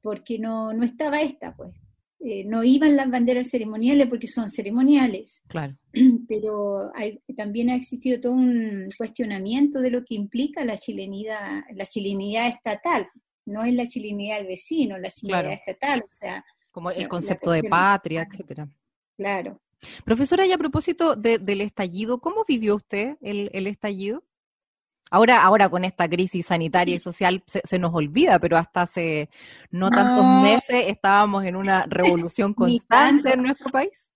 porque 0.00 0.38
no, 0.38 0.72
no 0.72 0.84
estaba 0.84 1.20
esta, 1.20 1.54
pues. 1.56 1.74
Eh, 2.20 2.44
no 2.44 2.64
iban 2.64 2.96
las 2.96 3.08
banderas 3.08 3.48
ceremoniales 3.48 4.08
porque 4.08 4.26
son 4.26 4.50
ceremoniales. 4.50 5.42
Claro. 5.46 5.76
Pero 6.28 6.90
también 7.36 7.70
ha 7.70 7.76
existido 7.76 8.20
todo 8.20 8.32
un 8.32 8.88
cuestionamiento 8.96 9.80
de 9.80 9.90
lo 9.90 10.04
que 10.04 10.14
implica 10.14 10.64
la 10.64 10.76
chilenidad, 10.76 11.62
la 11.74 11.86
chilenidad 11.86 12.48
estatal. 12.48 13.08
No 13.46 13.64
es 13.64 13.72
la 13.74 13.86
chilenidad 13.86 14.38
del 14.38 14.48
vecino, 14.48 14.98
la 14.98 15.10
chilenidad 15.10 15.52
estatal. 15.52 16.00
O 16.00 16.12
sea, 16.12 16.44
como 16.70 16.90
el 16.90 17.08
concepto 17.08 17.50
de 17.50 17.62
patria, 17.64 18.26
etcétera. 18.28 18.68
Claro. 19.16 19.60
Profesora, 20.04 20.44
y 20.44 20.52
a 20.52 20.58
propósito 20.58 21.14
del 21.14 21.60
estallido, 21.60 22.20
¿cómo 22.20 22.44
vivió 22.46 22.76
usted 22.76 23.16
el, 23.20 23.48
el 23.52 23.66
estallido? 23.68 24.24
Ahora, 25.10 25.42
ahora 25.42 25.68
con 25.68 25.84
esta 25.84 26.08
crisis 26.08 26.46
sanitaria 26.46 26.96
y 26.96 27.00
social 27.00 27.42
se, 27.46 27.78
nos 27.78 27.94
olvida, 27.94 28.38
pero 28.38 28.56
hasta 28.56 28.82
hace 28.82 29.30
no 29.70 29.90
tantos 29.90 30.24
meses 30.42 30.84
estábamos 30.88 31.44
en 31.44 31.56
una 31.56 31.86
revolución 31.88 32.54
constante 32.54 33.32
en 33.32 33.42
nuestro 33.42 33.70
país. 33.70 34.06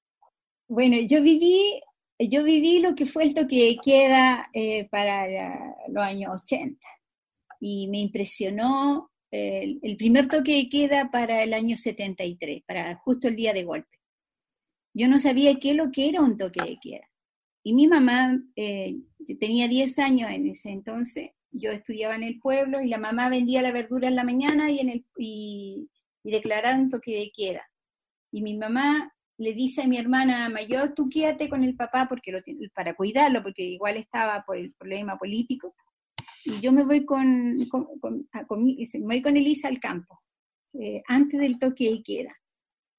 Bueno, 0.69 0.97
yo 1.07 1.23
viví, 1.23 1.81
yo 2.19 2.45
viví 2.45 2.81
lo 2.81 2.95
que 2.95 3.07
fue 3.07 3.25
el 3.25 3.35
toque 3.35 3.69
de 3.69 3.77
queda 3.83 4.49
eh, 4.53 4.89
para 4.91 5.75
los 5.89 6.05
años 6.05 6.41
80 6.43 6.79
y 7.61 7.89
me 7.89 7.99
impresionó 7.99 9.11
el, 9.31 9.79
el, 9.83 9.97
primer 9.97 10.29
toque 10.29 10.57
de 10.57 10.69
queda 10.69 11.11
para 11.11 11.43
el 11.43 11.55
año 11.55 11.77
73, 11.77 12.63
para 12.67 12.97
justo 12.97 13.29
el 13.29 13.37
día 13.37 13.53
de 13.53 13.65
golpe. 13.65 13.99
Yo 14.95 15.09
no 15.09 15.19
sabía 15.19 15.59
qué 15.59 15.75
lo 15.75 15.91
que 15.91 16.09
era 16.09 16.21
un 16.21 16.37
toque 16.37 16.61
de 16.61 16.79
queda. 16.79 17.12
Y 17.65 17.75
mi 17.75 17.87
mamá, 17.87 18.41
eh, 18.57 18.97
yo 19.21 19.39
tenía 19.39 19.69
10 19.69 19.99
años 20.01 20.31
en 20.31 20.49
ese 20.49 20.71
entonces, 20.71 21.31
yo 21.53 21.71
estudiaba 21.71 22.17
en 22.17 22.25
el 22.25 22.41
pueblo 22.41 22.81
y 22.81 22.89
la 22.89 22.99
mamá 22.99 23.29
vendía 23.29 23.63
la 23.63 23.73
verdura 23.73 24.09
en 24.09 24.17
la 24.17 24.25
mañana 24.25 24.71
y, 24.71 24.81
en 24.81 24.89
el, 24.89 25.07
y, 25.17 25.89
declararon 26.25 26.89
toque 26.89 27.13
de 27.13 27.33
queda. 27.35 27.63
Y 28.33 28.43
mi 28.43 28.57
mamá 28.57 29.13
le 29.39 29.53
dice 29.53 29.83
a 29.83 29.87
mi 29.87 29.99
hermana 29.99 30.49
mayor, 30.49 30.95
tú 30.95 31.09
quédate 31.09 31.49
con 31.49 31.63
el 31.63 31.77
papá 31.77 32.07
porque 32.09 32.33
lo, 32.33 32.41
para 32.75 32.95
cuidarlo, 32.95 33.43
porque 33.43 33.63
igual 33.63 33.97
estaba 33.97 34.43
por 34.47 34.57
el 34.57 34.73
problema 34.73 35.19
político. 35.19 35.75
Y 36.45 36.61
yo 36.61 36.73
me 36.73 36.85
voy 36.85 37.05
con, 37.05 37.69
con, 37.69 38.29
me 38.49 39.01
voy 39.01 39.23
con 39.23 39.37
Elisa 39.37 39.69
al 39.69 39.79
campo, 39.79 40.21
eh, 40.81 41.03
antes 41.07 41.39
del 41.39 41.59
toque 41.59 41.91
de 41.91 42.03
queda. 42.03 42.35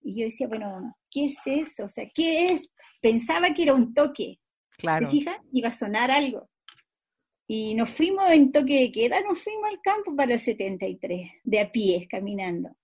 Y 0.01 0.20
yo 0.20 0.26
decía, 0.26 0.47
bueno, 0.47 0.95
¿qué 1.09 1.26
es 1.26 1.38
eso? 1.45 1.86
O 1.86 1.89
sea, 1.89 2.09
¿qué 2.14 2.47
es? 2.47 2.70
Pensaba 3.01 3.53
que 3.53 3.64
era 3.64 3.74
un 3.74 3.93
toque, 3.93 4.39
Claro. 4.78 5.07
¿Te 5.07 5.11
fijas? 5.11 5.38
Iba 5.51 5.69
a 5.69 5.74
sonar 5.74 6.11
algo. 6.11 6.49
Y 7.47 7.76
nos 7.76 7.89
fuimos 7.89 8.32
en 8.32 8.51
toque 8.51 8.80
de 8.80 8.91
queda, 8.91 9.21
nos 9.21 9.41
fuimos 9.41 9.69
al 9.69 9.82
campo 9.82 10.15
para 10.15 10.34
el 10.34 10.39
73, 10.39 11.32
de 11.43 11.59
a 11.59 11.71
pie, 11.71 12.07
caminando. 12.09 12.76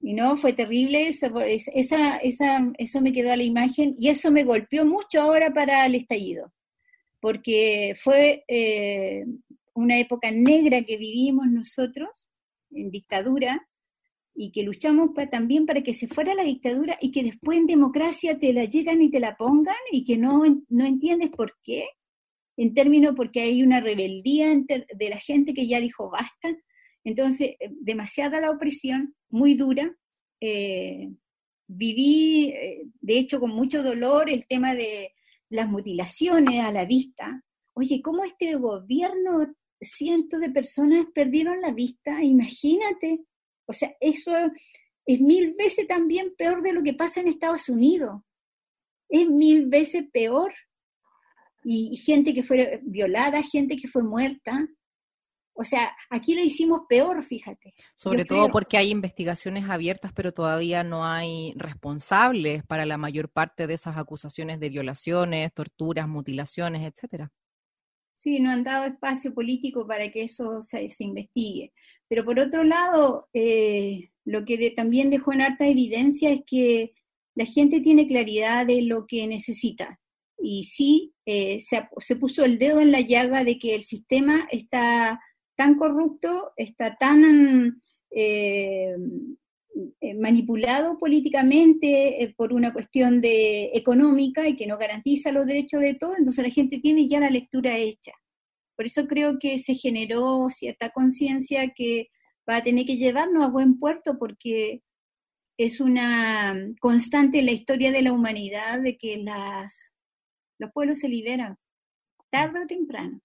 Y 0.00 0.14
no, 0.14 0.36
fue 0.36 0.54
terrible 0.54 1.08
eso, 1.08 1.38
esa, 1.40 2.16
esa, 2.18 2.72
eso 2.78 3.00
me 3.02 3.12
quedó 3.12 3.32
a 3.32 3.36
la 3.36 3.42
imagen 3.42 3.94
y 3.98 4.08
eso 4.08 4.30
me 4.30 4.44
golpeó 4.44 4.86
mucho 4.86 5.20
ahora 5.20 5.52
para 5.52 5.84
el 5.84 5.94
estallido, 5.94 6.54
porque 7.20 7.94
fue 8.00 8.44
eh, 8.48 9.26
una 9.74 9.98
época 9.98 10.30
negra 10.30 10.82
que 10.82 10.96
vivimos 10.96 11.46
nosotros 11.48 12.30
en 12.70 12.90
dictadura 12.90 13.68
y 14.42 14.52
que 14.52 14.62
luchamos 14.62 15.10
también 15.30 15.66
para 15.66 15.82
que 15.82 15.92
se 15.92 16.08
fuera 16.08 16.34
la 16.34 16.44
dictadura 16.44 16.96
y 16.98 17.10
que 17.10 17.22
después 17.22 17.58
en 17.58 17.66
democracia 17.66 18.38
te 18.38 18.54
la 18.54 18.64
llegan 18.64 19.02
y 19.02 19.10
te 19.10 19.20
la 19.20 19.36
pongan 19.36 19.76
y 19.92 20.02
que 20.02 20.16
no, 20.16 20.44
no 20.70 20.84
entiendes 20.86 21.28
por 21.28 21.58
qué, 21.62 21.88
en 22.56 22.72
términos 22.72 23.12
porque 23.14 23.42
hay 23.42 23.62
una 23.62 23.80
rebeldía 23.80 24.48
de 24.48 25.10
la 25.10 25.18
gente 25.18 25.52
que 25.52 25.66
ya 25.66 25.78
dijo 25.78 26.08
basta. 26.08 26.56
Entonces, 27.04 27.48
eh, 27.60 27.70
demasiada 27.82 28.40
la 28.40 28.50
opresión, 28.50 29.14
muy 29.28 29.56
dura. 29.56 29.94
Eh, 30.40 31.10
viví, 31.66 32.48
eh, 32.48 32.86
de 32.98 33.18
hecho, 33.18 33.40
con 33.40 33.50
mucho 33.50 33.82
dolor 33.82 34.30
el 34.30 34.46
tema 34.46 34.72
de 34.72 35.12
las 35.50 35.68
mutilaciones 35.68 36.64
a 36.64 36.72
la 36.72 36.86
vista. 36.86 37.44
Oye, 37.74 38.00
¿cómo 38.00 38.24
este 38.24 38.54
gobierno, 38.54 39.54
cientos 39.82 40.40
de 40.40 40.48
personas 40.48 41.04
perdieron 41.14 41.60
la 41.60 41.72
vista? 41.72 42.24
Imagínate, 42.24 43.20
o 43.70 43.72
sea, 43.72 43.94
eso 44.00 44.32
es 45.06 45.20
mil 45.20 45.54
veces 45.56 45.86
también 45.86 46.34
peor 46.36 46.60
de 46.60 46.72
lo 46.72 46.82
que 46.82 46.92
pasa 46.92 47.20
en 47.20 47.28
Estados 47.28 47.68
Unidos. 47.68 48.20
Es 49.08 49.28
mil 49.28 49.66
veces 49.66 50.06
peor. 50.12 50.52
Y, 51.62 51.96
gente 51.96 52.34
que 52.34 52.42
fue 52.42 52.80
violada, 52.82 53.42
gente 53.42 53.76
que 53.76 53.86
fue 53.86 54.02
muerta. 54.02 54.66
O 55.52 55.62
sea, 55.62 55.94
aquí 56.08 56.34
lo 56.34 56.42
hicimos 56.42 56.80
peor, 56.88 57.22
fíjate. 57.22 57.74
Sobre 57.94 58.24
todo 58.24 58.48
porque 58.48 58.76
hay 58.76 58.90
investigaciones 58.90 59.68
abiertas, 59.68 60.12
pero 60.12 60.32
todavía 60.32 60.82
no 60.82 61.06
hay 61.06 61.52
responsables 61.54 62.64
para 62.64 62.86
la 62.86 62.98
mayor 62.98 63.28
parte 63.28 63.68
de 63.68 63.74
esas 63.74 63.96
acusaciones 63.96 64.58
de 64.58 64.68
violaciones, 64.68 65.52
torturas, 65.54 66.08
mutilaciones, 66.08 66.90
etcétera. 66.90 67.30
Sí, 68.20 68.38
no 68.38 68.50
han 68.50 68.64
dado 68.64 68.84
espacio 68.84 69.32
político 69.32 69.86
para 69.86 70.10
que 70.10 70.24
eso 70.24 70.60
se, 70.60 70.86
investigue. 70.98 71.72
Pero 72.10 72.24
por 72.24 72.40
otro 72.40 72.64
lado, 72.64 73.28
eh, 73.32 74.10
lo 74.24 74.44
que 74.44 74.72
también 74.72 75.10
dejó 75.10 75.32
en 75.32 75.42
harta 75.42 75.68
evidencia 75.68 76.32
es 76.32 76.40
que 76.44 76.92
la 77.36 77.44
gente 77.44 77.80
tiene 77.80 78.08
claridad 78.08 78.66
de 78.66 78.82
lo 78.82 79.06
que 79.06 79.28
necesita. 79.28 80.00
Y 80.36 80.64
sí, 80.64 81.14
eh, 81.24 81.60
se, 81.60 82.16
puso 82.16 82.44
el 82.44 82.58
dedo 82.58 82.80
en 82.80 82.90
la 82.90 83.00
llaga 83.00 83.44
de 83.44 83.60
que 83.60 83.76
el 83.76 83.84
sistema 83.84 84.48
está 84.50 85.20
tan 85.54 85.76
corrupto, 85.76 86.50
está 86.56 86.96
tan 86.96 87.80
eh, 88.10 88.96
manipulado 90.18 90.98
políticamente 90.98 92.34
por 92.36 92.52
una 92.52 92.72
cuestión 92.72 93.20
de 93.20 93.70
económica 93.72 94.48
y 94.48 94.56
que 94.56 94.66
no 94.66 94.78
garantiza 94.78 95.30
los 95.30 95.46
derechos 95.46 95.80
de 95.80 95.94
todos, 95.94 96.18
entonces 96.18 96.44
la 96.44 96.52
gente 96.52 96.80
tiene 96.80 97.06
ya 97.06 97.20
la 97.20 97.30
lectura 97.30 97.78
hecha. 97.78 98.12
Por 98.80 98.86
eso 98.86 99.06
creo 99.06 99.38
que 99.38 99.58
se 99.58 99.74
generó 99.74 100.48
cierta 100.48 100.88
conciencia 100.88 101.74
que 101.76 102.08
va 102.48 102.56
a 102.56 102.62
tener 102.62 102.86
que 102.86 102.96
llevarnos 102.96 103.44
a 103.44 103.50
buen 103.50 103.78
puerto 103.78 104.16
porque 104.18 104.82
es 105.58 105.82
una 105.82 106.56
constante 106.80 107.40
en 107.40 107.44
la 107.44 107.52
historia 107.52 107.92
de 107.92 108.00
la 108.00 108.14
humanidad 108.14 108.80
de 108.80 108.96
que 108.96 109.18
las, 109.18 109.92
los 110.58 110.72
pueblos 110.72 111.00
se 111.00 111.10
liberan, 111.10 111.58
tarde 112.30 112.62
o 112.62 112.66
temprano. 112.66 113.20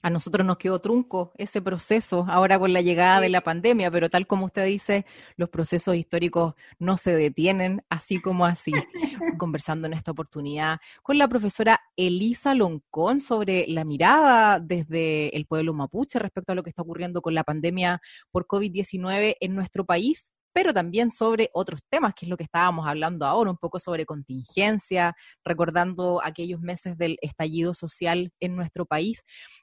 A 0.00 0.10
nosotros 0.10 0.46
nos 0.46 0.58
quedó 0.58 0.78
trunco 0.78 1.32
ese 1.38 1.60
proceso 1.60 2.24
ahora 2.28 2.58
con 2.58 2.72
la 2.72 2.80
llegada 2.80 3.20
de 3.20 3.28
la 3.28 3.40
pandemia, 3.40 3.90
pero 3.90 4.08
tal 4.08 4.28
como 4.28 4.44
usted 4.44 4.64
dice, 4.64 5.04
los 5.36 5.48
procesos 5.48 5.96
históricos 5.96 6.54
no 6.78 6.96
se 6.96 7.16
detienen 7.16 7.82
así 7.88 8.20
como 8.20 8.46
así. 8.46 8.72
Conversando 9.38 9.86
en 9.88 9.94
esta 9.94 10.12
oportunidad 10.12 10.78
con 11.02 11.18
la 11.18 11.26
profesora 11.26 11.80
Elisa 11.96 12.54
Loncón 12.54 13.20
sobre 13.20 13.66
la 13.68 13.84
mirada 13.84 14.60
desde 14.60 15.36
el 15.36 15.46
pueblo 15.46 15.74
mapuche 15.74 16.18
respecto 16.18 16.52
a 16.52 16.54
lo 16.54 16.62
que 16.62 16.70
está 16.70 16.82
ocurriendo 16.82 17.20
con 17.20 17.34
la 17.34 17.44
pandemia 17.44 18.00
por 18.30 18.46
COVID-19 18.46 19.36
en 19.40 19.54
nuestro 19.54 19.84
país 19.84 20.32
pero 20.52 20.72
también 20.74 21.10
sobre 21.10 21.50
otros 21.52 21.80
temas, 21.88 22.14
que 22.14 22.26
es 22.26 22.30
lo 22.30 22.36
que 22.36 22.44
estábamos 22.44 22.86
hablando 22.86 23.26
ahora, 23.26 23.50
un 23.50 23.56
poco 23.56 23.78
sobre 23.80 24.06
contingencia, 24.06 25.14
recordando 25.44 26.20
aquellos 26.24 26.60
meses 26.60 26.96
del 26.98 27.18
estallido 27.22 27.74
social 27.74 28.32
en 28.40 28.56
nuestro 28.56 28.86
país. 28.86 29.22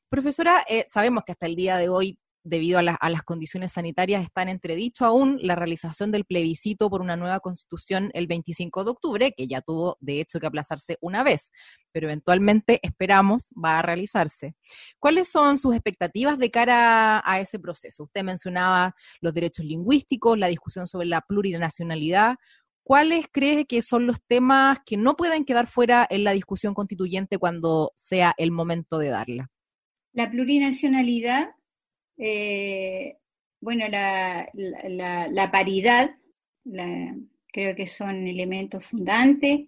Profesora, 0.09 0.63
eh, 0.69 0.85
sabemos 0.87 1.23
que 1.25 1.31
hasta 1.33 1.45
el 1.45 1.55
día 1.55 1.77
de 1.77 1.89
hoy 1.89 2.17
debido 2.45 2.77
a, 2.77 2.83
las 2.83 3.23
condiciones 3.23 3.73
sanitarias, 3.73 4.23
está 4.23 4.43
en 4.43 4.49
entredicho 4.49 5.03
aún 5.03 5.39
la 5.41 5.55
realización 5.55 6.11
del 6.11 6.25
plebiscito 6.25 6.91
por 6.91 7.01
una 7.01 7.17
nueva 7.17 7.39
constitución 7.39 8.11
el 8.13 8.27
25 8.27 8.83
de 8.83 8.91
octubre, 8.91 9.33
que 9.35 9.47
ya 9.47 9.61
tuvo 9.61 9.97
de 9.99 10.21
hecho 10.21 10.39
que 10.39 10.45
aplazarse 10.45 10.97
una 11.01 11.23
vez, 11.23 11.51
pero 11.91 12.07
eventualmente 12.07 12.79
esperamos 12.83 13.49
va 13.51 13.79
a 13.79 13.81
realizarse. 13.81 14.55
¿Cuáles 14.99 15.27
son 15.27 15.57
sus 15.57 15.73
expectativas 15.73 16.37
de 16.37 16.51
cara 16.51 17.21
a 17.25 17.39
ese 17.39 17.57
proceso? 17.57 18.03
Usted 18.03 18.23
mencionaba 18.23 18.95
los 19.21 19.33
derechos 19.33 19.65
lingüísticos, 19.65 20.37
la 20.37 20.47
discusión 20.47 20.85
sobre 20.85 21.07
la 21.07 21.21
plurinacionalidad. 21.21 22.35
¿Cuáles 22.83 23.25
cree 23.31 23.65
que 23.65 23.81
son 23.81 24.05
los 24.05 24.21
temas 24.27 24.77
que 24.85 24.97
no 24.97 25.15
pueden 25.15 25.45
quedar 25.45 25.65
fuera 25.65 26.05
en 26.07 26.23
la 26.23 26.31
discusión 26.31 26.75
constituyente 26.75 27.39
cuando 27.39 27.91
sea 27.95 28.35
el 28.37 28.51
momento 28.51 28.99
de 28.99 29.09
darla? 29.09 29.49
La 30.13 30.29
plurinacionalidad 30.29 31.55
eh, 32.17 33.17
bueno, 33.59 33.87
la, 33.89 34.49
la, 34.53 35.51
paridad, 35.51 36.15
creo 36.63 37.75
que 37.75 37.85
son 37.85 38.27
elementos 38.27 38.85
fundantes. 38.85 39.67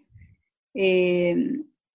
Eh, 0.73 1.35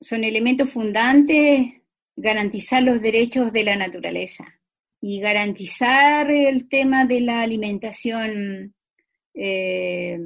son 0.00 0.24
elementos 0.24 0.68
fundantes 0.68 1.82
garantizar 2.16 2.82
los 2.82 3.00
derechos 3.00 3.52
de 3.52 3.64
la 3.64 3.76
naturaleza 3.76 4.60
y 5.00 5.20
garantizar 5.20 6.30
el 6.30 6.68
tema 6.68 7.04
de 7.04 7.20
la 7.20 7.42
alimentación, 7.42 8.74
eh, 9.34 10.18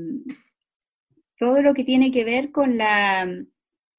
todo 1.39 1.63
lo 1.63 1.75
que 1.75 1.85
tiene 1.85 2.11
que 2.11 2.25
ver 2.25 2.51
con 2.51 2.77
la, 2.77 3.27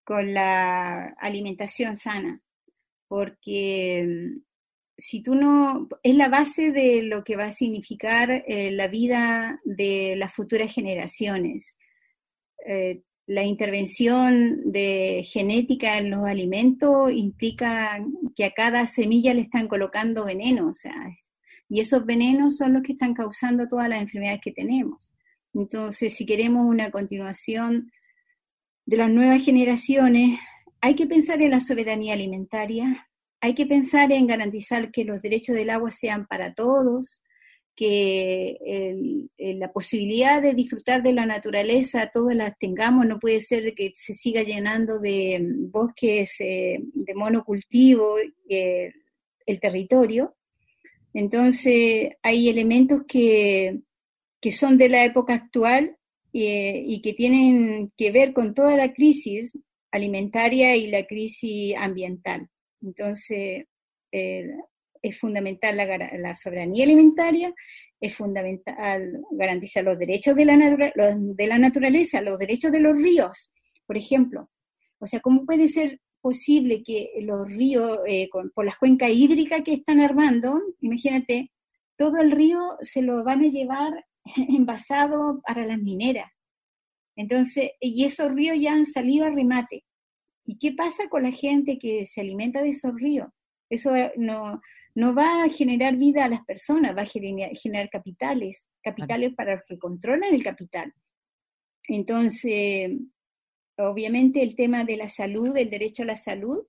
con 0.04 0.34
la 0.34 1.06
alimentación 1.20 1.96
sana, 1.96 2.42
porque 3.08 4.38
si 4.98 5.22
tú 5.22 5.36
no, 5.36 5.88
es 6.04 6.16
la 6.16 6.30
base 6.30 6.72
de 6.72 7.04
lo 7.04 7.24
que 7.24 7.36
va 7.36 7.46
a 7.46 7.52
significar 7.52 8.44
eh, 8.48 8.72
la 8.72 8.88
vida 8.88 9.62
de 9.64 10.16
las 10.18 10.34
futuras 10.34 10.74
generaciones. 10.74 11.78
Eh, 12.66 13.04
la 13.28 13.44
intervención 13.44 14.72
de 14.72 15.24
genética 15.26 15.98
en 15.98 16.10
los 16.10 16.26
alimentos 16.26 17.12
implica 17.12 18.04
que 18.36 18.46
a 18.46 18.52
cada 18.52 18.86
semilla 18.86 19.34
le 19.34 19.42
están 19.42 19.68
colocando 19.68 20.26
veneno, 20.26 20.70
o 20.70 20.74
sea, 20.74 20.96
y 21.70 21.82
esos 21.82 22.06
venenos 22.06 22.58
son 22.58 22.74
los 22.74 22.84
que 22.84 22.94
están 22.94 23.14
causando 23.14 23.68
todas 23.68 23.90
las 23.90 24.02
enfermedades 24.02 24.40
que 24.42 24.54
tenemos. 24.54 25.14
Entonces, 25.54 26.16
si 26.16 26.26
queremos 26.26 26.66
una 26.66 26.90
continuación 26.90 27.92
de 28.86 28.98
las 28.98 29.10
nuevas 29.10 29.44
generaciones, 29.44 30.40
hay 30.80 30.96
que 30.96 31.08
pensar 31.08 31.42
en 31.42 31.52
la 31.52 31.60
soberanía 31.60 32.14
alimentaria, 32.14 33.10
hay 33.42 33.54
que 33.54 33.66
pensar 33.66 34.12
en 34.12 34.28
garantizar 34.28 34.92
que 34.92 35.04
los 35.06 35.22
derechos 35.22 35.56
del 35.56 35.70
agua 35.70 35.92
sean 35.92 36.28
para 36.28 36.54
todos, 36.54 37.22
que 37.76 39.28
la 39.38 39.72
posibilidad 39.72 40.42
de 40.42 40.56
disfrutar 40.56 41.04
de 41.04 41.14
la 41.14 41.28
naturaleza 41.28 42.10
todas 42.12 42.36
las 42.36 42.58
tengamos, 42.58 43.06
no 43.06 43.20
puede 43.20 43.40
ser 43.40 43.76
que 43.76 43.92
se 43.94 44.14
siga 44.14 44.42
llenando 44.42 45.00
de 45.00 45.40
bosques 45.70 46.42
eh, 46.42 46.80
de 46.82 47.14
monocultivo 47.14 48.16
eh, 48.50 48.92
el 49.46 49.60
territorio. 49.60 50.36
Entonces 51.14 52.10
hay 52.22 52.50
elementos 52.50 53.02
que, 53.08 53.82
son 54.52 54.78
de 54.78 54.88
la 54.90 55.04
época 55.04 55.34
actual 55.34 55.98
eh, 56.32 56.84
y 56.86 57.02
que 57.02 57.14
tienen 57.14 57.92
que 57.98 58.12
ver 58.12 58.34
con 58.34 58.54
toda 58.54 58.78
la 58.78 58.94
crisis 58.94 59.58
alimentaria 59.92 60.76
y 60.76 60.88
la 60.88 61.06
crisis 61.06 61.76
ambiental. 61.78 62.50
Entonces, 62.82 63.66
eh, 64.12 64.48
es 65.02 65.20
fundamental 65.20 65.78
la, 65.78 66.36
soberanía 66.36 66.86
alimentaria, 66.86 67.54
es 68.00 68.16
fundamental 68.16 69.22
garantizar 69.32 69.84
los 69.84 69.98
derechos 69.98 70.36
de 70.36 70.46
la, 70.46 71.58
naturaleza, 71.58 72.22
los 72.22 72.40
derechos 72.40 72.72
de 72.72 72.80
los 72.80 72.96
ríos, 72.96 73.52
por 73.86 73.98
ejemplo. 73.98 74.50
O 75.00 75.06
sea, 75.06 75.20
¿cómo 75.20 75.46
puede 75.46 75.68
ser 75.68 76.00
posible 76.22 76.84
que 76.84 77.12
los 77.22 77.48
ríos, 77.48 78.00
eh, 78.08 78.28
por 78.54 78.66
las 78.66 78.78
cuencas 78.78 79.12
hídricas 79.12 79.62
que 79.64 79.74
están 79.74 80.02
armando, 80.02 80.60
imagínate, 80.82 81.52
todo 81.98 82.22
el 82.22 82.32
río 82.32 82.78
se 82.82 83.02
lo 83.02 83.24
van 83.24 83.44
a 83.44 83.50
llevar 83.50 84.06
envasado 84.50 85.42
para 85.46 85.66
las 85.66 85.80
mineras. 85.80 86.32
Entonces, 87.16 87.72
y 87.80 88.06
esos 88.06 88.32
ríos 88.32 88.58
ya 88.60 88.74
han 88.74 88.86
salido 88.86 89.26
a 89.26 89.30
remate. 89.30 89.84
¿Y 90.48 90.58
qué 90.60 90.72
pasa 90.72 91.10
con 91.10 91.24
la 91.24 91.32
gente 91.32 91.78
que 91.78 92.06
se 92.06 92.22
alimenta 92.22 92.64
de 92.64 92.70
esos 92.70 92.96
ríos? 92.96 93.28
Eso 93.70 93.94
eh, 93.94 94.14
no, 94.16 94.62
no 94.96 95.14
va 95.14 95.44
a 95.44 95.50
generar 95.50 95.98
vida 95.98 96.24
a 96.24 96.30
las 96.30 96.46
personas, 96.46 96.96
va 96.96 97.02
a 97.02 97.06
generar, 97.06 97.90
capitales, 97.90 98.70
capitales 98.82 99.34
para 99.36 99.56
los 99.56 99.64
que 99.68 99.78
controlan 99.78 100.34
el 100.34 100.44
capital. 100.44 100.94
Entonces, 101.90 102.92
obviamente 103.78 104.42
el 104.42 104.56
tema 104.56 104.86
de 104.86 104.96
la 104.96 105.10
salud, 105.10 105.56
el 105.58 105.70
derecho 105.70 106.04
a 106.04 106.08
la 106.08 106.16
salud, 106.16 106.66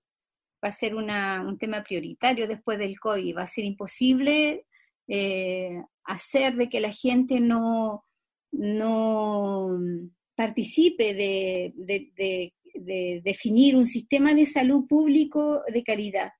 va 0.62 0.70
a 0.70 0.72
ser 0.72 0.96
un 0.96 1.56
tema 1.56 1.84
prioritario 1.84 2.48
después 2.48 2.78
del 2.78 2.98
COVID. 2.98 3.36
Va 3.36 3.42
a 3.42 3.46
ser 3.46 3.64
imposible 3.64 4.66
eh, 5.06 5.80
hacer 6.02 6.56
de 6.56 6.68
que 6.68 6.80
la 6.80 6.92
gente 6.92 7.38
no, 7.38 8.04
no 8.50 9.78
participe 10.34 11.14
de, 11.14 11.72
de 11.76 12.52
definir 12.84 13.76
un 13.76 13.86
sistema 13.86 14.34
de 14.34 14.46
salud 14.46 14.86
público 14.86 15.62
de 15.72 15.82
calidad, 15.82 16.30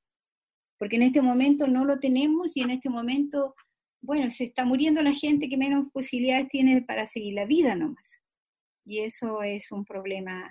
porque 0.79 0.97
en 0.97 1.03
este 1.03 1.23
momento 1.23 1.69
no 1.69 1.85
lo 1.85 1.99
tenemos 1.99 2.57
y 2.57 2.61
en 2.61 2.71
este 2.71 2.89
momento, 2.89 3.55
bueno, 4.01 4.31
se 4.31 4.45
está 4.45 4.65
muriendo 4.65 5.03
la 5.03 5.13
gente 5.13 5.49
que 5.49 5.57
menos 5.57 5.91
posibilidades 5.93 6.49
tiene 6.49 6.83
para 6.83 7.07
seguir 7.07 7.35
la 7.35 7.47
vida 7.47 7.75
nomás. 7.75 8.21
Y 8.85 9.01
eso 9.01 9.43
es 9.43 9.71
un 9.71 9.85
problema 9.85 10.51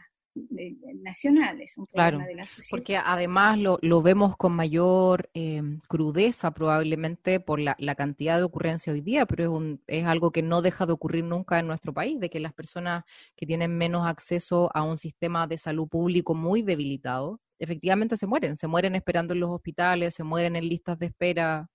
nacionales, 0.95 1.77
un 1.77 1.87
problema 1.87 2.25
de 2.25 2.35
la 2.35 2.43
sociedad. 2.43 2.69
Porque 2.69 2.97
además 2.97 3.57
lo, 3.59 4.01
vemos 4.01 4.37
con 4.37 4.53
mayor 4.53 5.29
eh, 5.33 5.61
crudeza 5.87 6.51
probablemente 6.51 7.39
por 7.39 7.59
la, 7.59 7.75
cantidad 7.95 8.37
de 8.37 8.43
ocurrencia 8.43 8.93
hoy 8.93 9.01
día, 9.01 9.25
pero 9.25 9.43
es, 9.43 9.49
un, 9.49 9.81
es 9.87 10.05
algo 10.05 10.31
que 10.31 10.41
no 10.41 10.61
deja 10.61 10.85
de 10.85 10.93
ocurrir 10.93 11.23
nunca 11.23 11.59
en 11.59 11.67
nuestro 11.67 11.93
país, 11.93 12.19
de 12.19 12.29
que 12.29 12.39
las 12.39 12.53
personas 12.53 13.03
que 13.35 13.45
tienen 13.45 13.77
menos 13.77 14.07
acceso 14.07 14.69
a 14.73 14.83
un 14.83 14.97
sistema 14.97 15.47
de 15.47 15.57
salud 15.57 15.87
público 15.87 16.35
muy 16.35 16.61
debilitado, 16.61 17.39
efectivamente 17.59 18.17
se 18.17 18.27
mueren, 18.27 18.57
se 18.57 18.67
mueren 18.67 18.95
esperando 18.95 19.33
en 19.33 19.39
los 19.39 19.49
hospitales, 19.49 20.15
se 20.15 20.23
mueren 20.23 20.55
en 20.55 20.67
listas 20.67 20.99
de 20.99 21.07
espera. 21.07 21.69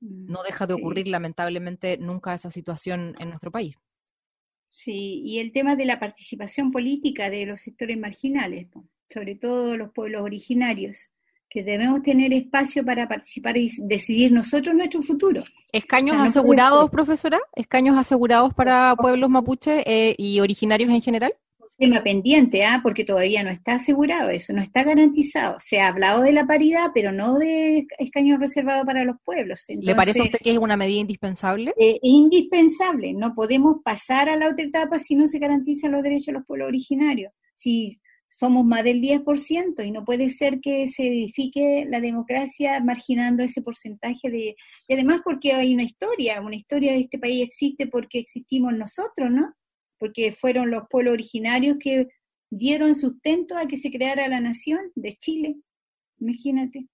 Mm, 0.00 0.30
no 0.30 0.42
deja 0.42 0.66
de 0.66 0.74
ocurrir 0.74 1.08
lamentablemente 1.08 1.98
nunca 1.98 2.34
esa 2.34 2.50
situación 2.50 3.16
en 3.18 3.30
nuestro 3.30 3.50
país. 3.50 3.76
Sí, 4.68 5.22
y 5.24 5.38
el 5.38 5.52
tema 5.52 5.76
de 5.76 5.86
la 5.86 5.98
participación 5.98 6.70
política 6.70 7.30
de 7.30 7.46
los 7.46 7.62
sectores 7.62 7.98
marginales, 7.98 8.68
sobre 9.08 9.34
todo 9.34 9.76
los 9.76 9.92
pueblos 9.92 10.22
originarios, 10.22 11.12
que 11.48 11.64
debemos 11.64 12.02
tener 12.02 12.32
espacio 12.34 12.84
para 12.84 13.08
participar 13.08 13.56
y 13.56 13.70
decidir 13.78 14.32
nosotros 14.32 14.74
nuestro 14.74 15.00
futuro. 15.00 15.44
¿Escaños 15.72 16.16
asegurados, 16.18 16.90
profesora? 16.90 17.40
¿Escaños 17.54 17.96
asegurados 17.96 18.52
para 18.52 18.94
pueblos 18.96 19.30
mapuche 19.30 19.82
eh, 19.86 20.14
y 20.18 20.40
originarios 20.40 20.90
en 20.90 21.00
general? 21.00 21.34
Tema 21.78 22.02
pendiente, 22.02 22.64
¿ah? 22.64 22.80
porque 22.82 23.04
todavía 23.04 23.42
no 23.42 23.50
está 23.50 23.74
asegurado, 23.74 24.30
eso 24.30 24.52
no 24.52 24.60
está 24.60 24.82
garantizado. 24.82 25.56
Se 25.60 25.80
ha 25.80 25.88
hablado 25.88 26.22
de 26.22 26.32
la 26.32 26.46
paridad, 26.46 26.90
pero 26.92 27.12
no 27.12 27.34
de 27.34 27.86
escaños 27.98 28.40
reservados 28.40 28.84
para 28.84 29.04
los 29.04 29.16
pueblos. 29.24 29.64
¿Le 29.68 29.94
parece 29.94 30.20
a 30.20 30.24
usted 30.24 30.40
que 30.40 30.52
es 30.52 30.58
una 30.58 30.76
medida 30.76 31.00
indispensable? 31.00 31.72
Eh, 31.78 31.98
indispensable, 32.02 33.14
no 33.14 33.34
podemos 33.34 33.76
pasar 33.84 34.28
a 34.28 34.36
la 34.36 34.48
otra 34.48 34.64
etapa 34.64 34.98
si 34.98 35.14
no 35.14 35.28
se 35.28 35.38
garantizan 35.38 35.92
los 35.92 36.02
derechos 36.02 36.26
de 36.26 36.32
los 36.32 36.46
pueblos 36.46 36.68
originarios. 36.68 37.32
Si 37.54 38.00
somos 38.26 38.64
más 38.64 38.84
del 38.84 39.00
10% 39.00 39.86
y 39.86 39.90
no 39.90 40.04
puede 40.04 40.30
ser 40.30 40.60
que 40.60 40.86
se 40.88 41.06
edifique 41.06 41.86
la 41.88 42.00
democracia 42.00 42.80
marginando 42.80 43.42
ese 43.42 43.62
porcentaje 43.62 44.30
de... 44.30 44.56
Y 44.86 44.94
además 44.94 45.20
porque 45.24 45.52
hay 45.52 45.74
una 45.74 45.84
historia, 45.84 46.40
una 46.40 46.56
historia 46.56 46.92
de 46.92 47.00
este 47.00 47.18
país 47.18 47.42
existe 47.42 47.86
porque 47.86 48.18
existimos 48.18 48.74
nosotros, 48.74 49.30
¿no? 49.30 49.54
Porque 49.98 50.32
fueron 50.32 50.70
los 50.70 50.84
pueblos 50.88 51.12
originarios 51.12 51.76
que 51.78 52.08
dieron 52.50 52.94
sustento 52.94 53.56
a 53.56 53.66
que 53.66 53.76
se 53.76 53.90
creara 53.90 54.28
la 54.28 54.40
nación 54.40 54.92
de 54.94 55.14
Chile. 55.14 55.56
Imagínate. 56.20 56.86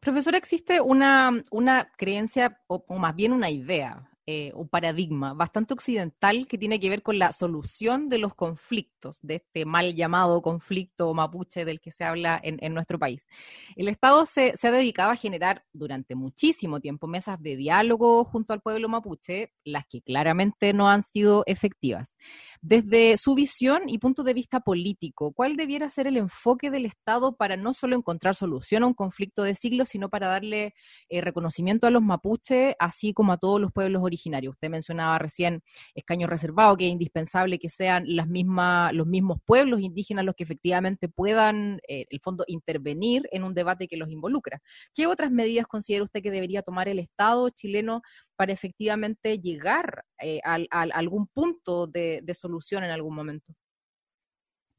Profesora, 0.00 0.38
existe 0.38 0.80
una, 0.80 1.42
una 1.50 1.90
creencia, 1.96 2.60
o, 2.66 2.84
más 2.98 3.14
bien 3.14 3.32
una 3.32 3.50
idea, 3.50 4.10
eh, 4.28 4.50
un 4.56 4.68
paradigma 4.68 5.34
bastante 5.34 5.72
occidental 5.72 6.48
que 6.48 6.58
tiene 6.58 6.80
que 6.80 6.90
ver 6.90 7.04
con 7.04 7.16
la 7.16 7.30
solución 7.30 8.08
de 8.08 8.18
los 8.18 8.34
conflictos, 8.34 9.20
de 9.22 9.36
este 9.36 9.64
mal 9.64 9.94
llamado 9.94 10.42
conflicto 10.42 11.14
mapuche 11.14 11.64
del 11.64 11.80
que 11.80 11.92
se 11.92 12.02
habla 12.02 12.40
en, 12.42 12.74
nuestro 12.74 12.98
país. 12.98 13.28
El 13.76 13.86
Estado 13.86 14.26
se, 14.26 14.54
ha 14.60 14.70
dedicado 14.72 15.12
a 15.12 15.16
generar 15.16 15.64
durante 15.72 16.16
muchísimo 16.16 16.80
tiempo 16.80 17.06
mesas 17.06 17.40
de 17.40 17.54
diálogo 17.54 18.24
junto 18.24 18.52
al 18.52 18.62
pueblo 18.62 18.88
mapuche, 18.88 19.52
las 19.62 19.86
que 19.86 20.02
claramente 20.02 20.72
no 20.72 20.88
han 20.88 21.04
sido 21.04 21.44
efectivas. 21.46 22.16
Desde 22.60 23.18
su 23.18 23.36
visión 23.36 23.82
y 23.86 23.98
punto 23.98 24.24
de 24.24 24.34
vista 24.34 24.58
político, 24.58 25.34
¿cuál 25.34 25.54
debiera 25.54 25.88
ser 25.88 26.08
el 26.08 26.16
enfoque 26.16 26.72
del 26.72 26.86
Estado 26.86 27.36
para 27.36 27.56
no 27.56 27.72
solo 27.74 27.94
encontrar 27.94 28.34
solución 28.34 28.82
a 28.82 28.88
un 28.88 28.94
conflicto 28.94 29.44
de 29.44 29.54
siglos, 29.54 29.90
sino 29.90 30.08
para 30.08 30.26
darle 30.26 30.74
eh, 31.08 31.20
reconocimiento 31.20 31.86
a 31.86 31.90
los 31.90 32.02
mapuches, 32.02 32.74
así 32.80 33.12
como 33.14 33.32
a 33.32 33.36
todos 33.36 33.60
los 33.60 33.70
pueblos 33.70 34.02
originarios? 34.02 34.15
Usted 34.50 34.68
mencionaba 34.68 35.18
recién 35.18 35.62
escaños 35.94 36.30
reservados, 36.30 36.76
que 36.76 36.86
es 36.86 36.92
indispensable 36.92 37.58
que 37.58 37.68
sean 37.68 38.04
los 38.06 38.26
mismos 38.26 39.38
pueblos 39.44 39.80
indígenas 39.80 40.24
los 40.24 40.34
que 40.34 40.44
efectivamente 40.44 41.08
puedan, 41.08 41.80
eh, 41.88 42.06
el 42.10 42.20
fondo, 42.20 42.44
intervenir 42.46 43.28
en 43.32 43.44
un 43.44 43.54
debate 43.54 43.88
que 43.88 43.96
los 43.96 44.10
involucra. 44.10 44.60
¿Qué 44.94 45.06
otras 45.06 45.30
medidas 45.30 45.66
considera 45.66 46.04
usted 46.04 46.22
que 46.22 46.30
debería 46.30 46.62
tomar 46.62 46.88
el 46.88 46.98
Estado 46.98 47.48
chileno 47.50 48.02
para 48.36 48.52
efectivamente 48.52 49.38
llegar 49.38 50.04
eh, 50.20 50.40
a, 50.44 50.58
algún 50.70 51.26
punto 51.28 51.86
de, 51.86 52.22
solución 52.34 52.84
en 52.84 52.90
algún 52.90 53.14
momento? 53.14 53.54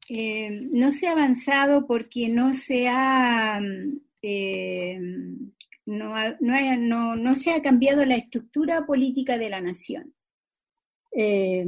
Eh, 0.08 0.50
no 0.70 0.92
se 0.92 1.08
ha 1.08 1.12
avanzado 1.12 1.86
porque 1.86 2.28
no 2.28 2.54
se 2.54 2.88
ha 2.88 3.60
no, 5.88 6.12
no, 6.40 7.16
no, 7.16 7.36
se 7.36 7.52
ha 7.52 7.62
cambiado 7.62 8.04
la 8.04 8.16
estructura 8.16 8.84
política 8.84 9.38
de 9.38 9.48
la 9.48 9.62
nación. 9.62 10.14
Eh, 11.12 11.66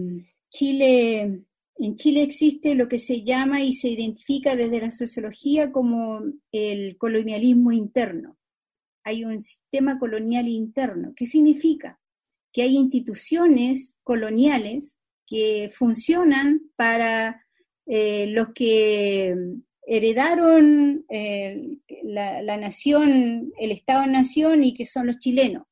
Chile, 0.50 1.42
en 1.76 1.96
Chile 1.96 2.22
existe 2.22 2.74
lo 2.74 2.86
que 2.86 2.98
se 2.98 3.22
llama 3.22 3.62
y 3.62 3.72
se 3.72 3.88
identifica 3.88 4.56
desde 4.56 4.82
la 4.82 4.90
sociología 4.90 5.72
como 5.72 6.20
el 6.52 6.98
colonialismo 6.98 7.72
interno. 7.72 8.36
Hay 9.04 9.24
un 9.24 9.40
sistema 9.40 9.98
colonial 9.98 10.48
interno. 10.48 11.14
¿Qué 11.16 11.24
significa? 11.24 11.98
Que 12.52 12.62
hay 12.62 12.76
instituciones 12.76 13.96
coloniales 14.02 14.98
que 15.26 15.70
funcionan 15.72 16.60
para 16.76 17.46
eh, 17.86 18.26
los 18.26 18.52
que 18.52 19.34
heredaron 19.90 21.04
eh, 21.08 21.78
la, 22.04 22.56
nación, 22.56 23.52
el 23.58 23.72
Estado-nación 23.72 24.62
y 24.62 24.72
que 24.72 24.86
son 24.86 25.08
los 25.08 25.18
chilenos. 25.18 25.64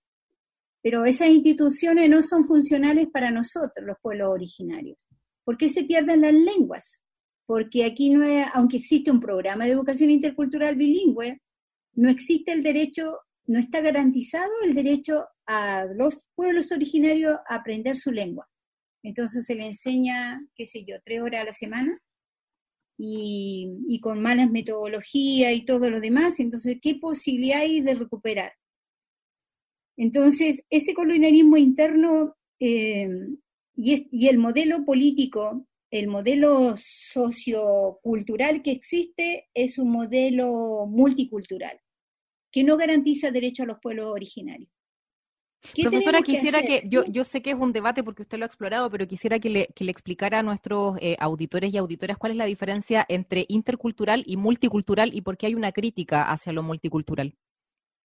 Pero 0.82 1.04
esas 1.04 1.28
instituciones 1.28 2.10
no 2.10 2.24
son 2.24 2.44
funcionales 2.44 3.06
para 3.12 3.30
nosotros, 3.30 3.86
los 3.86 3.96
pueblos 4.02 4.30
originarios. 4.30 5.06
¿Por 5.44 5.56
qué 5.56 5.68
se 5.68 5.84
pierden 5.84 6.22
las 6.22 6.34
lenguas? 6.34 7.00
Porque 7.46 7.84
aquí 7.84 8.10
no 8.10 8.26
aunque 8.54 8.78
existe 8.78 9.12
un 9.12 9.20
programa 9.20 9.66
de 9.66 9.72
educación 9.72 10.10
intercultural 10.10 10.74
bilingüe, 10.74 11.40
no 11.94 12.10
existe 12.10 12.50
el 12.50 12.64
derecho, 12.64 13.20
no 13.46 13.60
está 13.60 13.80
garantizado 13.80 14.50
el 14.64 14.74
derecho 14.74 15.28
a 15.46 15.84
los 15.94 16.24
pueblos 16.34 16.72
originarios 16.72 17.36
a 17.48 17.54
aprender 17.54 17.96
su 17.96 18.10
lengua. 18.10 18.48
Entonces 19.04 19.46
se 19.46 19.54
le 19.54 19.66
enseña, 19.66 20.44
qué 20.56 20.66
sé 20.66 20.84
yo, 20.84 20.96
tres 21.04 21.22
horas 21.22 21.42
a 21.42 21.44
la 21.44 21.52
semana 21.52 22.02
y, 22.98 24.00
con 24.02 24.20
malas 24.20 24.50
metodologías 24.50 25.54
y 25.54 25.64
todo 25.64 25.88
lo 25.88 26.00
demás, 26.00 26.40
entonces, 26.40 26.78
¿qué 26.82 26.96
posibilidad 26.96 27.60
hay 27.60 27.80
de 27.80 27.94
recuperar? 27.94 28.52
Entonces, 29.96 30.64
ese 30.68 30.94
colonialismo 30.94 31.56
interno 31.56 32.36
eh, 32.60 33.08
y, 33.76 34.08
y, 34.10 34.28
el 34.28 34.38
modelo 34.38 34.84
político, 34.84 35.66
el 35.90 36.08
modelo 36.08 36.74
sociocultural 36.76 38.62
que 38.62 38.72
existe 38.72 39.48
es 39.54 39.78
un 39.78 39.90
modelo 39.90 40.86
multicultural, 40.86 41.80
que 42.50 42.64
no 42.64 42.76
garantiza 42.76 43.30
derecho 43.30 43.62
a 43.62 43.66
los 43.66 43.78
pueblos 43.80 44.06
originarios. 44.12 44.70
Profesora, 45.82 46.22
quisiera 46.22 46.62
que, 46.62 46.82
yo, 46.86 47.04
yo 47.06 47.24
sé 47.24 47.42
que 47.42 47.50
es 47.50 47.56
un 47.56 47.72
debate 47.72 48.02
porque 48.04 48.22
usted 48.22 48.38
lo 48.38 48.44
ha 48.44 48.46
explorado, 48.46 48.90
pero 48.90 49.06
quisiera 49.06 49.38
que 49.38 49.50
le, 49.50 49.66
que 49.74 49.84
le 49.84 49.90
explicara 49.90 50.38
a 50.38 50.42
nuestros 50.42 50.96
eh, 51.00 51.16
auditores 51.18 51.72
y 51.72 51.76
auditoras 51.76 52.16
cuál 52.16 52.32
es 52.32 52.38
la 52.38 52.44
diferencia 52.44 53.04
entre 53.08 53.44
intercultural 53.48 54.22
y 54.26 54.36
multicultural 54.36 55.12
y 55.14 55.22
por 55.22 55.36
qué 55.36 55.46
hay 55.46 55.54
una 55.54 55.72
crítica 55.72 56.30
hacia 56.30 56.52
lo 56.52 56.62
multicultural. 56.62 57.34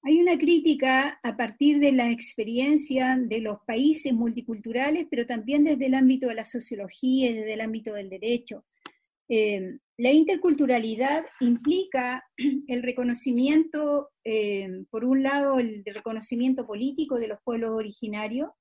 Hay 0.05 0.19
una 0.19 0.37
crítica 0.37 1.19
a 1.23 1.37
partir 1.37 1.79
de 1.79 1.93
la 1.93 2.11
experiencia 2.11 3.17
de 3.17 3.39
los 3.39 3.59
países 3.65 4.13
multiculturales, 4.13 5.07
pero 5.09 5.25
también 5.25 5.63
desde 5.63 5.85
el 5.85 5.93
ámbito 5.93 6.27
de 6.27 6.35
la 6.35 6.43
sociología 6.43 7.29
y 7.29 7.33
desde 7.35 7.53
el 7.53 7.61
ámbito 7.61 7.93
del 7.93 8.09
derecho. 8.09 8.65
Eh, 9.35 9.79
la 9.97 10.11
interculturalidad 10.11 11.25
implica 11.39 12.23
el 12.67 12.83
reconocimiento, 12.83 14.11
eh, 14.23 14.85
por 14.91 15.05
un 15.05 15.23
lado, 15.23 15.57
el 15.57 15.83
reconocimiento 15.85 16.67
político 16.67 17.17
de 17.17 17.29
los 17.29 17.39
pueblos 17.43 17.71
originarios, 17.71 18.51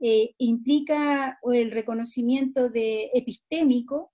eh, 0.00 0.32
implica 0.38 1.40
el 1.52 1.72
reconocimiento 1.72 2.70
de 2.70 3.10
epistémico 3.14 4.12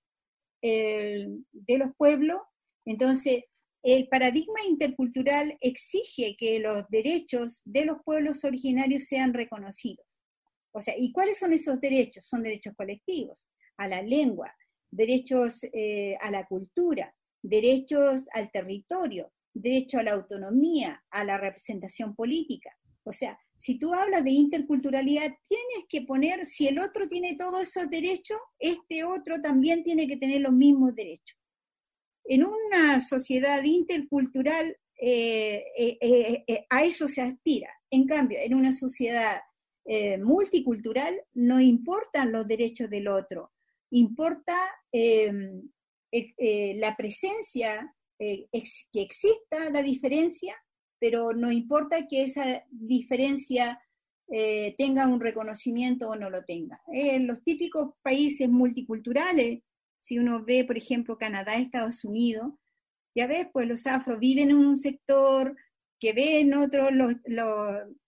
de 0.63 1.79
los 1.79 1.91
pueblos. 1.97 2.39
Entonces, 2.87 3.45
el 3.85 4.09
paradigma 4.09 4.65
intercultural 4.67 5.57
exige 5.61 6.35
que 6.37 6.59
los 6.59 6.89
derechos 6.89 7.61
de 7.65 7.85
los 7.85 7.99
pueblos 8.03 8.43
originarios 8.45 9.05
sean 9.05 9.33
reconocidos. 9.33 10.25
O 10.73 10.81
sea, 10.81 10.95
¿y 10.99 11.13
cuáles 11.13 11.39
son 11.39 11.53
esos 11.53 11.81
derechos? 11.81 12.27
Son 12.27 12.43
derechos 12.43 12.75
colectivos, 12.75 13.47
a 13.77 13.87
la 13.87 14.03
lengua, 14.03 14.53
derechos 14.91 15.65
eh, 15.73 16.17
a 16.21 16.31
la 16.31 16.47
cultura, 16.47 17.15
derechos 17.43 18.27
al 18.33 18.51
territorio, 18.51 19.33
derecho 19.53 19.99
a 19.99 20.03
la 20.03 20.13
autonomía, 20.13 21.03
a 21.11 21.25
la 21.25 21.39
representación 21.39 22.15
política. 22.15 22.71
O 23.05 23.13
sea, 23.13 23.39
si 23.55 23.79
tú 23.79 23.95
hablas 23.95 24.25
de 24.25 24.33
interculturalidad, 24.33 25.33
tienes 25.47 25.87
que 25.89 26.03
poner, 26.03 26.45
si 26.45 26.67
el 26.67 26.79
otro 26.79 27.07
tiene 27.07 27.37
todos 27.37 27.63
esos 27.63 27.89
derechos, 27.89 28.39
este 28.59 29.05
otro 29.05 29.41
también 29.41 29.83
tiene 29.83 30.07
que 30.09 30.17
tener 30.17 30.41
los 30.41 30.53
mismos 30.53 30.95
derechos. 30.95 31.39
En 32.25 32.45
una 32.45 33.01
sociedad 33.01 33.63
intercultural, 33.63 34.77
eh, 35.01 35.65
eh, 35.79 36.67
a 36.69 36.85
eso 36.85 37.07
se 37.07 37.23
aspira. 37.23 37.71
En 37.91 38.07
cambio, 38.07 38.39
en 38.43 38.55
una 38.55 38.73
sociedad 38.73 39.41
multicultural, 40.21 41.15
no 41.35 41.61
importan 41.61 42.33
los 42.33 42.49
derechos 42.49 42.91
del 42.91 43.07
otro, 43.07 43.53
importa 43.91 44.55
em, 44.93 45.63
eh, 46.13 46.75
la 46.77 46.97
presencia, 46.97 47.95
eh, 48.19 48.47
que 48.51 49.03
exista 49.03 49.71
la 49.71 49.83
diferencia, 49.83 50.57
pero 50.99 51.33
no 51.33 51.53
importa 51.53 52.07
que 52.09 52.25
esa 52.25 52.65
diferencia 52.71 53.79
eh, 54.29 54.75
tenga 54.79 55.07
un 55.07 55.21
reconocimiento 55.21 56.09
o 56.09 56.17
no 56.17 56.31
lo 56.31 56.43
tenga. 56.45 56.81
En 56.93 57.27
los 57.27 57.43
típicos 57.43 57.95
países 58.03 58.49
multiculturales, 58.49 59.61
si 60.01 60.19
uno 60.19 60.45
ve, 60.45 60.65
por 60.65 60.79
ejemplo, 60.79 61.19
Canadá, 61.19 61.57
Estados 61.57 62.05
Unidos, 62.05 62.53
ya 63.15 63.27
ves, 63.27 63.47
pues 63.53 63.67
los 63.69 63.87
afros 63.87 64.19
viven 64.19 64.51
en 64.51 64.57
un 64.57 64.77
sector, 64.77 65.57
que 65.99 66.13
ven 66.13 66.55
otros, 66.55 66.91
los, 66.93 67.15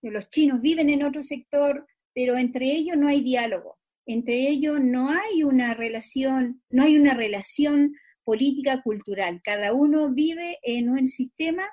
los 0.03 0.29
chinos 0.31 0.61
viven 0.61 0.91
en 0.91 1.03
otro 1.03 1.23
sector, 1.23 1.87
pero 2.15 2.37
entre 2.37 2.67
ellos 2.67 2.97
no 2.97 3.09
hay 3.09 3.23
diálogo 3.23 3.78
entre 4.09 4.49
ellos 4.49 4.81
no 4.83 5.11
hay 5.11 5.43
una 5.43 5.75
relación, 5.75 6.63
no 6.71 6.83
hay 6.83 6.97
una 6.97 7.13
relación 7.13 7.95
política 8.25 8.83
cultural. 8.83 9.43
Cada 9.45 9.75
uno 9.75 10.11
vive 10.11 10.59
en 10.63 10.89
un 10.89 11.09
sistema 11.09 11.69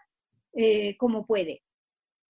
eh, 0.53 0.97
como 0.97 1.25
puede. 1.25 1.63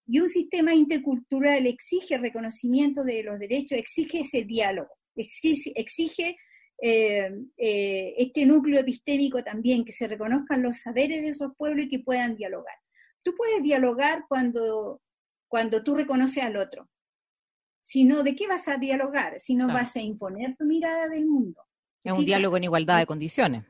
Y 0.08 0.20
un 0.20 0.30
sistema 0.30 0.76
intercultural 0.76 1.66
exige 1.66 2.20
reconocimiento 2.20 3.04
de 3.04 3.24
los 3.24 3.40
derechos, 3.40 3.80
exige 3.80 4.20
ese 4.20 4.44
diálogo, 4.44 4.92
exige, 5.16 6.38
eh, 6.84 7.32
eh, 7.58 8.14
este 8.18 8.46
núcleo 8.46 8.82
epistémico 8.82 9.44
también, 9.44 9.84
que 9.84 9.92
se 9.92 10.08
reconozcan 10.08 10.62
los 10.62 10.82
saberes 10.82 11.24
de 11.24 11.30
esos 11.30 11.50
pueblos 11.58 11.86
y 11.86 11.90
que 11.90 12.00
puedan 12.00 12.36
dialogar. 12.36 12.76
Tú 13.24 13.34
puedes 13.36 13.64
dialogar 13.64 14.26
cuando, 14.30 15.02
cuando 15.48 15.84
tú 15.84 15.96
reconoces 15.96 16.44
al 16.44 16.58
otro, 16.58 16.92
sino 17.86 18.24
de 18.24 18.36
qué 18.36 18.48
vas 18.48 18.68
a 18.68 18.78
dialogar, 18.78 19.40
si 19.40 19.54
no 19.54 19.68
vas 19.68 19.96
a 19.96 20.02
imponer 20.02 20.56
tu 20.58 20.66
mirada 20.66 21.08
del 21.08 21.28
mundo. 21.28 21.62
Es 22.04 22.14
un 22.14 22.26
diálogo 22.26 22.58
en 22.58 22.64
igualdad 22.64 22.98
de 22.98 23.06
condiciones. 23.06 23.64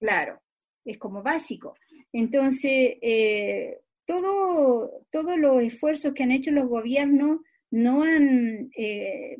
claro, 0.00 0.42
es 0.84 0.98
como 0.98 1.22
básico. 1.22 1.76
Entonces, 2.12 2.96
eh, 3.00 3.78
todo, 4.06 5.06
todos 5.12 5.38
los 5.38 5.62
esfuerzos 5.62 6.14
que 6.14 6.24
han 6.24 6.32
hecho 6.32 6.50
los 6.50 6.68
gobiernos 6.68 7.42
no 7.70 8.02
han 8.02 8.70
eh, 8.76 9.36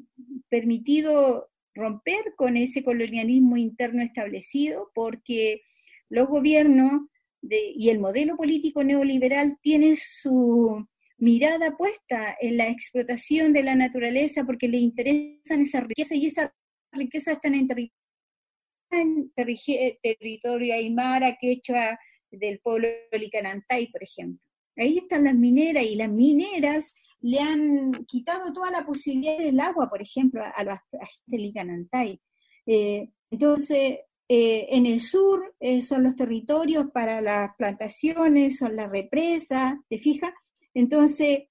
permitido 0.48 1.50
romper 1.74 2.34
con 2.36 2.56
ese 2.56 2.84
colonialismo 2.84 3.56
interno 3.56 4.00
establecido 4.00 4.92
porque 4.94 5.62
los 6.08 6.28
gobiernos 6.28 7.08
y 7.42 7.90
el 7.90 7.98
modelo 7.98 8.36
político 8.36 8.84
neoliberal 8.84 9.58
tienen 9.60 9.96
su 9.96 10.86
mirada 11.18 11.76
puesta 11.76 12.36
en 12.40 12.56
la 12.56 12.68
explotación 12.68 13.52
de 13.52 13.62
la 13.62 13.74
naturaleza 13.74 14.44
porque 14.44 14.68
le 14.68 14.78
interesan 14.78 15.60
esa 15.60 15.80
riqueza 15.80 16.14
y 16.14 16.26
esa 16.26 16.54
riqueza 16.92 17.32
están 17.32 17.54
en, 17.54 17.68
en 18.90 19.32
territorio 20.02 20.74
aymara, 20.74 21.36
quechua, 21.40 21.98
del 22.30 22.58
pueblo 22.60 22.88
Licanantay, 23.12 23.90
por 23.90 24.02
ejemplo. 24.02 24.40
Ahí 24.76 24.98
están 24.98 25.24
las 25.24 25.34
mineras 25.34 25.84
y 25.84 25.96
las 25.96 26.10
mineras 26.10 26.94
le 27.20 27.38
han 27.38 28.04
quitado 28.06 28.52
toda 28.52 28.70
la 28.70 28.84
posibilidad 28.84 29.38
del 29.38 29.60
agua, 29.60 29.88
por 29.88 30.02
ejemplo, 30.02 30.42
a, 30.44 30.64
la 30.64 30.82
gente 30.90 31.38
Licanantay. 31.42 32.20
Eh, 32.66 33.08
entonces, 33.30 33.98
eh, 34.28 34.66
en 34.70 34.86
el 34.86 35.00
sur 35.00 35.54
eh, 35.60 35.80
son 35.82 36.02
los 36.02 36.16
territorios 36.16 36.86
para 36.92 37.20
las 37.20 37.50
plantaciones, 37.56 38.58
son 38.58 38.76
las 38.76 38.90
represas, 38.90 39.74
¿te 39.88 39.98
fijas? 39.98 40.32
Entonces, 40.74 41.44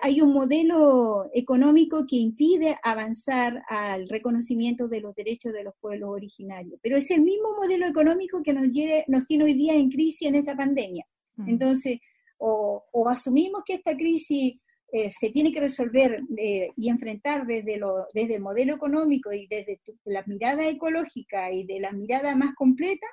hay 0.00 0.20
un 0.20 0.32
modelo 0.32 1.30
económico 1.32 2.04
que 2.04 2.16
impide 2.16 2.78
avanzar 2.82 3.62
al 3.68 4.08
reconocimiento 4.08 4.88
de 4.88 5.00
los 5.00 5.14
derechos 5.14 5.52
de 5.52 5.62
los 5.62 5.74
pueblos 5.80 6.10
originarios. 6.10 6.80
Pero 6.82 6.96
es 6.96 7.10
el 7.12 7.22
mismo 7.22 7.54
modelo 7.54 7.86
económico 7.86 8.42
que 8.42 8.52
nos, 8.52 8.66
nos 9.06 9.26
tiene 9.26 9.44
hoy 9.44 9.54
día 9.54 9.74
en 9.74 9.88
crisis 9.88 10.28
en 10.28 10.34
esta 10.34 10.56
pandemia. 10.56 11.06
Mm. 11.36 11.48
Entonces, 11.48 11.98
o, 12.42 13.08
asumimos 13.08 13.62
que 13.64 13.74
esta 13.74 13.96
crisis 13.96 14.58
eh, 14.92 15.10
se 15.10 15.30
tiene 15.30 15.52
que 15.52 15.60
resolver 15.60 16.20
eh, 16.36 16.70
y 16.76 16.88
enfrentar 16.88 17.46
desde, 17.46 17.78
lo, 17.78 18.06
desde 18.12 18.36
el 18.36 18.42
modelo 18.42 18.74
económico 18.74 19.32
y 19.32 19.46
desde 19.46 19.80
la 20.04 20.22
mirada 20.26 20.68
ecológica 20.68 21.50
y 21.52 21.64
de 21.64 21.80
la 21.80 21.92
mirada 21.92 22.34
más 22.36 22.54
completa, 22.54 23.06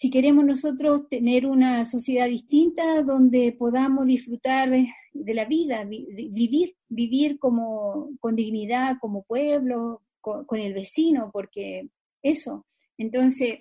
si 0.00 0.08
queremos 0.08 0.46
nosotros 0.46 1.10
tener 1.10 1.44
una 1.44 1.84
sociedad 1.84 2.26
distinta 2.26 3.02
donde 3.02 3.52
podamos 3.52 4.06
disfrutar 4.06 4.70
de 4.70 5.34
la 5.34 5.44
vida, 5.44 5.84
vivir, 5.84 6.74
vivir 6.88 7.38
como, 7.38 8.08
con 8.18 8.34
dignidad 8.34 8.96
como 8.98 9.24
pueblo, 9.24 10.00
con, 10.22 10.46
con 10.46 10.58
el 10.58 10.72
vecino, 10.72 11.28
porque 11.30 11.90
eso. 12.22 12.66
Entonces, 12.96 13.58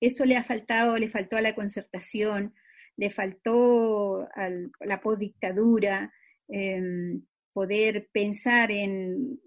eso 0.00 0.24
le 0.24 0.36
ha 0.36 0.42
faltado, 0.42 0.98
le 0.98 1.08
faltó 1.08 1.36
a 1.36 1.40
la 1.40 1.54
concertación, 1.54 2.52
le 2.96 3.08
faltó 3.08 4.22
a 4.22 4.50
la 4.80 5.00
postdictadura 5.00 6.12
em, 6.48 7.22
poder 7.52 8.08
pensar 8.12 8.72
en, 8.72 9.38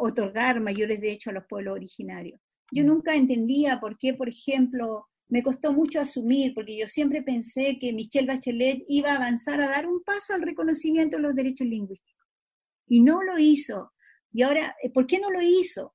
otorgar 0.00 0.60
mayores 0.60 1.00
derechos 1.00 1.30
a 1.30 1.34
los 1.34 1.46
pueblos 1.48 1.74
originarios. 1.74 2.40
Yo 2.72 2.82
mm. 2.82 2.86
nunca 2.88 3.14
entendía 3.14 3.78
por 3.78 3.96
qué, 3.96 4.12
por 4.14 4.28
ejemplo, 4.28 5.06
me 5.30 5.42
costó 5.42 5.72
mucho 5.72 6.00
asumir, 6.00 6.52
porque 6.54 6.76
yo 6.76 6.86
siempre 6.86 7.22
pensé 7.22 7.78
que 7.80 7.92
Michelle 7.92 8.26
Bachelet 8.26 8.84
iba 8.88 9.12
a 9.12 9.16
avanzar 9.16 9.60
a 9.60 9.68
dar 9.68 9.86
un 9.86 10.02
paso 10.02 10.34
al 10.34 10.42
reconocimiento 10.42 11.16
de 11.16 11.22
los 11.22 11.34
derechos 11.34 11.66
lingüísticos. 11.66 12.26
Y 12.86 13.00
no 13.00 13.22
lo 13.22 13.38
hizo. 13.38 13.92
Y 14.32 14.42
ahora, 14.42 14.76
¿por 14.92 15.06
qué 15.06 15.18
no 15.18 15.30
lo 15.30 15.40
hizo? 15.40 15.94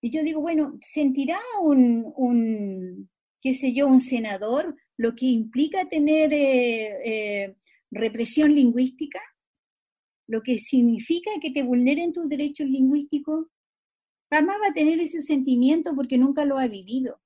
Y 0.00 0.10
yo 0.10 0.22
digo, 0.22 0.40
bueno, 0.40 0.78
¿sentirá 0.80 1.38
un, 1.60 2.12
un 2.16 3.08
qué 3.42 3.54
sé 3.54 3.74
yo, 3.74 3.88
un 3.88 4.00
senador 4.00 4.76
lo 4.96 5.14
que 5.14 5.26
implica 5.26 5.88
tener 5.88 6.32
eh, 6.32 7.44
eh, 7.44 7.56
represión 7.90 8.54
lingüística, 8.54 9.20
lo 10.28 10.42
que 10.42 10.58
significa 10.58 11.30
que 11.40 11.50
te 11.50 11.62
vulneren 11.62 12.12
tus 12.12 12.28
derechos 12.28 12.68
lingüísticos, 12.68 13.48
jamás 14.30 14.56
va 14.62 14.68
a 14.68 14.74
tener 14.74 15.00
ese 15.00 15.20
sentimiento 15.20 15.94
porque 15.94 16.18
nunca 16.18 16.44
lo 16.44 16.58
ha 16.58 16.68
vivido. 16.68 17.20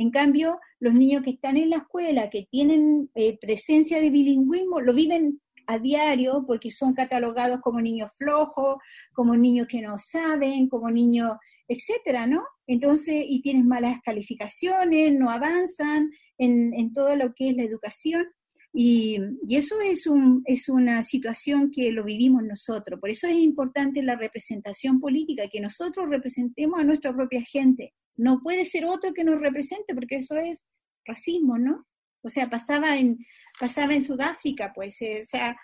En 0.00 0.12
cambio, 0.12 0.60
los 0.78 0.94
niños 0.94 1.24
que 1.24 1.30
están 1.30 1.56
en 1.56 1.70
la 1.70 1.78
escuela, 1.78 2.30
que 2.30 2.46
tienen 2.48 3.10
eh, 3.16 3.36
presencia 3.40 4.00
de 4.00 4.10
bilingüismo, 4.10 4.80
lo 4.80 4.94
viven 4.94 5.40
a 5.66 5.80
diario 5.80 6.44
porque 6.46 6.70
son 6.70 6.94
catalogados 6.94 7.60
como 7.60 7.80
niños 7.80 8.12
flojos, 8.16 8.76
como 9.12 9.36
niños 9.36 9.66
que 9.68 9.82
no 9.82 9.98
saben, 9.98 10.68
como 10.68 10.88
niños, 10.88 11.32
etcétera, 11.66 12.28
¿no? 12.28 12.44
Entonces, 12.68 13.24
y 13.28 13.42
tienes 13.42 13.64
malas 13.64 13.98
calificaciones, 14.04 15.12
no 15.18 15.30
avanzan, 15.30 16.10
en, 16.38 16.92
todo 16.92 17.16
lo 17.16 17.34
que 17.34 17.50
es 17.50 17.56
la 17.56 17.64
educación. 17.64 18.24
Y, 18.72 19.18
eso 19.50 19.80
es, 19.80 20.06
un, 20.06 20.42
es 20.44 20.68
una 20.68 21.02
situación 21.02 21.72
que 21.72 21.90
lo 21.90 22.04
vivimos 22.04 22.44
nosotros. 22.44 23.00
Por 23.00 23.10
eso 23.10 23.26
es 23.26 23.34
importante 23.34 24.00
la 24.04 24.14
representación 24.14 25.00
política, 25.00 25.48
que 25.48 25.60
nosotros 25.60 26.08
representemos 26.08 26.78
a 26.78 26.84
nuestra 26.84 27.12
propia 27.12 27.42
gente. 27.42 27.94
No 28.18 28.40
puede 28.40 28.66
ser 28.66 28.84
otro 28.84 29.14
que 29.14 29.24
nos 29.24 29.40
represente, 29.40 29.94
porque 29.94 30.16
eso 30.16 30.36
es 30.36 30.64
racismo, 31.06 31.56
¿no? 31.56 31.86
O 32.22 32.28
sea, 32.28 32.50
pasaba 32.50 32.96
en, 32.96 33.18
pasaba 33.58 33.94
en 33.94 34.02
Sudáfrica, 34.02 34.72
pues, 34.74 35.00
eh, 35.00 35.20
o 35.20 35.24
sea, 35.24 35.56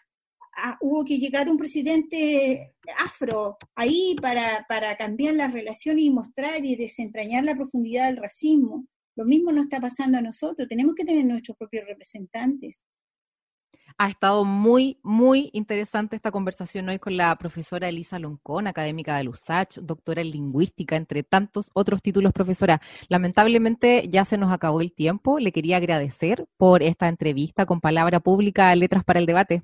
hubo 0.80 1.04
que 1.04 1.18
llegar 1.18 1.50
un 1.50 1.56
presidente 1.56 2.74
afro 2.98 3.58
ahí 3.74 4.16
para, 4.22 4.64
para 4.68 4.96
cambiar 4.96 5.34
las 5.34 5.52
relaciones 5.52 6.04
y 6.04 6.10
mostrar 6.10 6.64
y 6.64 6.76
desentrañar 6.76 7.44
la 7.44 7.56
profundidad 7.56 8.06
del 8.06 8.18
racismo. 8.18 8.86
Lo 9.16 9.24
mismo 9.24 9.52
nos 9.52 9.64
está 9.64 9.80
pasando 9.80 10.18
a 10.18 10.22
nosotros, 10.22 10.68
tenemos 10.68 10.94
que 10.94 11.04
tener 11.04 11.24
nuestros 11.24 11.56
propios 11.56 11.86
representantes. 11.86 12.84
Ha 13.96 14.08
estado 14.08 14.44
muy, 14.44 14.98
muy 15.04 15.50
interesante 15.52 16.16
esta 16.16 16.32
conversación 16.32 16.88
hoy 16.88 16.98
con 16.98 17.16
la 17.16 17.36
profesora 17.36 17.88
Elisa 17.88 18.18
Loncón, 18.18 18.66
académica 18.66 19.16
de 19.16 19.28
USACH, 19.28 19.78
doctora 19.82 20.20
en 20.20 20.32
lingüística, 20.32 20.96
entre 20.96 21.22
tantos 21.22 21.70
otros 21.74 22.02
títulos, 22.02 22.32
profesora. 22.32 22.80
Lamentablemente 23.08 24.08
ya 24.08 24.24
se 24.24 24.36
nos 24.36 24.52
acabó 24.52 24.80
el 24.80 24.92
tiempo. 24.92 25.38
Le 25.38 25.52
quería 25.52 25.76
agradecer 25.76 26.44
por 26.56 26.82
esta 26.82 27.06
entrevista 27.06 27.66
con 27.66 27.80
Palabra 27.80 28.18
Pública, 28.18 28.74
Letras 28.74 29.04
para 29.04 29.20
el 29.20 29.26
Debate. 29.26 29.62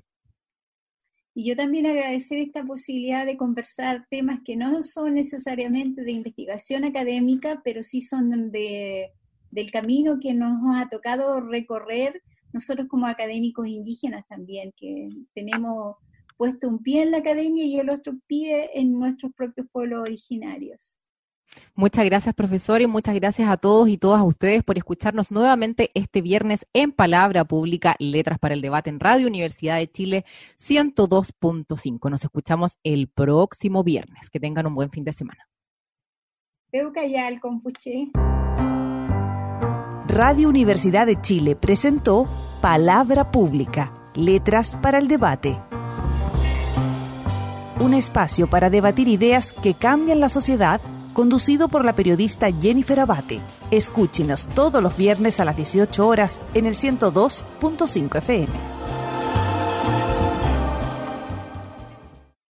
Y 1.33 1.49
yo 1.49 1.57
también 1.57 1.85
agradecer 1.85 2.37
esta 2.37 2.63
posibilidad 2.63 3.25
de 3.25 3.35
conversar 3.35 4.07
temas 4.09 4.39
que 4.45 4.55
no 4.55 4.81
son 4.81 5.15
necesariamente 5.15 6.03
de 6.03 6.11
investigación 6.13 6.85
académica, 6.85 7.61
pero 7.65 7.83
sí 7.83 8.01
son 8.01 8.51
de 8.51 9.11
del 9.51 9.69
camino 9.69 10.17
que 10.21 10.33
nos 10.33 10.77
ha 10.77 10.87
tocado 10.87 11.41
recorrer 11.41 12.21
nosotros 12.53 12.87
como 12.87 13.07
académicos 13.07 13.67
indígenas 13.67 14.25
también, 14.27 14.73
que 14.75 15.09
tenemos 15.33 15.97
puesto 16.37 16.67
un 16.67 16.79
pie 16.79 17.03
en 17.03 17.11
la 17.11 17.17
academia 17.17 17.65
y 17.65 17.79
el 17.79 17.89
otro 17.89 18.13
pie 18.27 18.71
en 18.73 18.93
nuestros 18.93 19.31
propios 19.33 19.67
pueblos 19.71 20.01
originarios. 20.01 20.97
Muchas 21.75 22.05
gracias, 22.05 22.33
profesor, 22.33 22.81
y 22.81 22.87
muchas 22.87 23.15
gracias 23.15 23.49
a 23.49 23.57
todos 23.57 23.89
y 23.89 23.97
todas 23.97 24.21
ustedes 24.21 24.63
por 24.63 24.77
escucharnos 24.77 25.31
nuevamente 25.31 25.91
este 25.93 26.21
viernes 26.21 26.65
en 26.73 26.91
Palabra 26.91 27.45
Pública, 27.45 27.95
Letras 27.99 28.39
para 28.39 28.53
el 28.53 28.61
Debate 28.61 28.89
en 28.89 28.99
Radio 28.99 29.27
Universidad 29.27 29.77
de 29.77 29.91
Chile 29.91 30.25
102.5. 30.57 32.09
Nos 32.09 32.23
escuchamos 32.23 32.77
el 32.83 33.07
próximo 33.07 33.83
viernes. 33.83 34.29
Que 34.29 34.39
tengan 34.39 34.67
un 34.67 34.75
buen 34.75 34.91
fin 34.91 35.03
de 35.03 35.13
semana. 35.13 35.47
Radio 40.11 40.49
Universidad 40.49 41.07
de 41.07 41.21
Chile 41.21 41.55
presentó 41.55 42.27
Palabra 42.59 43.31
Pública, 43.31 43.93
Letras 44.13 44.77
para 44.81 44.97
el 44.97 45.07
Debate. 45.07 45.57
Un 47.79 47.93
espacio 47.93 48.49
para 48.49 48.69
debatir 48.69 49.07
ideas 49.07 49.53
que 49.53 49.73
cambian 49.73 50.19
la 50.19 50.27
sociedad, 50.27 50.81
conducido 51.13 51.69
por 51.69 51.85
la 51.85 51.93
periodista 51.93 52.51
Jennifer 52.51 52.99
Abate. 52.99 53.39
Escúchenos 53.71 54.47
todos 54.47 54.83
los 54.83 54.97
viernes 54.97 55.39
a 55.39 55.45
las 55.45 55.55
18 55.55 56.05
horas 56.05 56.41
en 56.55 56.65
el 56.65 56.73
102.5 56.73 58.17
FM. 58.17 58.80